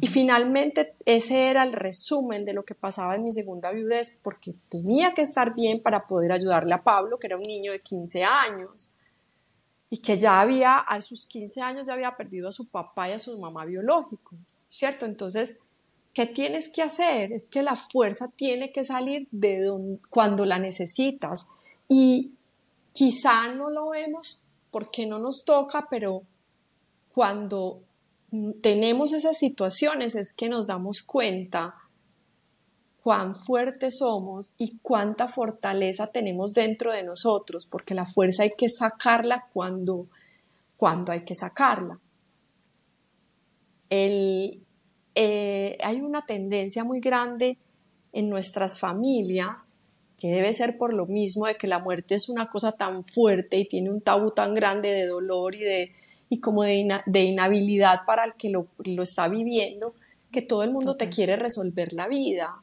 Y 0.00 0.08
finalmente 0.08 0.96
ese 1.04 1.48
era 1.48 1.62
el 1.62 1.72
resumen 1.72 2.44
de 2.44 2.52
lo 2.52 2.64
que 2.64 2.74
pasaba 2.74 3.14
en 3.14 3.22
mi 3.22 3.30
segunda 3.30 3.70
viudez, 3.70 4.18
porque 4.20 4.54
tenía 4.68 5.14
que 5.14 5.22
estar 5.22 5.54
bien 5.54 5.80
para 5.80 6.08
poder 6.08 6.32
ayudarle 6.32 6.74
a 6.74 6.82
Pablo, 6.82 7.18
que 7.20 7.28
era 7.28 7.36
un 7.36 7.44
niño 7.44 7.70
de 7.70 7.78
15 7.78 8.24
años, 8.24 8.94
y 9.88 9.98
que 9.98 10.18
ya 10.18 10.40
había, 10.40 10.78
a 10.78 11.00
sus 11.00 11.26
15 11.26 11.60
años 11.60 11.86
ya 11.86 11.92
había 11.92 12.16
perdido 12.16 12.48
a 12.48 12.52
su 12.52 12.68
papá 12.68 13.08
y 13.08 13.12
a 13.12 13.20
su 13.20 13.38
mamá 13.38 13.64
biológico, 13.64 14.34
¿cierto? 14.66 15.06
Entonces, 15.06 15.60
¿Qué 16.16 16.24
tienes 16.24 16.70
que 16.70 16.80
hacer? 16.80 17.30
Es 17.30 17.46
que 17.46 17.62
la 17.62 17.76
fuerza 17.76 18.28
tiene 18.34 18.72
que 18.72 18.86
salir 18.86 19.28
de 19.32 19.98
cuando 20.08 20.46
la 20.46 20.58
necesitas. 20.58 21.44
Y 21.90 22.32
quizá 22.94 23.52
no 23.52 23.68
lo 23.68 23.90
vemos 23.90 24.46
porque 24.70 25.04
no 25.04 25.18
nos 25.18 25.44
toca, 25.44 25.88
pero 25.90 26.22
cuando 27.12 27.82
tenemos 28.62 29.12
esas 29.12 29.36
situaciones 29.36 30.14
es 30.14 30.32
que 30.32 30.48
nos 30.48 30.68
damos 30.68 31.02
cuenta 31.02 31.74
cuán 33.02 33.36
fuertes 33.36 33.98
somos 33.98 34.54
y 34.56 34.78
cuánta 34.78 35.28
fortaleza 35.28 36.06
tenemos 36.06 36.54
dentro 36.54 36.94
de 36.94 37.02
nosotros, 37.02 37.66
porque 37.66 37.94
la 37.94 38.06
fuerza 38.06 38.44
hay 38.44 38.52
que 38.56 38.70
sacarla 38.70 39.48
cuando, 39.52 40.06
cuando 40.78 41.12
hay 41.12 41.26
que 41.26 41.34
sacarla. 41.34 42.00
El, 43.90 44.65
eh, 45.16 45.78
hay 45.82 46.02
una 46.02 46.26
tendencia 46.26 46.84
muy 46.84 47.00
grande 47.00 47.58
en 48.12 48.28
nuestras 48.28 48.78
familias, 48.78 49.78
que 50.18 50.28
debe 50.28 50.52
ser 50.52 50.76
por 50.76 50.94
lo 50.94 51.06
mismo 51.06 51.46
de 51.46 51.56
que 51.56 51.66
la 51.66 51.78
muerte 51.78 52.14
es 52.14 52.28
una 52.28 52.50
cosa 52.50 52.72
tan 52.72 53.04
fuerte 53.06 53.58
y 53.58 53.66
tiene 53.66 53.90
un 53.90 54.02
tabú 54.02 54.30
tan 54.30 54.54
grande 54.54 54.92
de 54.92 55.06
dolor 55.06 55.54
y, 55.54 55.60
de, 55.60 55.92
y 56.28 56.40
como 56.40 56.64
de, 56.64 57.00
de 57.06 57.24
inhabilidad 57.24 58.00
para 58.06 58.24
el 58.24 58.34
que 58.34 58.50
lo, 58.50 58.68
lo, 58.84 59.02
está 59.02 59.28
viviendo, 59.28 59.94
que 60.30 60.42
todo 60.42 60.62
el 60.62 60.70
mundo 60.70 60.96
te 60.96 61.08
quiere 61.08 61.36
resolver 61.36 61.94
la 61.94 62.08
vida. 62.08 62.62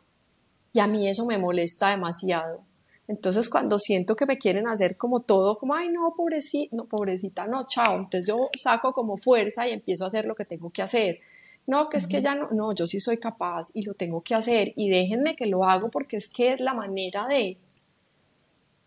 Y 0.73 0.79
a 0.79 0.87
mí 0.87 1.07
eso 1.07 1.25
me 1.25 1.39
molesta 1.39 1.89
demasiado. 1.89 2.61
Entonces 3.07 3.49
cuando 3.49 3.79
siento 3.79 4.15
que 4.15 4.27
me 4.27 4.37
quieren 4.37 4.67
hacer 4.67 4.95
como 4.95 5.21
todo, 5.21 5.57
como, 5.57 5.73
ay, 5.73 5.89
no, 5.89 6.13
pobrecita, 6.15 6.75
no, 6.75 6.85
pobrecita, 6.85 7.47
no, 7.47 7.65
chao. 7.67 7.97
Entonces 7.97 8.27
yo 8.27 8.49
saco 8.55 8.93
como 8.93 9.17
fuerza 9.17 9.67
y 9.67 9.71
empiezo 9.71 10.03
a 10.03 10.07
hacer 10.07 10.25
lo 10.25 10.35
que 10.35 10.45
tengo 10.45 10.69
que 10.69 10.83
hacer 10.83 11.19
no, 11.65 11.89
que 11.89 11.97
es 11.97 12.07
que 12.07 12.21
ya 12.21 12.35
no, 12.35 12.49
no, 12.51 12.73
yo 12.73 12.87
sí 12.87 12.99
soy 12.99 13.17
capaz 13.17 13.71
y 13.73 13.83
lo 13.83 13.93
tengo 13.93 14.21
que 14.21 14.35
hacer 14.35 14.73
y 14.75 14.89
déjenme 14.89 15.35
que 15.35 15.45
lo 15.45 15.63
hago 15.63 15.89
porque 15.89 16.17
es 16.17 16.27
que 16.27 16.53
es 16.53 16.59
la 16.59 16.73
manera 16.73 17.27
de. 17.27 17.57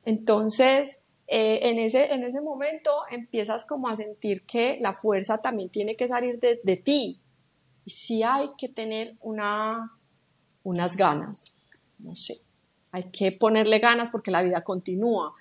Entonces, 0.05 1.01
eh, 1.27 1.61
en, 1.63 1.79
ese, 1.79 2.13
en 2.13 2.23
ese 2.23 2.41
momento 2.41 2.91
empiezas 3.11 3.65
como 3.65 3.89
a 3.89 3.97
sentir 3.97 4.43
que 4.43 4.79
la 4.81 4.93
fuerza 4.93 5.39
también 5.39 5.71
tiene 5.71 5.97
que 5.97 6.07
salir 6.07 6.39
de, 6.39 6.61
de 6.63 6.77
ti. 6.77 7.21
Y 7.85 7.91
sí 7.91 8.23
hay 8.23 8.51
que 8.59 8.69
tener 8.69 9.17
una, 9.23 9.97
unas 10.63 10.97
ganas, 10.97 11.57
no 11.99 12.15
sé, 12.15 12.41
hay 12.91 13.05
que 13.05 13.33
ponerle 13.33 13.79
ganas 13.79 14.11
porque 14.11 14.31
la 14.31 14.43
vida 14.43 14.63
continúa. 14.65 15.35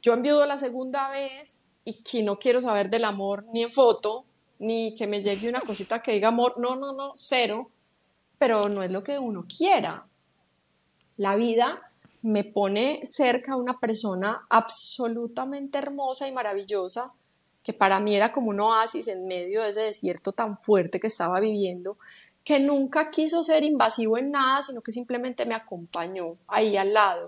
Yo 0.00 0.12
enviudo 0.12 0.46
la 0.46 0.58
segunda 0.58 1.10
vez 1.10 1.60
y 1.84 2.02
que 2.02 2.22
no 2.22 2.38
quiero 2.38 2.60
saber 2.60 2.90
del 2.90 3.04
amor 3.04 3.46
ni 3.52 3.62
en 3.62 3.72
foto, 3.72 4.26
ni 4.58 4.94
que 4.94 5.06
me 5.06 5.22
llegue 5.22 5.48
una 5.48 5.60
cosita 5.60 6.02
que 6.02 6.12
diga 6.12 6.28
amor, 6.28 6.54
no, 6.58 6.76
no, 6.76 6.92
no, 6.92 7.12
cero, 7.14 7.70
pero 8.38 8.68
no 8.68 8.82
es 8.82 8.90
lo 8.90 9.02
que 9.02 9.18
uno 9.18 9.46
quiera. 9.46 10.06
La 11.16 11.36
vida 11.36 11.92
me 12.22 12.44
pone 12.44 13.00
cerca 13.04 13.52
a 13.52 13.56
una 13.56 13.78
persona 13.78 14.46
absolutamente 14.48 15.78
hermosa 15.78 16.28
y 16.28 16.32
maravillosa, 16.32 17.06
que 17.62 17.72
para 17.72 18.00
mí 18.00 18.14
era 18.14 18.32
como 18.32 18.50
un 18.50 18.60
oasis 18.60 19.08
en 19.08 19.26
medio 19.26 19.62
de 19.62 19.70
ese 19.70 19.80
desierto 19.82 20.32
tan 20.32 20.56
fuerte 20.58 21.00
que 21.00 21.06
estaba 21.06 21.38
viviendo, 21.40 21.98
que 22.44 22.60
nunca 22.60 23.10
quiso 23.10 23.42
ser 23.42 23.62
invasivo 23.62 24.16
en 24.16 24.30
nada, 24.30 24.62
sino 24.62 24.80
que 24.80 24.90
simplemente 24.90 25.44
me 25.44 25.54
acompañó 25.54 26.36
ahí 26.46 26.76
al 26.76 26.94
lado. 26.94 27.26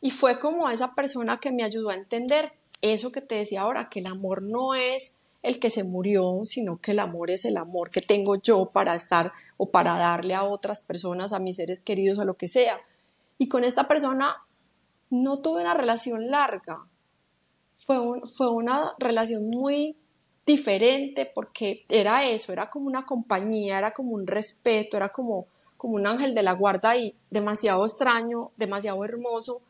Y 0.00 0.10
fue 0.10 0.38
como 0.38 0.68
esa 0.68 0.94
persona 0.94 1.38
que 1.38 1.52
me 1.52 1.64
ayudó 1.64 1.90
a 1.90 1.94
entender 1.94 2.52
eso 2.82 3.12
que 3.12 3.20
te 3.20 3.36
decía 3.36 3.62
ahora, 3.62 3.88
que 3.88 4.00
el 4.00 4.06
amor 4.06 4.42
no 4.42 4.74
es 4.74 5.19
el 5.42 5.58
que 5.58 5.70
se 5.70 5.84
murió, 5.84 6.40
sino 6.44 6.80
que 6.80 6.92
el 6.92 6.98
amor 6.98 7.30
es 7.30 7.44
el 7.44 7.56
amor 7.56 7.90
que 7.90 8.00
tengo 8.00 8.36
yo 8.36 8.68
para 8.70 8.94
estar 8.94 9.32
o 9.56 9.70
para 9.70 9.96
darle 9.96 10.34
a 10.34 10.44
otras 10.44 10.82
personas, 10.82 11.32
a 11.32 11.38
mis 11.38 11.56
seres 11.56 11.82
queridos, 11.82 12.18
a 12.18 12.24
lo 12.24 12.34
que 12.34 12.48
sea. 12.48 12.80
Y 13.38 13.48
con 13.48 13.64
esta 13.64 13.88
persona 13.88 14.44
no 15.08 15.40
tuve 15.40 15.62
una 15.62 15.74
relación 15.74 16.30
larga, 16.30 16.86
fue, 17.74 17.98
fue 18.26 18.50
una 18.50 18.92
relación 18.98 19.48
muy 19.48 19.96
diferente 20.46 21.30
porque 21.32 21.84
era 21.88 22.28
eso, 22.28 22.52
era 22.52 22.70
como 22.70 22.86
una 22.86 23.06
compañía, 23.06 23.78
era 23.78 23.92
como 23.92 24.12
un 24.12 24.26
respeto, 24.26 24.96
era 24.96 25.10
como, 25.10 25.46
como 25.76 25.94
un 25.94 26.06
ángel 26.06 26.34
de 26.34 26.42
la 26.42 26.52
guarda 26.52 26.96
y 26.96 27.14
demasiado 27.30 27.84
extraño, 27.86 28.52
demasiado 28.56 29.04
hermoso. 29.04 29.62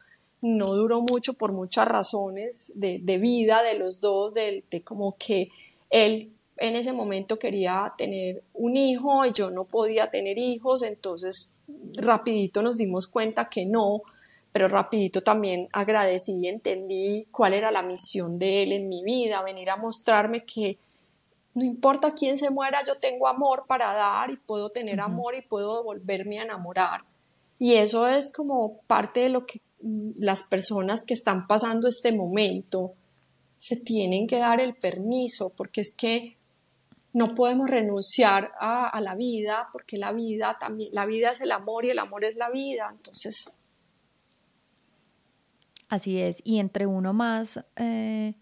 No 0.43 0.75
duró 0.75 1.03
mucho 1.03 1.35
por 1.35 1.53
muchas 1.53 1.87
razones 1.87 2.73
de, 2.77 2.99
vida 3.19 3.63
de 3.63 3.79
los 3.79 4.01
dos, 4.01 4.33
de, 4.33 4.65
de 4.71 4.83
como 4.83 5.17
que 5.19 5.51
él 5.91 6.33
en 6.57 6.77
ese 6.77 6.93
momento 6.93 7.39
quería 7.39 7.95
tener 7.97 8.43
un 8.53 8.77
hijo 8.77 9.25
y 9.25 9.33
yo 9.33 9.51
no 9.51 9.65
podía 9.65 10.09
tener 10.09 10.39
hijos, 10.39 10.83
entonces 10.83 11.59
rapidito 11.97 12.63
nos 12.63 12.77
dimos 12.77 13.09
cuenta 13.09 13.49
que 13.49 13.65
no, 13.65 14.03
pero 14.53 14.69
rapidito 14.69 15.23
también 15.23 15.69
agradecí 15.73 16.39
y 16.39 16.49
entendí 16.49 17.27
cuál 17.31 17.55
era 17.55 17.71
la 17.71 17.83
misión 17.83 18.39
de 18.39 18.63
él 18.63 18.73
en 18.73 18.89
mi 18.89 19.03
vida, 19.03 19.43
venir 19.43 19.71
a 19.71 19.77
mostrarme 19.77 20.45
que 20.45 20.79
no 21.55 21.65
importa 21.65 22.15
quién 22.15 22.37
se 22.37 22.51
muera, 22.51 22.85
yo 22.87 22.99
tengo 22.99 23.27
amor 23.27 23.65
para 23.67 23.93
dar 23.95 24.31
y 24.31 24.37
puedo 24.37 24.71
tener 24.71 25.01
amor 25.01 25.35
y 25.35 25.43
puedo 25.43 25.83
volverme 25.83 26.39
a 26.39 26.45
enamorar. 26.45 27.03
Y 27.59 27.75
eso 27.75 28.07
es 28.07 28.33
como 28.33 28.79
parte 28.87 29.21
de 29.21 29.29
lo 29.31 29.47
que 29.47 29.61
mm, 29.83 30.13
las 30.17 30.45
personas 30.45 31.05
que 31.05 31.15
están 31.15 31.47
pasando 31.47 31.89
este 31.89 32.13
momento 32.13 32.95
se 33.61 33.77
tienen 33.77 34.27
que 34.27 34.39
dar 34.39 34.59
el 34.59 34.75
permiso, 34.75 35.53
porque 35.55 35.83
es 35.83 35.95
que 35.95 36.39
no 37.13 37.35
podemos 37.35 37.69
renunciar 37.69 38.53
a, 38.59 38.99
la 39.03 39.15
vida, 39.15 39.69
porque 39.71 39.99
la 39.99 40.13
vida 40.13 40.57
también, 40.59 40.89
la 40.93 41.05
vida 41.05 41.31
es 41.31 41.43
el 41.43 41.53
amor 41.53 41.85
y 41.85 41.91
el 41.91 41.99
amor 41.99 42.25
es 42.25 42.37
la 42.37 42.51
vida. 42.51 42.89
Entonces, 42.91 43.53
Así 45.91 46.19
es, 46.21 46.41
y 46.45 46.59
entre 46.59 46.87
uno 46.87 47.13
más 47.13 47.63
eh, 47.77 48.35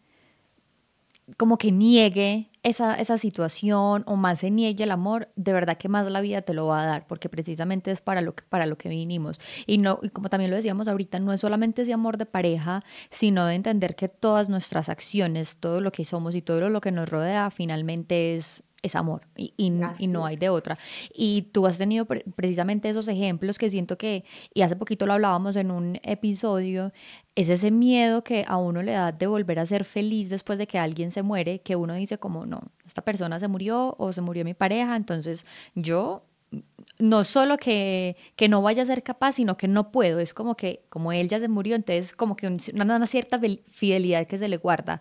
como 1.37 1.59
que 1.59 1.73
niegue 1.73 2.51
esa, 2.69 2.95
esa, 2.95 3.19
situación 3.19 4.05
o 4.07 4.17
más 4.17 4.41
se 4.41 4.51
niegue 4.51 4.85
el 4.85 4.91
amor, 4.91 5.29
de 5.37 5.53
verdad 5.53 5.77
que 5.77 5.89
más 5.89 6.07
la 6.09 6.21
vida 6.21 6.43
te 6.43 6.55
lo 6.55 6.67
va 6.67 6.83
a 6.83 6.87
dar, 6.87 7.07
porque 7.07 7.29
precisamente 7.29 7.91
es 7.91 8.01
para 8.01 8.21
lo 8.21 8.35
que, 8.35 8.45
para 8.49 8.67
lo 8.67 8.79
que 8.79 8.89
vinimos. 8.89 9.41
Y, 9.67 9.79
no, 9.79 9.99
y 10.03 10.11
como 10.11 10.29
también 10.29 10.51
lo 10.51 10.57
decíamos 10.57 10.89
ahorita, 10.89 11.19
no 11.19 11.33
es 11.33 11.41
solamente 11.41 11.83
ese 11.83 11.93
amor 11.93 12.17
de 12.17 12.27
pareja, 12.27 12.83
sino 13.11 13.47
de 13.47 13.55
entender 13.55 13.97
que 13.97 14.09
todas 14.09 14.49
nuestras 14.49 14.89
acciones, 14.89 15.57
todo 15.59 15.81
lo 15.81 15.93
que 15.93 16.05
somos 16.05 16.35
y 16.35 16.43
todo 16.43 16.69
lo 16.69 16.81
que 16.81 16.93
nos 16.93 17.09
rodea, 17.09 17.51
finalmente 17.51 18.37
es 18.37 18.63
es 18.83 18.95
amor 18.95 19.27
y, 19.37 19.55
y, 19.57 19.71
no 19.71 20.27
hay 20.27 20.37
de 20.37 20.49
otra. 20.49 20.79
Y 21.13 21.43
tú 21.53 21.67
has 21.67 21.79
tenido 21.79 22.07
precisamente 22.07 22.89
esos 22.89 23.09
ejemplos 23.09 23.59
que 23.59 23.71
siento 23.71 23.99
que, 23.99 24.25
y 24.55 24.63
hace 24.63 24.77
poquito 24.77 25.07
lo 25.07 25.15
hablábamos 25.15 25.57
en 25.57 25.71
un 25.71 25.99
episodio, 26.03 26.93
es 27.35 27.49
ese 27.49 27.71
miedo 27.71 28.23
que 28.23 28.45
a 28.47 28.57
uno 28.57 28.83
le 28.83 28.93
da 28.93 29.13
de 29.13 29.27
volver 29.27 29.59
a 29.59 29.67
ser 29.67 29.85
feliz 29.85 30.29
después 30.29 30.59
de 30.59 30.67
que 30.67 30.79
alguien 30.79 31.11
se 31.11 31.23
muere, 31.23 31.61
que 31.61 31.77
uno 31.77 31.95
dice 31.95 32.19
como, 32.19 32.47
no, 32.47 32.61
esta 32.87 33.03
persona 33.03 33.41
se 33.41 33.49
murió 33.49 33.97
o 33.99 34.13
se 34.13 34.21
murió 34.21 34.45
mi 34.45 34.55
pareja, 34.55 34.97
entonces 34.97 35.45
yo 35.75 36.28
no 36.99 37.23
solo 37.23 37.59
que, 37.59 38.17
que, 38.35 38.49
no 38.49 38.61
vaya 38.61 38.83
a 38.83 38.87
ser 38.87 39.03
capaz, 39.03 39.33
sino 39.33 39.57
que 39.57 39.69
no 39.69 39.93
puedo. 39.93 40.19
Es 40.19 40.35
como 40.35 40.57
que, 40.57 40.85
como 40.89 41.13
él 41.13 41.29
ya 41.29 41.39
se 41.39 41.49
murió, 41.49 41.77
entonces 41.77 42.13
como 42.13 42.37
que 42.37 42.47
una, 42.49 42.97
una, 42.97 43.07
cierta 43.07 43.41
fidelidad 43.71 44.27
que 44.27 44.39
se 44.39 44.49
le 44.49 44.57
guarda. 44.57 45.01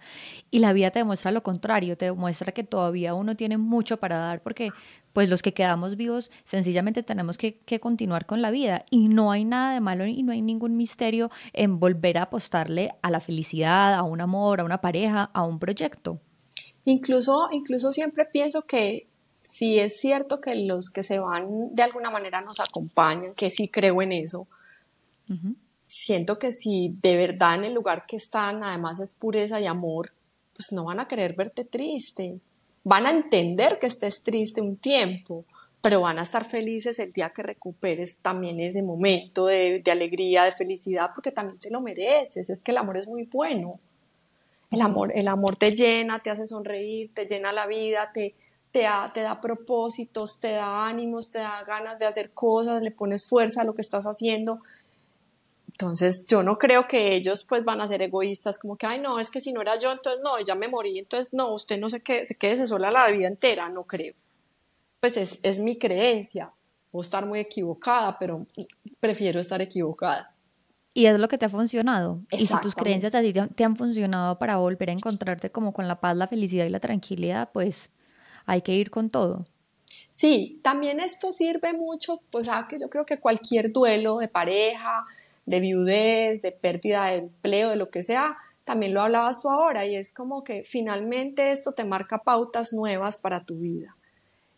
Y 0.52 0.60
la 0.60 0.74
vida 0.74 0.92
te 0.92 1.00
demuestra 1.00 1.32
lo 1.32 1.42
contrario, 1.42 1.98
te 1.98 2.06
demuestra 2.06 2.52
que 2.52 2.64
todavía 2.64 3.16
uno 3.16 3.36
tiene 3.36 3.58
mucho 3.58 3.98
para 3.98 4.18
dar, 4.18 4.44
porque 4.44 4.70
pues 5.14 5.28
los 5.30 5.42
que 5.42 5.54
quedamos 5.54 5.96
vivos 5.96 6.30
sencillamente 6.44 7.02
tenemos 7.02 7.40
que, 7.40 7.60
que 7.60 7.80
continuar 7.80 8.28
con 8.28 8.44
la 8.44 8.52
vida. 8.52 8.86
Y 8.92 9.08
no 9.08 9.32
hay 9.32 9.44
nada 9.44 9.74
de 9.74 9.80
malo 9.80 10.06
y 10.06 10.22
no 10.22 10.32
hay 10.32 10.44
ningún 10.44 10.78
misterio 10.78 11.32
en 11.54 11.80
volver 11.80 12.20
a 12.20 12.24
apostarle 12.24 12.92
a 13.02 13.10
la 13.10 13.20
felicidad, 13.20 13.96
a 13.96 14.04
un 14.04 14.22
amor, 14.22 14.62
a 14.62 14.66
una 14.66 14.82
pareja, 14.82 15.32
a 15.34 15.44
un 15.44 15.58
proyecto. 15.58 16.22
Incluso, 16.86 17.50
incluso 17.52 17.92
siempre 17.92 18.26
pienso 18.32 18.62
que 18.62 19.10
sí 19.40 19.80
es 19.80 20.00
cierto 20.00 20.42
que 20.42 20.56
los 20.56 20.90
que 20.90 21.04
se 21.04 21.20
van 21.20 21.74
de 21.76 21.84
alguna 21.84 22.10
manera 22.10 22.42
nos 22.42 22.60
acompañan, 22.60 23.34
que 23.36 23.50
sí 23.50 23.70
creo 23.70 24.02
en 24.02 24.12
eso. 24.12 24.48
Siento 25.86 26.40
que 26.40 26.52
si 26.52 26.96
de 27.02 27.16
verdad 27.16 27.56
en 27.56 27.66
el 27.66 27.74
lugar 27.74 28.06
que 28.08 28.18
están, 28.18 28.64
además 28.64 29.00
es 29.00 29.14
pureza 29.14 29.60
y 29.60 29.66
amor, 29.66 30.12
pues 30.54 30.72
no 30.72 30.86
van 30.86 31.00
a 31.00 31.08
querer 31.08 31.34
verte 31.34 31.66
triste. 31.66 32.40
Van 32.84 33.06
a 33.06 33.12
entender 33.12 33.80
que 33.80 33.88
estés 33.88 34.24
triste 34.24 34.62
un 34.62 34.78
tiempo, 34.78 35.46
pero 35.82 36.02
van 36.02 36.20
a 36.20 36.24
estar 36.24 36.44
felices 36.44 37.00
el 37.00 37.12
día 37.12 37.30
que 37.30 37.44
recuperes 37.44 38.20
también 38.20 38.60
ese 38.60 38.82
momento 38.82 39.46
de, 39.46 39.82
de 39.82 39.92
alegría, 39.92 40.44
de 40.44 40.52
felicidad, 40.52 41.12
porque 41.14 41.32
también 41.32 41.60
te 41.60 41.70
lo 41.70 41.82
mereces. 41.82 42.50
Es 42.50 42.64
que 42.64 42.72
el 42.72 42.78
amor 42.78 42.98
es 42.98 43.08
muy 43.08 43.24
bueno. 43.24 43.80
El 44.72 44.82
amor, 44.82 45.12
el 45.16 45.28
amor 45.28 45.56
te 45.56 45.72
llena, 45.72 46.20
te 46.20 46.30
hace 46.30 46.46
sonreír, 46.46 47.14
te 47.14 47.26
llena 47.26 47.54
la 47.54 47.68
vida, 47.68 48.12
te, 48.14 48.36
te 48.78 48.84
da, 48.84 49.12
te 49.12 49.22
da 49.22 49.42
propósitos, 49.42 50.40
te 50.40 50.52
da 50.52 50.86
ánimos, 50.86 51.32
te 51.32 51.40
da 51.40 51.64
ganas 51.64 51.98
de 51.98 52.06
hacer 52.06 52.30
cosas, 52.30 52.84
le 52.84 52.92
pones 52.92 53.26
fuerza 53.26 53.62
a 53.62 53.64
lo 53.64 53.74
que 53.74 53.82
estás 53.82 54.06
haciendo. 54.06 54.62
Entonces 55.66 56.28
yo 56.28 56.44
no 56.44 56.60
creo 56.60 56.88
que 56.88 57.16
ellos 57.16 57.44
pues 57.44 57.66
van 57.66 57.82
a 57.82 57.88
ser 57.88 58.04
egoístas 58.04 58.60
como 58.60 58.78
que, 58.78 58.86
ay 58.86 59.00
no, 59.00 59.20
es 59.20 59.32
que 59.32 59.42
si 59.42 59.52
no 59.52 59.62
era 59.62 59.80
yo, 59.80 59.92
entonces 59.92 60.22
no, 60.24 60.40
ya 60.46 60.54
me 60.54 60.68
morí, 60.68 61.00
entonces 61.00 61.34
no, 61.34 61.56
usted 61.56 61.80
no 61.80 61.90
se 61.90 62.02
quede, 62.02 62.28
se 62.28 62.36
quede 62.36 62.68
sola 62.68 62.92
la 62.92 63.08
vida 63.10 63.28
entera, 63.28 63.68
no 63.68 63.84
creo. 63.84 64.14
Pues 65.00 65.18
es, 65.18 65.40
es 65.42 65.60
mi 65.60 65.80
creencia, 65.80 66.52
puedo 66.92 67.02
estar 67.02 67.26
muy 67.26 67.40
equivocada, 67.40 68.20
pero 68.20 68.46
prefiero 69.00 69.40
estar 69.40 69.60
equivocada. 69.60 70.36
Y 70.94 71.08
es 71.08 71.20
lo 71.20 71.28
que 71.28 71.40
te 71.40 71.46
ha 71.46 71.50
funcionado. 71.50 72.22
Y 72.30 72.46
si 72.46 72.60
tus 72.62 72.76
creencias 72.76 73.16
a 73.16 73.22
ti 73.22 73.34
te 73.34 73.64
han 73.64 73.76
funcionado 73.76 74.38
para 74.38 74.58
volver 74.58 74.92
a 74.92 74.94
encontrarte 74.94 75.52
como 75.52 75.74
con 75.74 75.88
la 75.88 76.00
paz, 76.00 76.16
la 76.16 76.28
felicidad 76.28 76.66
y 76.66 76.70
la 76.70 76.80
tranquilidad, 76.80 77.50
pues 77.52 77.90
hay 78.48 78.64
que 78.64 78.74
ir 78.74 78.90
con 78.90 79.12
todo. 79.12 79.46
Sí, 80.12 80.60
también 80.64 81.00
esto 81.00 81.32
sirve 81.32 81.74
mucho, 81.74 82.20
pues 82.32 82.50
a 82.50 82.68
que 82.68 82.80
yo 82.80 82.90
creo 82.90 83.06
que 83.06 83.20
cualquier 83.20 83.72
duelo 83.72 84.18
de 84.18 84.28
pareja, 84.28 85.06
de 85.46 85.60
viudez, 85.60 86.42
de 86.42 86.52
pérdida 86.52 87.06
de 87.06 87.18
empleo, 87.18 87.70
de 87.70 87.76
lo 87.76 87.90
que 87.90 88.02
sea, 88.02 88.38
también 88.64 88.94
lo 88.94 89.02
hablabas 89.02 89.42
tú 89.42 89.50
ahora 89.50 89.86
y 89.86 89.96
es 89.96 90.12
como 90.12 90.44
que 90.44 90.64
finalmente 90.66 91.52
esto 91.52 91.74
te 91.74 91.86
marca 91.86 92.18
pautas 92.18 92.74
nuevas 92.74 93.20
para 93.20 93.46
tu 93.46 93.60
vida. 93.60 93.96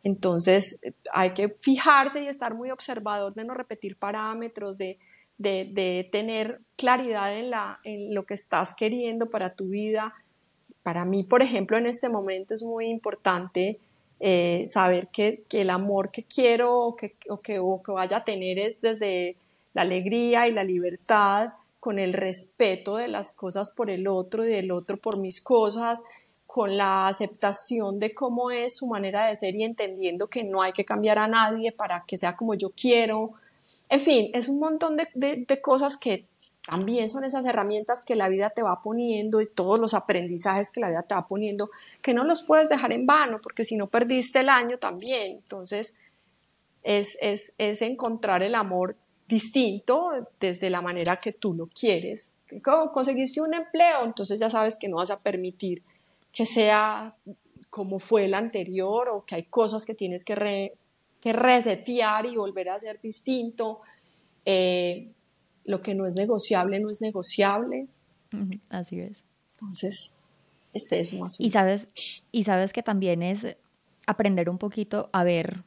Entonces 0.03 0.79
hay 1.11 1.31
que 1.31 1.49
fijarse 1.59 2.23
y 2.23 2.27
estar 2.27 2.55
muy 2.55 2.71
observador 2.71 3.33
de 3.33 3.43
no 3.43 3.53
repetir 3.53 3.97
parámetros, 3.97 4.77
de, 4.77 4.97
de, 5.37 6.09
tener 6.11 6.61
claridad 6.75 7.37
en, 7.37 7.49
la, 7.49 7.79
en 7.83 8.13
lo 8.13 8.25
que 8.25 8.33
estás 8.33 8.73
queriendo 8.73 9.29
para 9.29 9.55
tu 9.55 9.69
vida, 9.69 10.13
para 10.89 11.05
mí, 11.05 11.21
por 11.21 11.43
ejemplo, 11.43 11.77
en 11.77 11.85
este 11.85 12.09
momento 12.09 12.55
es 12.55 12.63
muy 12.63 12.87
importante 12.87 13.79
eh, 14.19 14.63
saber 14.65 15.09
que, 15.09 15.43
el 15.51 15.69
amor 15.69 16.09
que 16.09 16.23
quiero 16.23 16.79
o 16.79 16.95
que, 16.95 17.15
o 17.29 17.41
que, 17.41 17.59
vaya 17.91 18.17
a 18.17 18.23
tener 18.23 18.57
es 18.57 18.81
desde 18.81 19.35
la 19.75 19.83
alegría 19.83 20.47
y 20.47 20.51
la 20.51 20.63
libertad, 20.63 21.53
con 21.79 21.99
el 21.99 22.13
respeto 22.13 22.97
de 22.97 23.07
las 23.07 23.33
cosas 23.33 23.69
por 23.69 23.91
el 23.91 24.07
otro 24.07 24.43
y 24.43 24.47
del 24.47 24.71
otro 24.71 24.97
por 24.97 25.19
mis 25.19 25.41
cosas, 25.41 26.01
con 26.47 26.75
la 26.75 27.07
aceptación 27.07 27.99
de 27.99 28.15
cómo 28.15 28.49
es 28.49 28.77
su 28.77 28.87
manera 28.87 29.27
de 29.27 29.35
ser 29.35 29.53
y 29.53 29.65
entendiendo 29.65 30.25
que 30.25 30.43
no 30.43 30.63
hay 30.63 30.71
que 30.71 30.85
cambiar 30.85 31.19
a 31.19 31.27
nadie 31.27 31.71
para 31.71 32.03
que 32.07 32.17
sea 32.17 32.35
como 32.35 32.55
yo 32.55 32.71
quiero. 32.71 33.33
En 33.89 33.99
fin, 33.99 34.29
es 34.33 34.47
un 34.49 34.59
montón 34.59 34.97
de, 34.97 35.07
de 35.15 35.61
cosas 35.61 35.97
que 35.97 36.25
también 36.69 37.09
son 37.09 37.23
esas 37.23 37.45
herramientas 37.45 38.03
que 38.03 38.15
la 38.15 38.29
vida 38.29 38.51
te 38.51 38.61
va 38.61 38.81
poniendo 38.81 39.41
y 39.41 39.47
todos 39.47 39.79
los 39.79 39.95
aprendizajes 39.95 40.69
que 40.69 40.79
la 40.79 40.89
vida 40.89 41.01
te 41.01 41.15
va 41.15 41.27
poniendo, 41.27 41.71
que 42.03 42.13
no 42.13 42.23
los 42.23 42.43
puedes 42.43 42.69
dejar 42.69 42.93
en 42.93 43.07
vano, 43.07 43.39
porque 43.41 43.65
si 43.65 43.75
no 43.75 43.87
perdiste 43.87 44.41
el 44.41 44.49
año 44.49 44.77
también. 44.77 45.37
Entonces, 45.37 45.95
es, 46.83 47.17
es, 47.21 47.53
es 47.57 47.81
encontrar 47.81 48.43
el 48.43 48.53
amor 48.53 48.95
distinto 49.27 50.27
desde 50.39 50.69
la 50.69 50.81
manera 50.81 51.15
que 51.17 51.33
tú 51.33 51.53
lo 51.53 51.67
quieres. 51.67 52.33
Como 52.63 52.91
conseguiste 52.91 53.41
un 53.41 53.53
empleo, 53.53 54.03
entonces 54.05 54.39
ya 54.39 54.49
sabes 54.49 54.75
que 54.75 54.89
no 54.89 54.97
vas 54.97 55.11
a 55.11 55.19
permitir 55.19 55.83
que 56.31 56.45
sea 56.45 57.15
como 57.69 57.99
fue 57.99 58.25
el 58.25 58.33
anterior 58.33 59.09
o 59.09 59.25
que 59.25 59.35
hay 59.35 59.43
cosas 59.43 59.85
que 59.85 59.93
tienes 59.93 60.25
que, 60.25 60.73
que 61.21 61.33
resetear 61.33 62.25
y 62.25 62.37
volver 62.37 62.69
a 62.69 62.79
ser 62.79 62.99
distinto. 63.01 63.81
Eh, 64.45 65.09
lo 65.65 65.81
que 65.81 65.93
no 65.93 66.05
es 66.05 66.15
negociable 66.15 66.79
no 66.79 66.89
es 66.89 67.01
negociable. 67.01 67.87
Así 68.69 68.99
es. 68.99 69.23
Entonces, 69.59 70.13
es 70.73 70.91
eso 70.91 71.17
más 71.17 71.39
Y 71.39 71.49
sabes, 71.49 71.89
y 72.31 72.43
sabes 72.43 72.73
que 72.73 72.83
también 72.83 73.23
es 73.23 73.57
aprender 74.07 74.49
un 74.49 74.57
poquito 74.57 75.09
a 75.11 75.23
ver 75.23 75.63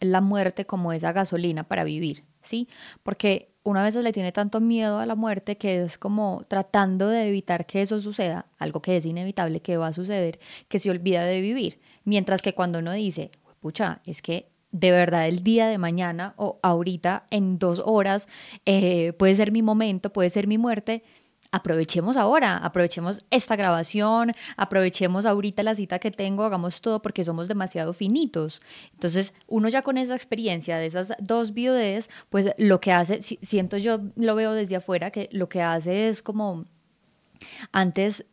la 0.00 0.20
muerte 0.20 0.66
como 0.66 0.92
esa 0.92 1.12
gasolina 1.12 1.64
para 1.64 1.84
vivir, 1.84 2.24
¿sí? 2.42 2.68
Porque 3.02 3.48
una 3.62 3.82
vez 3.82 3.96
le 3.96 4.12
tiene 4.12 4.32
tanto 4.32 4.60
miedo 4.60 4.98
a 4.98 5.06
la 5.06 5.14
muerte 5.14 5.56
que 5.56 5.82
es 5.82 5.98
como 5.98 6.44
tratando 6.48 7.08
de 7.08 7.28
evitar 7.28 7.66
que 7.66 7.82
eso 7.82 8.00
suceda, 8.00 8.46
algo 8.58 8.80
que 8.82 8.96
es 8.96 9.06
inevitable 9.06 9.60
que 9.60 9.76
va 9.76 9.88
a 9.88 9.92
suceder, 9.92 10.38
que 10.68 10.78
se 10.78 10.90
olvida 10.90 11.24
de 11.24 11.40
vivir. 11.40 11.80
Mientras 12.04 12.42
que 12.42 12.54
cuando 12.54 12.78
uno 12.78 12.92
dice, 12.92 13.30
pucha, 13.60 14.00
es 14.06 14.22
que 14.22 14.48
de 14.78 14.90
verdad 14.90 15.26
el 15.26 15.42
día 15.42 15.68
de 15.68 15.78
mañana 15.78 16.34
o 16.36 16.58
ahorita 16.62 17.24
en 17.30 17.58
dos 17.58 17.80
horas 17.84 18.28
eh, 18.66 19.14
puede 19.14 19.34
ser 19.34 19.50
mi 19.50 19.62
momento, 19.62 20.12
puede 20.12 20.28
ser 20.28 20.46
mi 20.46 20.58
muerte, 20.58 21.02
aprovechemos 21.50 22.18
ahora, 22.18 22.58
aprovechemos 22.58 23.24
esta 23.30 23.56
grabación, 23.56 24.32
aprovechemos 24.58 25.24
ahorita 25.24 25.62
la 25.62 25.74
cita 25.74 25.98
que 25.98 26.10
tengo, 26.10 26.44
hagamos 26.44 26.82
todo 26.82 27.00
porque 27.00 27.24
somos 27.24 27.48
demasiado 27.48 27.94
finitos. 27.94 28.60
Entonces, 28.92 29.32
uno 29.46 29.70
ya 29.70 29.80
con 29.80 29.96
esa 29.96 30.14
experiencia 30.14 30.76
de 30.76 30.86
esas 30.86 31.14
dos 31.18 31.54
biodes, 31.54 32.10
pues 32.28 32.50
lo 32.58 32.78
que 32.80 32.92
hace, 32.92 33.22
siento 33.22 33.78
yo, 33.78 34.00
lo 34.16 34.34
veo 34.34 34.52
desde 34.52 34.76
afuera, 34.76 35.10
que 35.10 35.30
lo 35.32 35.48
que 35.48 35.62
hace 35.62 36.08
es 36.08 36.20
como 36.20 36.66
antes, 37.72 38.26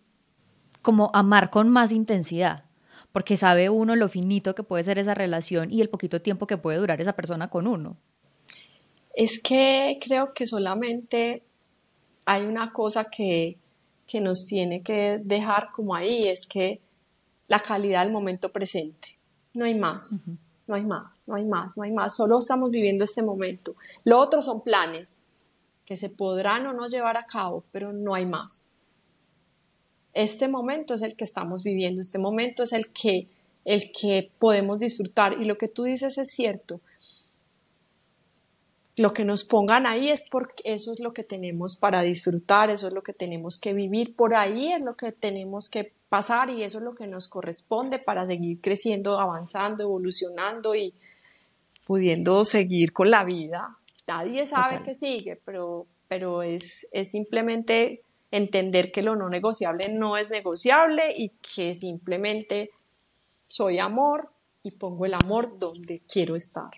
como 0.81 1.09
amar 1.13 1.49
con 1.49 1.69
más 1.69 1.93
intensidad 1.93 2.65
porque 3.13 3.37
sabe 3.37 3.69
uno 3.69 3.95
lo 3.95 4.09
finito 4.09 4.55
que 4.55 4.63
puede 4.63 4.83
ser 4.83 4.99
esa 4.99 5.13
relación 5.13 5.71
y 5.71 5.81
el 5.81 5.89
poquito 5.89 6.21
tiempo 6.21 6.47
que 6.47 6.57
puede 6.57 6.79
durar 6.79 6.99
esa 6.99 7.13
persona 7.13 7.49
con 7.49 7.67
uno. 7.67 7.95
Es 9.13 9.39
que 9.39 9.99
creo 10.03 10.33
que 10.33 10.47
solamente 10.47 11.43
hay 12.25 12.43
una 12.43 12.73
cosa 12.73 13.05
que, 13.05 13.55
nos 14.21 14.45
tiene 14.45 14.83
que 14.83 15.19
dejar 15.23 15.69
como 15.71 15.95
ahí, 15.95 16.27
es 16.27 16.45
que 16.45 16.79
la 17.47 17.61
calidad 17.61 18.03
del 18.03 18.13
momento 18.13 18.51
presente. 18.51 19.17
No 19.55 19.65
hay 19.65 19.73
más, 19.73 20.19
no 20.67 20.75
hay 20.75 20.85
más, 20.85 21.21
no 21.25 21.35
hay 21.35 21.45
más, 21.45 21.75
no 21.75 21.83
hay 21.83 21.91
más. 21.91 22.15
Solo 22.15 22.37
estamos 22.37 22.69
viviendo 22.69 23.05
este 23.05 23.23
momento. 23.23 23.75
Lo 24.03 24.19
otro 24.19 24.43
son 24.43 24.61
planes 24.61 25.23
que 25.83 25.97
se 25.97 26.11
podrán 26.11 26.67
o 26.67 26.73
no 26.73 26.87
llevar 26.87 27.17
a 27.17 27.25
cabo, 27.25 27.63
pero 27.71 27.91
no 27.91 28.13
hay 28.13 28.27
más. 28.27 28.69
Este 30.13 30.47
momento 30.47 30.93
es 30.93 31.01
el 31.01 31.15
que 31.15 31.23
estamos 31.23 31.63
viviendo, 31.63 32.01
este 32.01 32.19
momento 32.19 32.63
es 32.63 32.73
el 32.73 32.89
que, 32.89 33.27
el 33.65 33.91
que 33.91 34.31
podemos 34.39 34.79
disfrutar. 34.79 35.33
Y 35.41 35.45
lo 35.45 35.57
que 35.57 35.67
tú 35.67 35.83
dices 35.83 36.17
es 36.17 36.29
cierto 36.29 36.81
lo 38.95 39.13
que 39.13 39.25
nos 39.25 39.43
pongan 39.43 39.87
ahí 39.87 40.09
es 40.09 40.23
porque 40.29 40.61
eso 40.65 40.93
es 40.93 40.99
lo 40.99 41.13
que 41.13 41.23
tenemos 41.23 41.75
para 41.75 42.01
disfrutar, 42.01 42.69
eso 42.69 42.87
es 42.87 42.93
lo 42.93 43.01
que 43.01 43.13
tenemos 43.13 43.57
que 43.57 43.73
vivir, 43.73 44.15
por 44.15 44.35
ahí 44.35 44.71
es 44.71 44.83
lo 44.83 44.95
que 44.95 45.11
tenemos 45.11 45.69
que 45.69 45.91
pasar 46.09 46.49
y 46.51 46.63
eso 46.63 46.77
es 46.77 46.83
lo 46.83 46.93
que 46.93 47.07
nos 47.07 47.27
corresponde 47.27 47.97
para 47.97 48.25
seguir 48.25 48.61
creciendo, 48.61 49.19
avanzando, 49.19 49.83
evolucionando 49.83 50.75
y 50.75 50.93
pudiendo 51.87 52.45
seguir 52.45 52.93
con 52.93 53.09
la 53.09 53.23
vida. 53.23 53.77
Nadie 54.07 54.45
sabe 54.45 54.83
qué 54.85 54.93
sigue, 54.93 55.39
pero, 55.43 55.87
pero 56.07 56.43
es, 56.43 56.85
es 56.91 57.09
simplemente 57.09 57.99
entender 58.33 58.91
que 58.91 59.03
lo 59.03 59.15
no 59.15 59.29
negociable 59.29 59.93
no 59.93 60.17
es 60.17 60.31
negociable 60.31 61.13
y 61.15 61.29
que 61.29 61.75
simplemente 61.75 62.71
soy 63.47 63.77
amor 63.77 64.31
y 64.63 64.71
pongo 64.71 65.05
el 65.05 65.13
amor 65.13 65.59
donde 65.59 66.01
quiero 66.11 66.35
estar. 66.35 66.71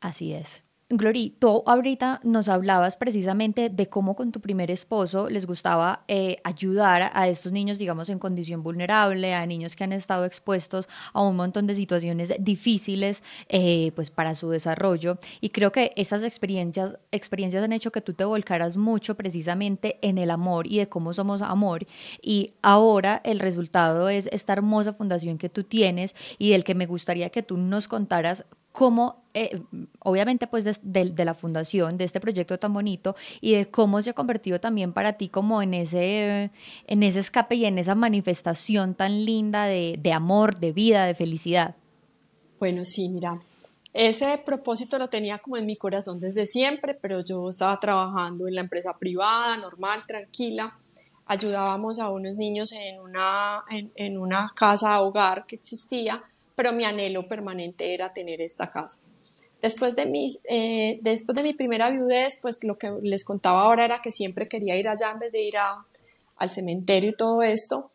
Así 0.00 0.32
es. 0.32 0.62
Glory, 0.90 1.36
tú 1.38 1.62
ahorita 1.66 2.18
nos 2.24 2.48
hablabas 2.48 2.96
precisamente 2.96 3.68
de 3.68 3.90
cómo 3.90 4.16
con 4.16 4.32
tu 4.32 4.40
primer 4.40 4.70
esposo 4.70 5.28
les 5.28 5.44
gustaba 5.44 6.02
eh, 6.08 6.38
ayudar 6.44 7.10
a 7.12 7.28
estos 7.28 7.52
niños, 7.52 7.78
digamos, 7.78 8.08
en 8.08 8.18
condición 8.18 8.62
vulnerable, 8.62 9.34
a 9.34 9.44
niños 9.44 9.76
que 9.76 9.84
han 9.84 9.92
estado 9.92 10.24
expuestos 10.24 10.88
a 11.12 11.20
un 11.20 11.36
montón 11.36 11.66
de 11.66 11.74
situaciones 11.74 12.32
difíciles, 12.38 13.22
eh, 13.50 13.92
pues 13.96 14.08
para 14.10 14.34
su 14.34 14.48
desarrollo. 14.48 15.18
Y 15.42 15.50
creo 15.50 15.72
que 15.72 15.92
esas 15.94 16.24
experiencias, 16.24 16.96
experiencias 17.12 17.62
han 17.62 17.74
hecho 17.74 17.92
que 17.92 18.00
tú 18.00 18.14
te 18.14 18.24
volcaras 18.24 18.78
mucho 18.78 19.14
precisamente 19.14 19.98
en 20.00 20.16
el 20.16 20.30
amor 20.30 20.66
y 20.66 20.78
de 20.78 20.88
cómo 20.88 21.12
somos 21.12 21.42
amor. 21.42 21.84
Y 22.22 22.54
ahora 22.62 23.20
el 23.24 23.40
resultado 23.40 24.08
es 24.08 24.26
esta 24.32 24.54
hermosa 24.54 24.94
fundación 24.94 25.36
que 25.36 25.50
tú 25.50 25.64
tienes 25.64 26.16
y 26.38 26.52
del 26.52 26.64
que 26.64 26.74
me 26.74 26.86
gustaría 26.86 27.28
que 27.28 27.42
tú 27.42 27.58
nos 27.58 27.88
contaras 27.88 28.46
cómo, 28.78 29.24
eh, 29.34 29.60
obviamente 29.98 30.46
pues 30.46 30.64
de, 30.64 31.24
la 31.24 31.34
fundación, 31.34 31.98
de 31.98 32.04
este 32.04 32.20
proyecto 32.20 32.60
tan 32.60 32.72
bonito 32.72 33.16
y 33.40 33.54
de 33.54 33.68
cómo 33.68 34.00
se 34.00 34.10
ha 34.10 34.12
convertido 34.12 34.60
también 34.60 34.92
para 34.92 35.14
ti 35.14 35.28
como 35.28 35.62
en 35.62 35.74
ese, 35.74 36.52
en 36.86 37.02
ese 37.02 37.18
escape 37.18 37.56
y 37.56 37.64
en 37.64 37.78
esa 37.78 37.96
manifestación 37.96 38.94
tan 38.94 39.24
linda 39.24 39.64
de, 39.64 39.98
de 40.00 40.12
amor, 40.12 40.60
de 40.60 40.70
vida, 40.70 41.06
de 41.06 41.16
felicidad. 41.16 41.74
Bueno, 42.60 42.84
sí, 42.84 43.08
mira, 43.08 43.40
ese 43.92 44.38
propósito 44.46 44.96
lo 44.96 45.08
tenía 45.08 45.38
como 45.38 45.56
en 45.56 45.66
mi 45.66 45.74
corazón 45.74 46.20
desde 46.20 46.46
siempre, 46.46 46.94
pero 46.94 47.24
yo 47.24 47.48
estaba 47.48 47.80
trabajando 47.80 48.46
en 48.46 48.54
la 48.54 48.60
empresa 48.60 48.96
privada, 48.96 49.56
normal, 49.56 50.02
tranquila. 50.06 50.78
Ayudábamos 51.26 51.98
a 51.98 52.10
unos 52.10 52.36
niños 52.36 52.70
en 52.70 53.00
una, 53.00 53.64
en, 53.70 53.90
en 53.96 54.18
una 54.18 54.52
casa 54.54 55.00
hogar 55.00 55.46
que 55.46 55.56
existía 55.56 56.22
pero 56.58 56.72
mi 56.72 56.84
anhelo 56.84 57.28
permanente 57.28 57.94
era 57.94 58.12
tener 58.12 58.40
esta 58.40 58.72
casa. 58.72 58.98
Después 59.62 59.94
de, 59.94 60.06
mis, 60.06 60.40
eh, 60.48 60.98
después 61.02 61.36
de 61.36 61.44
mi 61.44 61.54
primera 61.54 61.88
viudez, 61.88 62.40
pues 62.42 62.64
lo 62.64 62.76
que 62.76 62.90
les 63.00 63.24
contaba 63.24 63.62
ahora 63.62 63.84
era 63.84 64.00
que 64.02 64.10
siempre 64.10 64.48
quería 64.48 64.76
ir 64.76 64.88
allá 64.88 65.12
en 65.12 65.20
vez 65.20 65.30
de 65.30 65.40
ir 65.40 65.54
al 65.56 66.50
cementerio 66.50 67.10
y 67.10 67.16
todo 67.16 67.42
esto. 67.42 67.92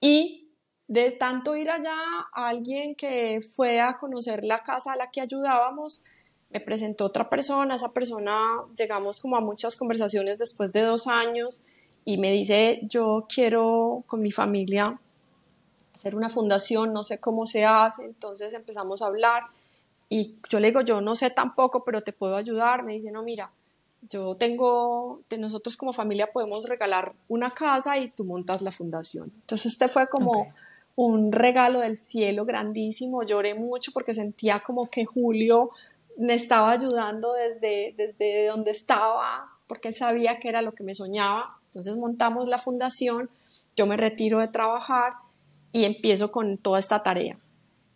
Y 0.00 0.48
de 0.86 1.10
tanto 1.10 1.54
ir 1.54 1.68
allá, 1.68 1.98
alguien 2.32 2.94
que 2.94 3.42
fue 3.42 3.78
a 3.78 3.98
conocer 3.98 4.42
la 4.42 4.62
casa 4.62 4.94
a 4.94 4.96
la 4.96 5.10
que 5.10 5.20
ayudábamos, 5.20 6.02
me 6.48 6.60
presentó 6.60 7.04
otra 7.04 7.28
persona, 7.28 7.74
esa 7.74 7.92
persona 7.92 8.40
llegamos 8.74 9.20
como 9.20 9.36
a 9.36 9.42
muchas 9.42 9.76
conversaciones 9.76 10.38
después 10.38 10.72
de 10.72 10.80
dos 10.80 11.08
años 11.08 11.60
y 12.06 12.16
me 12.16 12.32
dice, 12.32 12.80
yo 12.84 13.26
quiero 13.28 14.02
con 14.06 14.22
mi 14.22 14.32
familia 14.32 14.98
hacer 15.98 16.14
una 16.14 16.28
fundación, 16.28 16.92
no 16.92 17.02
sé 17.02 17.18
cómo 17.18 17.44
se 17.44 17.64
hace, 17.66 18.04
entonces 18.04 18.54
empezamos 18.54 19.02
a 19.02 19.06
hablar 19.06 19.42
y 20.08 20.36
yo 20.48 20.60
le 20.60 20.68
digo, 20.68 20.80
yo 20.80 21.00
no 21.00 21.16
sé 21.16 21.30
tampoco, 21.30 21.84
pero 21.84 22.02
te 22.02 22.12
puedo 22.12 22.36
ayudar, 22.36 22.84
me 22.84 22.92
dice, 22.92 23.10
no, 23.10 23.22
mira, 23.22 23.50
yo 24.08 24.36
tengo, 24.36 25.20
nosotros 25.38 25.76
como 25.76 25.92
familia 25.92 26.28
podemos 26.28 26.68
regalar 26.68 27.12
una 27.28 27.50
casa 27.50 27.98
y 27.98 28.08
tú 28.08 28.24
montas 28.24 28.62
la 28.62 28.70
fundación. 28.70 29.32
Entonces 29.40 29.72
este 29.72 29.88
fue 29.88 30.08
como 30.08 30.46
un 30.94 31.32
regalo 31.32 31.80
del 31.80 31.96
cielo 31.96 32.44
grandísimo, 32.44 33.24
lloré 33.24 33.54
mucho 33.54 33.90
porque 33.92 34.14
sentía 34.14 34.60
como 34.60 34.88
que 34.88 35.04
Julio 35.04 35.70
me 36.16 36.34
estaba 36.34 36.70
ayudando 36.70 37.32
desde, 37.32 37.94
desde 37.96 38.46
donde 38.46 38.70
estaba, 38.70 39.50
porque 39.66 39.88
él 39.88 39.94
sabía 39.94 40.38
que 40.38 40.48
era 40.48 40.62
lo 40.62 40.72
que 40.72 40.84
me 40.84 40.94
soñaba. 40.94 41.58
Entonces 41.66 41.96
montamos 41.96 42.48
la 42.48 42.58
fundación, 42.58 43.28
yo 43.76 43.86
me 43.86 43.96
retiro 43.96 44.38
de 44.40 44.48
trabajar 44.48 45.14
y 45.72 45.84
empiezo 45.84 46.30
con 46.32 46.56
toda 46.58 46.78
esta 46.78 47.02
tarea. 47.02 47.36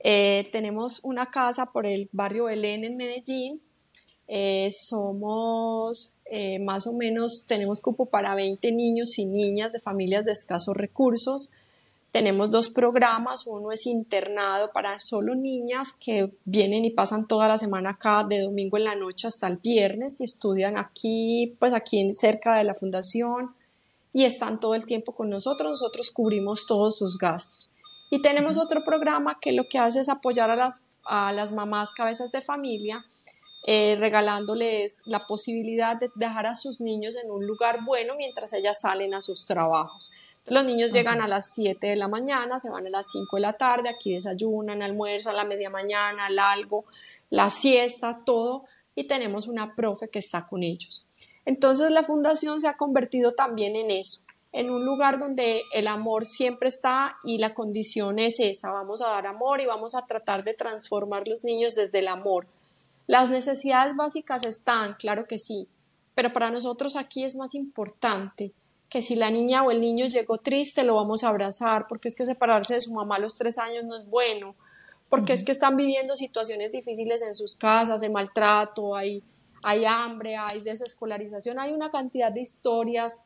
Eh, 0.01 0.49
tenemos 0.53 1.01
una 1.05 1.27
casa 1.27 1.67
por 1.67 1.87
el 1.87 2.09
barrio 2.13 2.45
Belén 2.45 2.85
en 2.85 2.97
Medellín. 2.97 3.63
Eh, 4.29 4.71
somos 4.73 6.15
eh, 6.25 6.59
más 6.59 6.87
o 6.87 6.93
menos, 6.93 7.47
tenemos 7.47 7.81
cupo 7.81 8.07
para 8.07 8.35
20 8.35 8.73
niños 8.73 9.19
y 9.19 9.27
niñas 9.27 9.73
de 9.73 9.81
familias 9.81 10.25
de 10.25 10.33
escasos 10.33 10.77
recursos. 10.77 11.51
Tenemos 12.11 12.51
dos 12.51 12.69
programas, 12.69 13.47
uno 13.47 13.73
es 13.73 13.87
internado 13.87 14.71
para 14.73 15.01
solo 15.01 15.35
niñas 15.35 15.93
que 15.93 16.31
vienen 16.45 16.85
y 16.85 16.91
pasan 16.91 17.27
toda 17.27 17.49
la 17.49 17.57
semana 17.57 17.91
acá 17.91 18.25
de 18.25 18.41
domingo 18.41 18.77
en 18.77 18.85
la 18.85 18.95
noche 18.95 19.29
hasta 19.29 19.47
el 19.47 19.57
viernes 19.57 20.21
y 20.21 20.25
estudian 20.25 20.77
aquí, 20.77 21.57
pues 21.59 21.73
aquí 21.73 22.13
cerca 22.13 22.57
de 22.57 22.65
la 22.65 22.75
fundación 22.75 23.55
y 24.13 24.25
están 24.25 24.61
todo 24.61 24.75
el 24.75 24.87
tiempo 24.87 25.15
con 25.15 25.31
nosotros, 25.31 25.71
nosotros 25.71 26.11
cubrimos 26.11 26.67
todos 26.67 26.99
sus 26.99 27.19
gastos. 27.19 27.71
Y 28.11 28.21
tenemos 28.21 28.59
otro 28.59 28.85
programa 28.85 29.39
que 29.41 29.53
lo 29.53 29.69
que 29.69 29.79
hace 29.79 30.01
es 30.01 30.09
apoyar 30.09 30.51
a 30.51 30.57
las, 30.57 30.83
a 31.05 31.33
las 31.33 31.53
mamás 31.53 31.93
cabezas 31.93 32.31
de 32.31 32.43
familia, 32.43 33.07
eh, 33.65 33.97
regalándoles 33.99 35.03
la 35.07 35.21
posibilidad 35.21 35.97
de 35.97 36.11
dejar 36.17 36.47
a 36.47 36.55
sus 36.55 36.81
niños 36.81 37.17
en 37.17 37.31
un 37.31 37.47
lugar 37.47 37.85
bueno 37.85 38.15
mientras 38.17 38.53
ellas 38.53 38.81
salen 38.81 39.15
a 39.15 39.23
sus 39.23 39.47
trabajos. 39.47 40.11
Los 40.45 40.65
niños 40.65 40.91
llegan 40.91 41.23
a 41.23 41.29
las 41.29 41.55
7 41.55 41.87
de 41.87 41.97
la 41.97 42.09
mañana, 42.09 42.59
se 42.59 42.69
van 42.69 42.87
a 42.87 42.91
las 42.91 43.11
5 43.13 43.37
de 43.37 43.41
la 43.41 43.53
tarde, 43.53 43.89
aquí 43.89 44.13
desayunan, 44.13 44.83
almuerzan 44.83 45.35
a 45.35 45.39
la 45.39 45.45
media 45.45 45.71
mañana, 45.71 46.27
al 46.27 46.39
algo, 46.39 46.85
la 47.31 47.49
siesta, 47.49 48.25
todo, 48.25 48.65
y 48.97 49.05
tenemos 49.05 49.47
una 49.47 49.77
profe 49.77 50.09
que 50.09 50.19
está 50.19 50.47
con 50.49 50.65
ellos. 50.65 51.07
Entonces 51.45 51.91
la 51.91 52.03
fundación 52.03 52.61
se 52.61 52.69
ha 52.69 52.77
convertido 52.77 53.33
también 53.33 53.75
en 53.77 53.91
eso, 53.91 54.21
en 54.53 54.71
un 54.71 54.85
lugar 54.85 55.19
donde 55.19 55.63
el 55.73 55.89
amor 55.89 56.25
siempre 56.25 56.69
está 56.69 57.17
y 57.25 57.39
la 57.39 57.55
condición 57.55 58.19
es 58.19 58.39
esa, 58.39 58.71
vamos 58.71 59.03
a 59.03 59.09
dar 59.09 59.27
amor 59.27 59.61
y 59.61 59.67
vamos 59.67 59.95
a 59.95 60.07
tratar 60.07 60.45
de 60.45 60.55
transformar 60.55 61.27
los 61.27 61.45
niños 61.45 61.75
desde 61.75 61.99
el 61.99 62.09
amor. 62.09 62.47
Las 63.07 63.31
necesidades 63.31 63.97
básicas 63.97 64.45
están, 64.45 64.95
claro 64.95 65.27
que 65.27 65.39
sí, 65.39 65.69
pero 66.15 66.33
para 66.33 66.51
nosotros 66.51 66.97
aquí 66.97 67.25
es 67.25 67.37
más 67.37 67.55
importante 67.55 68.53
que 68.89 69.01
si 69.01 69.17
la 69.17 69.31
niña 69.31 69.65
o 69.65 69.71
el 69.71 69.81
niño 69.81 70.07
llegó 70.07 70.37
triste, 70.37 70.85
lo 70.85 70.97
vamos 70.97 71.25
a 71.25 71.31
abrazar, 71.31 71.87
porque 71.89 72.09
es 72.09 72.15
que 72.15 72.27
separarse 72.27 72.75
de 72.75 72.83
su 72.83 72.93
mamá 72.93 73.17
a 73.17 73.21
los 73.21 73.37
tres 73.37 73.57
años 73.57 73.85
no 73.85 73.97
es 73.97 74.07
bueno, 74.07 74.55
porque 75.09 75.33
es 75.33 75.45
que 75.45 75.53
están 75.53 75.77
viviendo 75.77 76.15
situaciones 76.15 76.73
difíciles 76.73 77.23
en 77.23 77.35
sus 77.35 77.57
casas, 77.57 78.03
de 78.03 78.11
maltrato, 78.11 78.95
hay 78.95 79.25
hay 79.63 79.85
hambre, 79.85 80.37
hay 80.37 80.61
desescolarización, 80.61 81.59
hay 81.59 81.73
una 81.73 81.91
cantidad 81.91 82.33
de 82.33 82.43
historias 82.43 83.25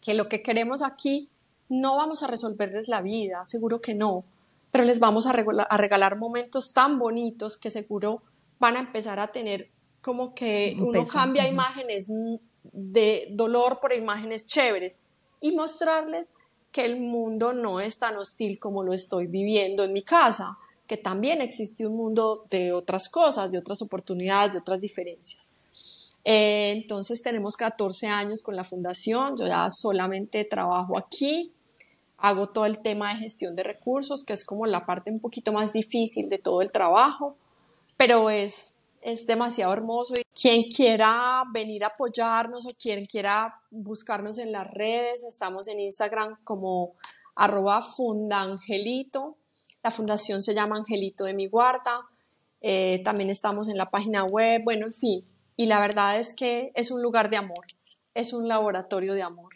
que 0.00 0.14
lo 0.14 0.28
que 0.28 0.42
queremos 0.42 0.82
aquí 0.82 1.30
no 1.68 1.96
vamos 1.96 2.22
a 2.22 2.26
resolverles 2.26 2.88
la 2.88 3.00
vida, 3.00 3.44
seguro 3.44 3.80
que 3.80 3.94
no, 3.94 4.24
pero 4.70 4.84
les 4.84 4.98
vamos 4.98 5.26
a 5.26 5.32
regalar, 5.32 6.18
momentos 6.18 6.72
tan 6.72 6.98
bonitos 6.98 7.56
que 7.56 7.70
seguro 7.70 8.22
van 8.58 8.76
a 8.76 8.80
empezar 8.80 9.18
a 9.18 9.28
tener 9.28 9.70
como 10.02 10.34
que 10.34 10.76
uno 10.78 11.06
cambia 11.06 11.48
imágenes 11.48 12.12
de 12.72 13.28
dolor 13.30 13.80
por 13.80 13.94
imágenes 13.94 14.46
chéveres 14.46 14.98
y 15.40 15.52
mostrarles 15.52 16.32
que 16.70 16.84
el 16.84 17.00
mundo 17.00 17.52
no 17.52 17.80
es 17.80 17.98
tan 17.98 18.16
hostil 18.16 18.58
como 18.58 18.82
lo 18.82 18.92
estoy 18.92 19.26
viviendo 19.26 19.84
en 19.84 19.92
mi 19.92 20.02
casa, 20.02 20.58
que 20.86 20.96
también 20.96 21.40
existe 21.40 21.86
un 21.86 21.96
mundo 21.96 22.44
de 22.50 22.72
otras 22.72 23.08
cosas, 23.08 23.50
de 23.50 23.58
otras 23.58 23.80
oportunidades, 23.82 24.52
de 24.52 24.58
otras 24.58 24.80
diferencias. 24.80 25.52
Eh, 26.24 26.72
entonces 26.72 27.22
tenemos 27.22 27.56
14 27.56 28.06
años 28.06 28.42
con 28.42 28.56
la 28.56 28.64
fundación, 28.64 29.36
yo 29.36 29.46
ya 29.46 29.70
solamente 29.70 30.44
trabajo 30.44 30.96
aquí, 30.98 31.52
hago 32.16 32.48
todo 32.48 32.64
el 32.64 32.78
tema 32.78 33.12
de 33.12 33.20
gestión 33.20 33.54
de 33.54 33.62
recursos, 33.62 34.24
que 34.24 34.32
es 34.32 34.44
como 34.44 34.64
la 34.64 34.86
parte 34.86 35.10
un 35.10 35.20
poquito 35.20 35.52
más 35.52 35.72
difícil 35.74 36.30
de 36.30 36.38
todo 36.38 36.62
el 36.62 36.72
trabajo, 36.72 37.36
pero 37.98 38.30
es, 38.30 38.74
es 39.02 39.26
demasiado 39.26 39.72
hermoso. 39.74 40.14
Y 40.16 40.22
quien 40.34 40.64
quiera 40.70 41.42
venir 41.52 41.84
a 41.84 41.88
apoyarnos 41.88 42.64
o 42.64 42.70
quien 42.80 43.04
quiera 43.04 43.60
buscarnos 43.70 44.38
en 44.38 44.52
las 44.52 44.70
redes, 44.72 45.22
estamos 45.24 45.68
en 45.68 45.80
Instagram 45.80 46.38
como 46.44 46.94
arroba 47.36 47.82
fundangelito, 47.82 49.36
la 49.84 49.90
fundación 49.90 50.42
se 50.42 50.54
llama 50.54 50.76
Angelito 50.76 51.24
de 51.24 51.34
mi 51.34 51.46
guarda, 51.46 52.08
eh, 52.62 53.02
también 53.04 53.28
estamos 53.28 53.68
en 53.68 53.76
la 53.76 53.90
página 53.90 54.24
web, 54.24 54.62
bueno, 54.64 54.86
en 54.86 54.94
fin, 54.94 55.24
y 55.56 55.66
la 55.66 55.78
verdad 55.78 56.18
es 56.18 56.32
que 56.32 56.72
es 56.74 56.90
un 56.90 57.02
lugar 57.02 57.28
de 57.28 57.36
amor, 57.36 57.66
es 58.14 58.32
un 58.32 58.48
laboratorio 58.48 59.12
de 59.12 59.22
amor. 59.22 59.54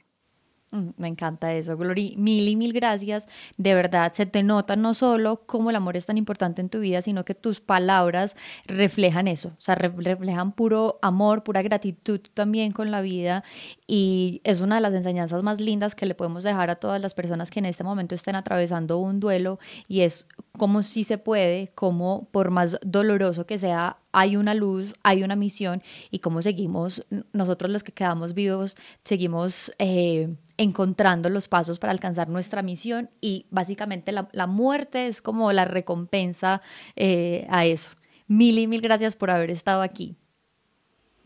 Mm, 0.70 0.90
me 0.98 1.08
encanta 1.08 1.54
eso, 1.54 1.78
Glory. 1.78 2.14
Mil 2.18 2.46
y 2.46 2.56
mil 2.56 2.74
gracias. 2.74 3.26
De 3.56 3.74
verdad, 3.74 4.12
se 4.12 4.26
te 4.26 4.42
nota 4.42 4.76
no 4.76 4.92
solo 4.92 5.46
cómo 5.46 5.70
el 5.70 5.76
amor 5.76 5.96
es 5.96 6.04
tan 6.04 6.18
importante 6.18 6.60
en 6.60 6.68
tu 6.68 6.80
vida, 6.80 7.00
sino 7.00 7.24
que 7.24 7.34
tus 7.34 7.60
palabras 7.60 8.36
reflejan 8.66 9.28
eso. 9.28 9.48
O 9.48 9.60
sea, 9.60 9.76
reflejan 9.76 10.52
puro 10.52 10.98
amor, 11.00 11.42
pura 11.42 11.62
gratitud 11.62 12.20
también 12.34 12.72
con 12.72 12.90
la 12.90 13.00
vida. 13.00 13.44
Y 13.90 14.42
es 14.44 14.60
una 14.60 14.74
de 14.74 14.82
las 14.82 14.92
enseñanzas 14.92 15.42
más 15.42 15.62
lindas 15.62 15.94
que 15.94 16.04
le 16.04 16.14
podemos 16.14 16.44
dejar 16.44 16.68
a 16.68 16.76
todas 16.76 17.00
las 17.00 17.14
personas 17.14 17.50
que 17.50 17.58
en 17.58 17.64
este 17.64 17.84
momento 17.84 18.14
estén 18.14 18.36
atravesando 18.36 18.98
un 18.98 19.18
duelo. 19.18 19.58
Y 19.88 20.02
es 20.02 20.28
como 20.58 20.82
si 20.82 21.04
se 21.04 21.16
puede, 21.16 21.72
como 21.74 22.28
por 22.30 22.50
más 22.50 22.76
doloroso 22.84 23.46
que 23.46 23.56
sea, 23.56 23.96
hay 24.12 24.36
una 24.36 24.52
luz, 24.52 24.92
hay 25.02 25.22
una 25.22 25.36
misión 25.36 25.82
y 26.10 26.18
cómo 26.18 26.42
seguimos, 26.42 27.06
nosotros 27.32 27.70
los 27.70 27.82
que 27.82 27.92
quedamos 27.92 28.34
vivos, 28.34 28.76
seguimos 29.04 29.72
eh, 29.78 30.36
encontrando 30.58 31.30
los 31.30 31.48
pasos 31.48 31.78
para 31.78 31.92
alcanzar 31.92 32.28
nuestra 32.28 32.60
misión 32.60 33.08
y 33.22 33.46
básicamente 33.50 34.12
la, 34.12 34.46
muerte 34.46 35.06
es 35.06 35.22
como 35.22 35.50
la 35.52 35.64
recompensa 35.64 36.60
eh, 36.94 37.46
a 37.48 37.64
eso. 37.64 37.90
Mil 38.26 38.58
y 38.58 38.66
mil 38.66 38.82
gracias 38.82 39.16
por 39.16 39.30
haber 39.30 39.50
estado 39.50 39.80
aquí. 39.80 40.14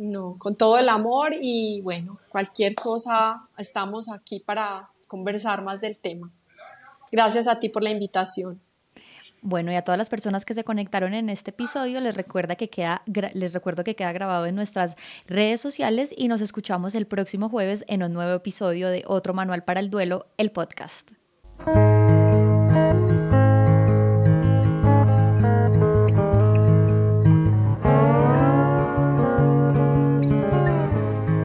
No, 0.05 0.37
con 0.37 0.57
todo 0.57 0.79
el 0.79 0.89
amor 0.89 1.31
y 1.41 1.81
bueno, 1.83 2.19
cualquier 2.29 2.75
cosa, 2.75 3.47
estamos 3.57 4.11
aquí 4.11 4.41
para 4.41 4.91
conversar 5.07 5.63
más 5.63 5.81
del 5.81 5.97
tema. 5.97 6.29
Gracias 7.13 7.47
a 7.47 7.61
ti 7.61 7.69
por 7.69 7.85
la 7.85 7.91
invitación. 7.91 8.61
Bueno, 9.43 9.71
y 9.71 9.77
a 9.77 9.83
todas 9.83 9.99
las 9.99 10.11
personas 10.11 10.45
que 10.45 10.55
se 10.55 10.65
conectaron 10.65 11.15
en 11.15 11.31
este 11.31 11.51
episodio, 11.51 12.01
les, 12.01 12.17
recuerda 12.17 12.57
que 12.57 12.69
queda, 12.69 13.03
les 13.07 13.53
recuerdo 13.53 13.85
que 13.85 13.95
queda 13.95 14.11
grabado 14.11 14.47
en 14.47 14.57
nuestras 14.57 14.97
redes 15.29 15.61
sociales 15.61 16.13
y 16.17 16.27
nos 16.27 16.41
escuchamos 16.41 16.97
el 16.97 17.07
próximo 17.07 17.49
jueves 17.49 17.85
en 17.87 18.03
un 18.03 18.13
nuevo 18.13 18.35
episodio 18.35 18.89
de 18.89 19.05
Otro 19.07 19.35
Manual 19.35 19.63
para 19.63 19.79
el 19.79 19.89
Duelo, 19.89 20.27
el 20.37 20.51
podcast. 20.51 21.13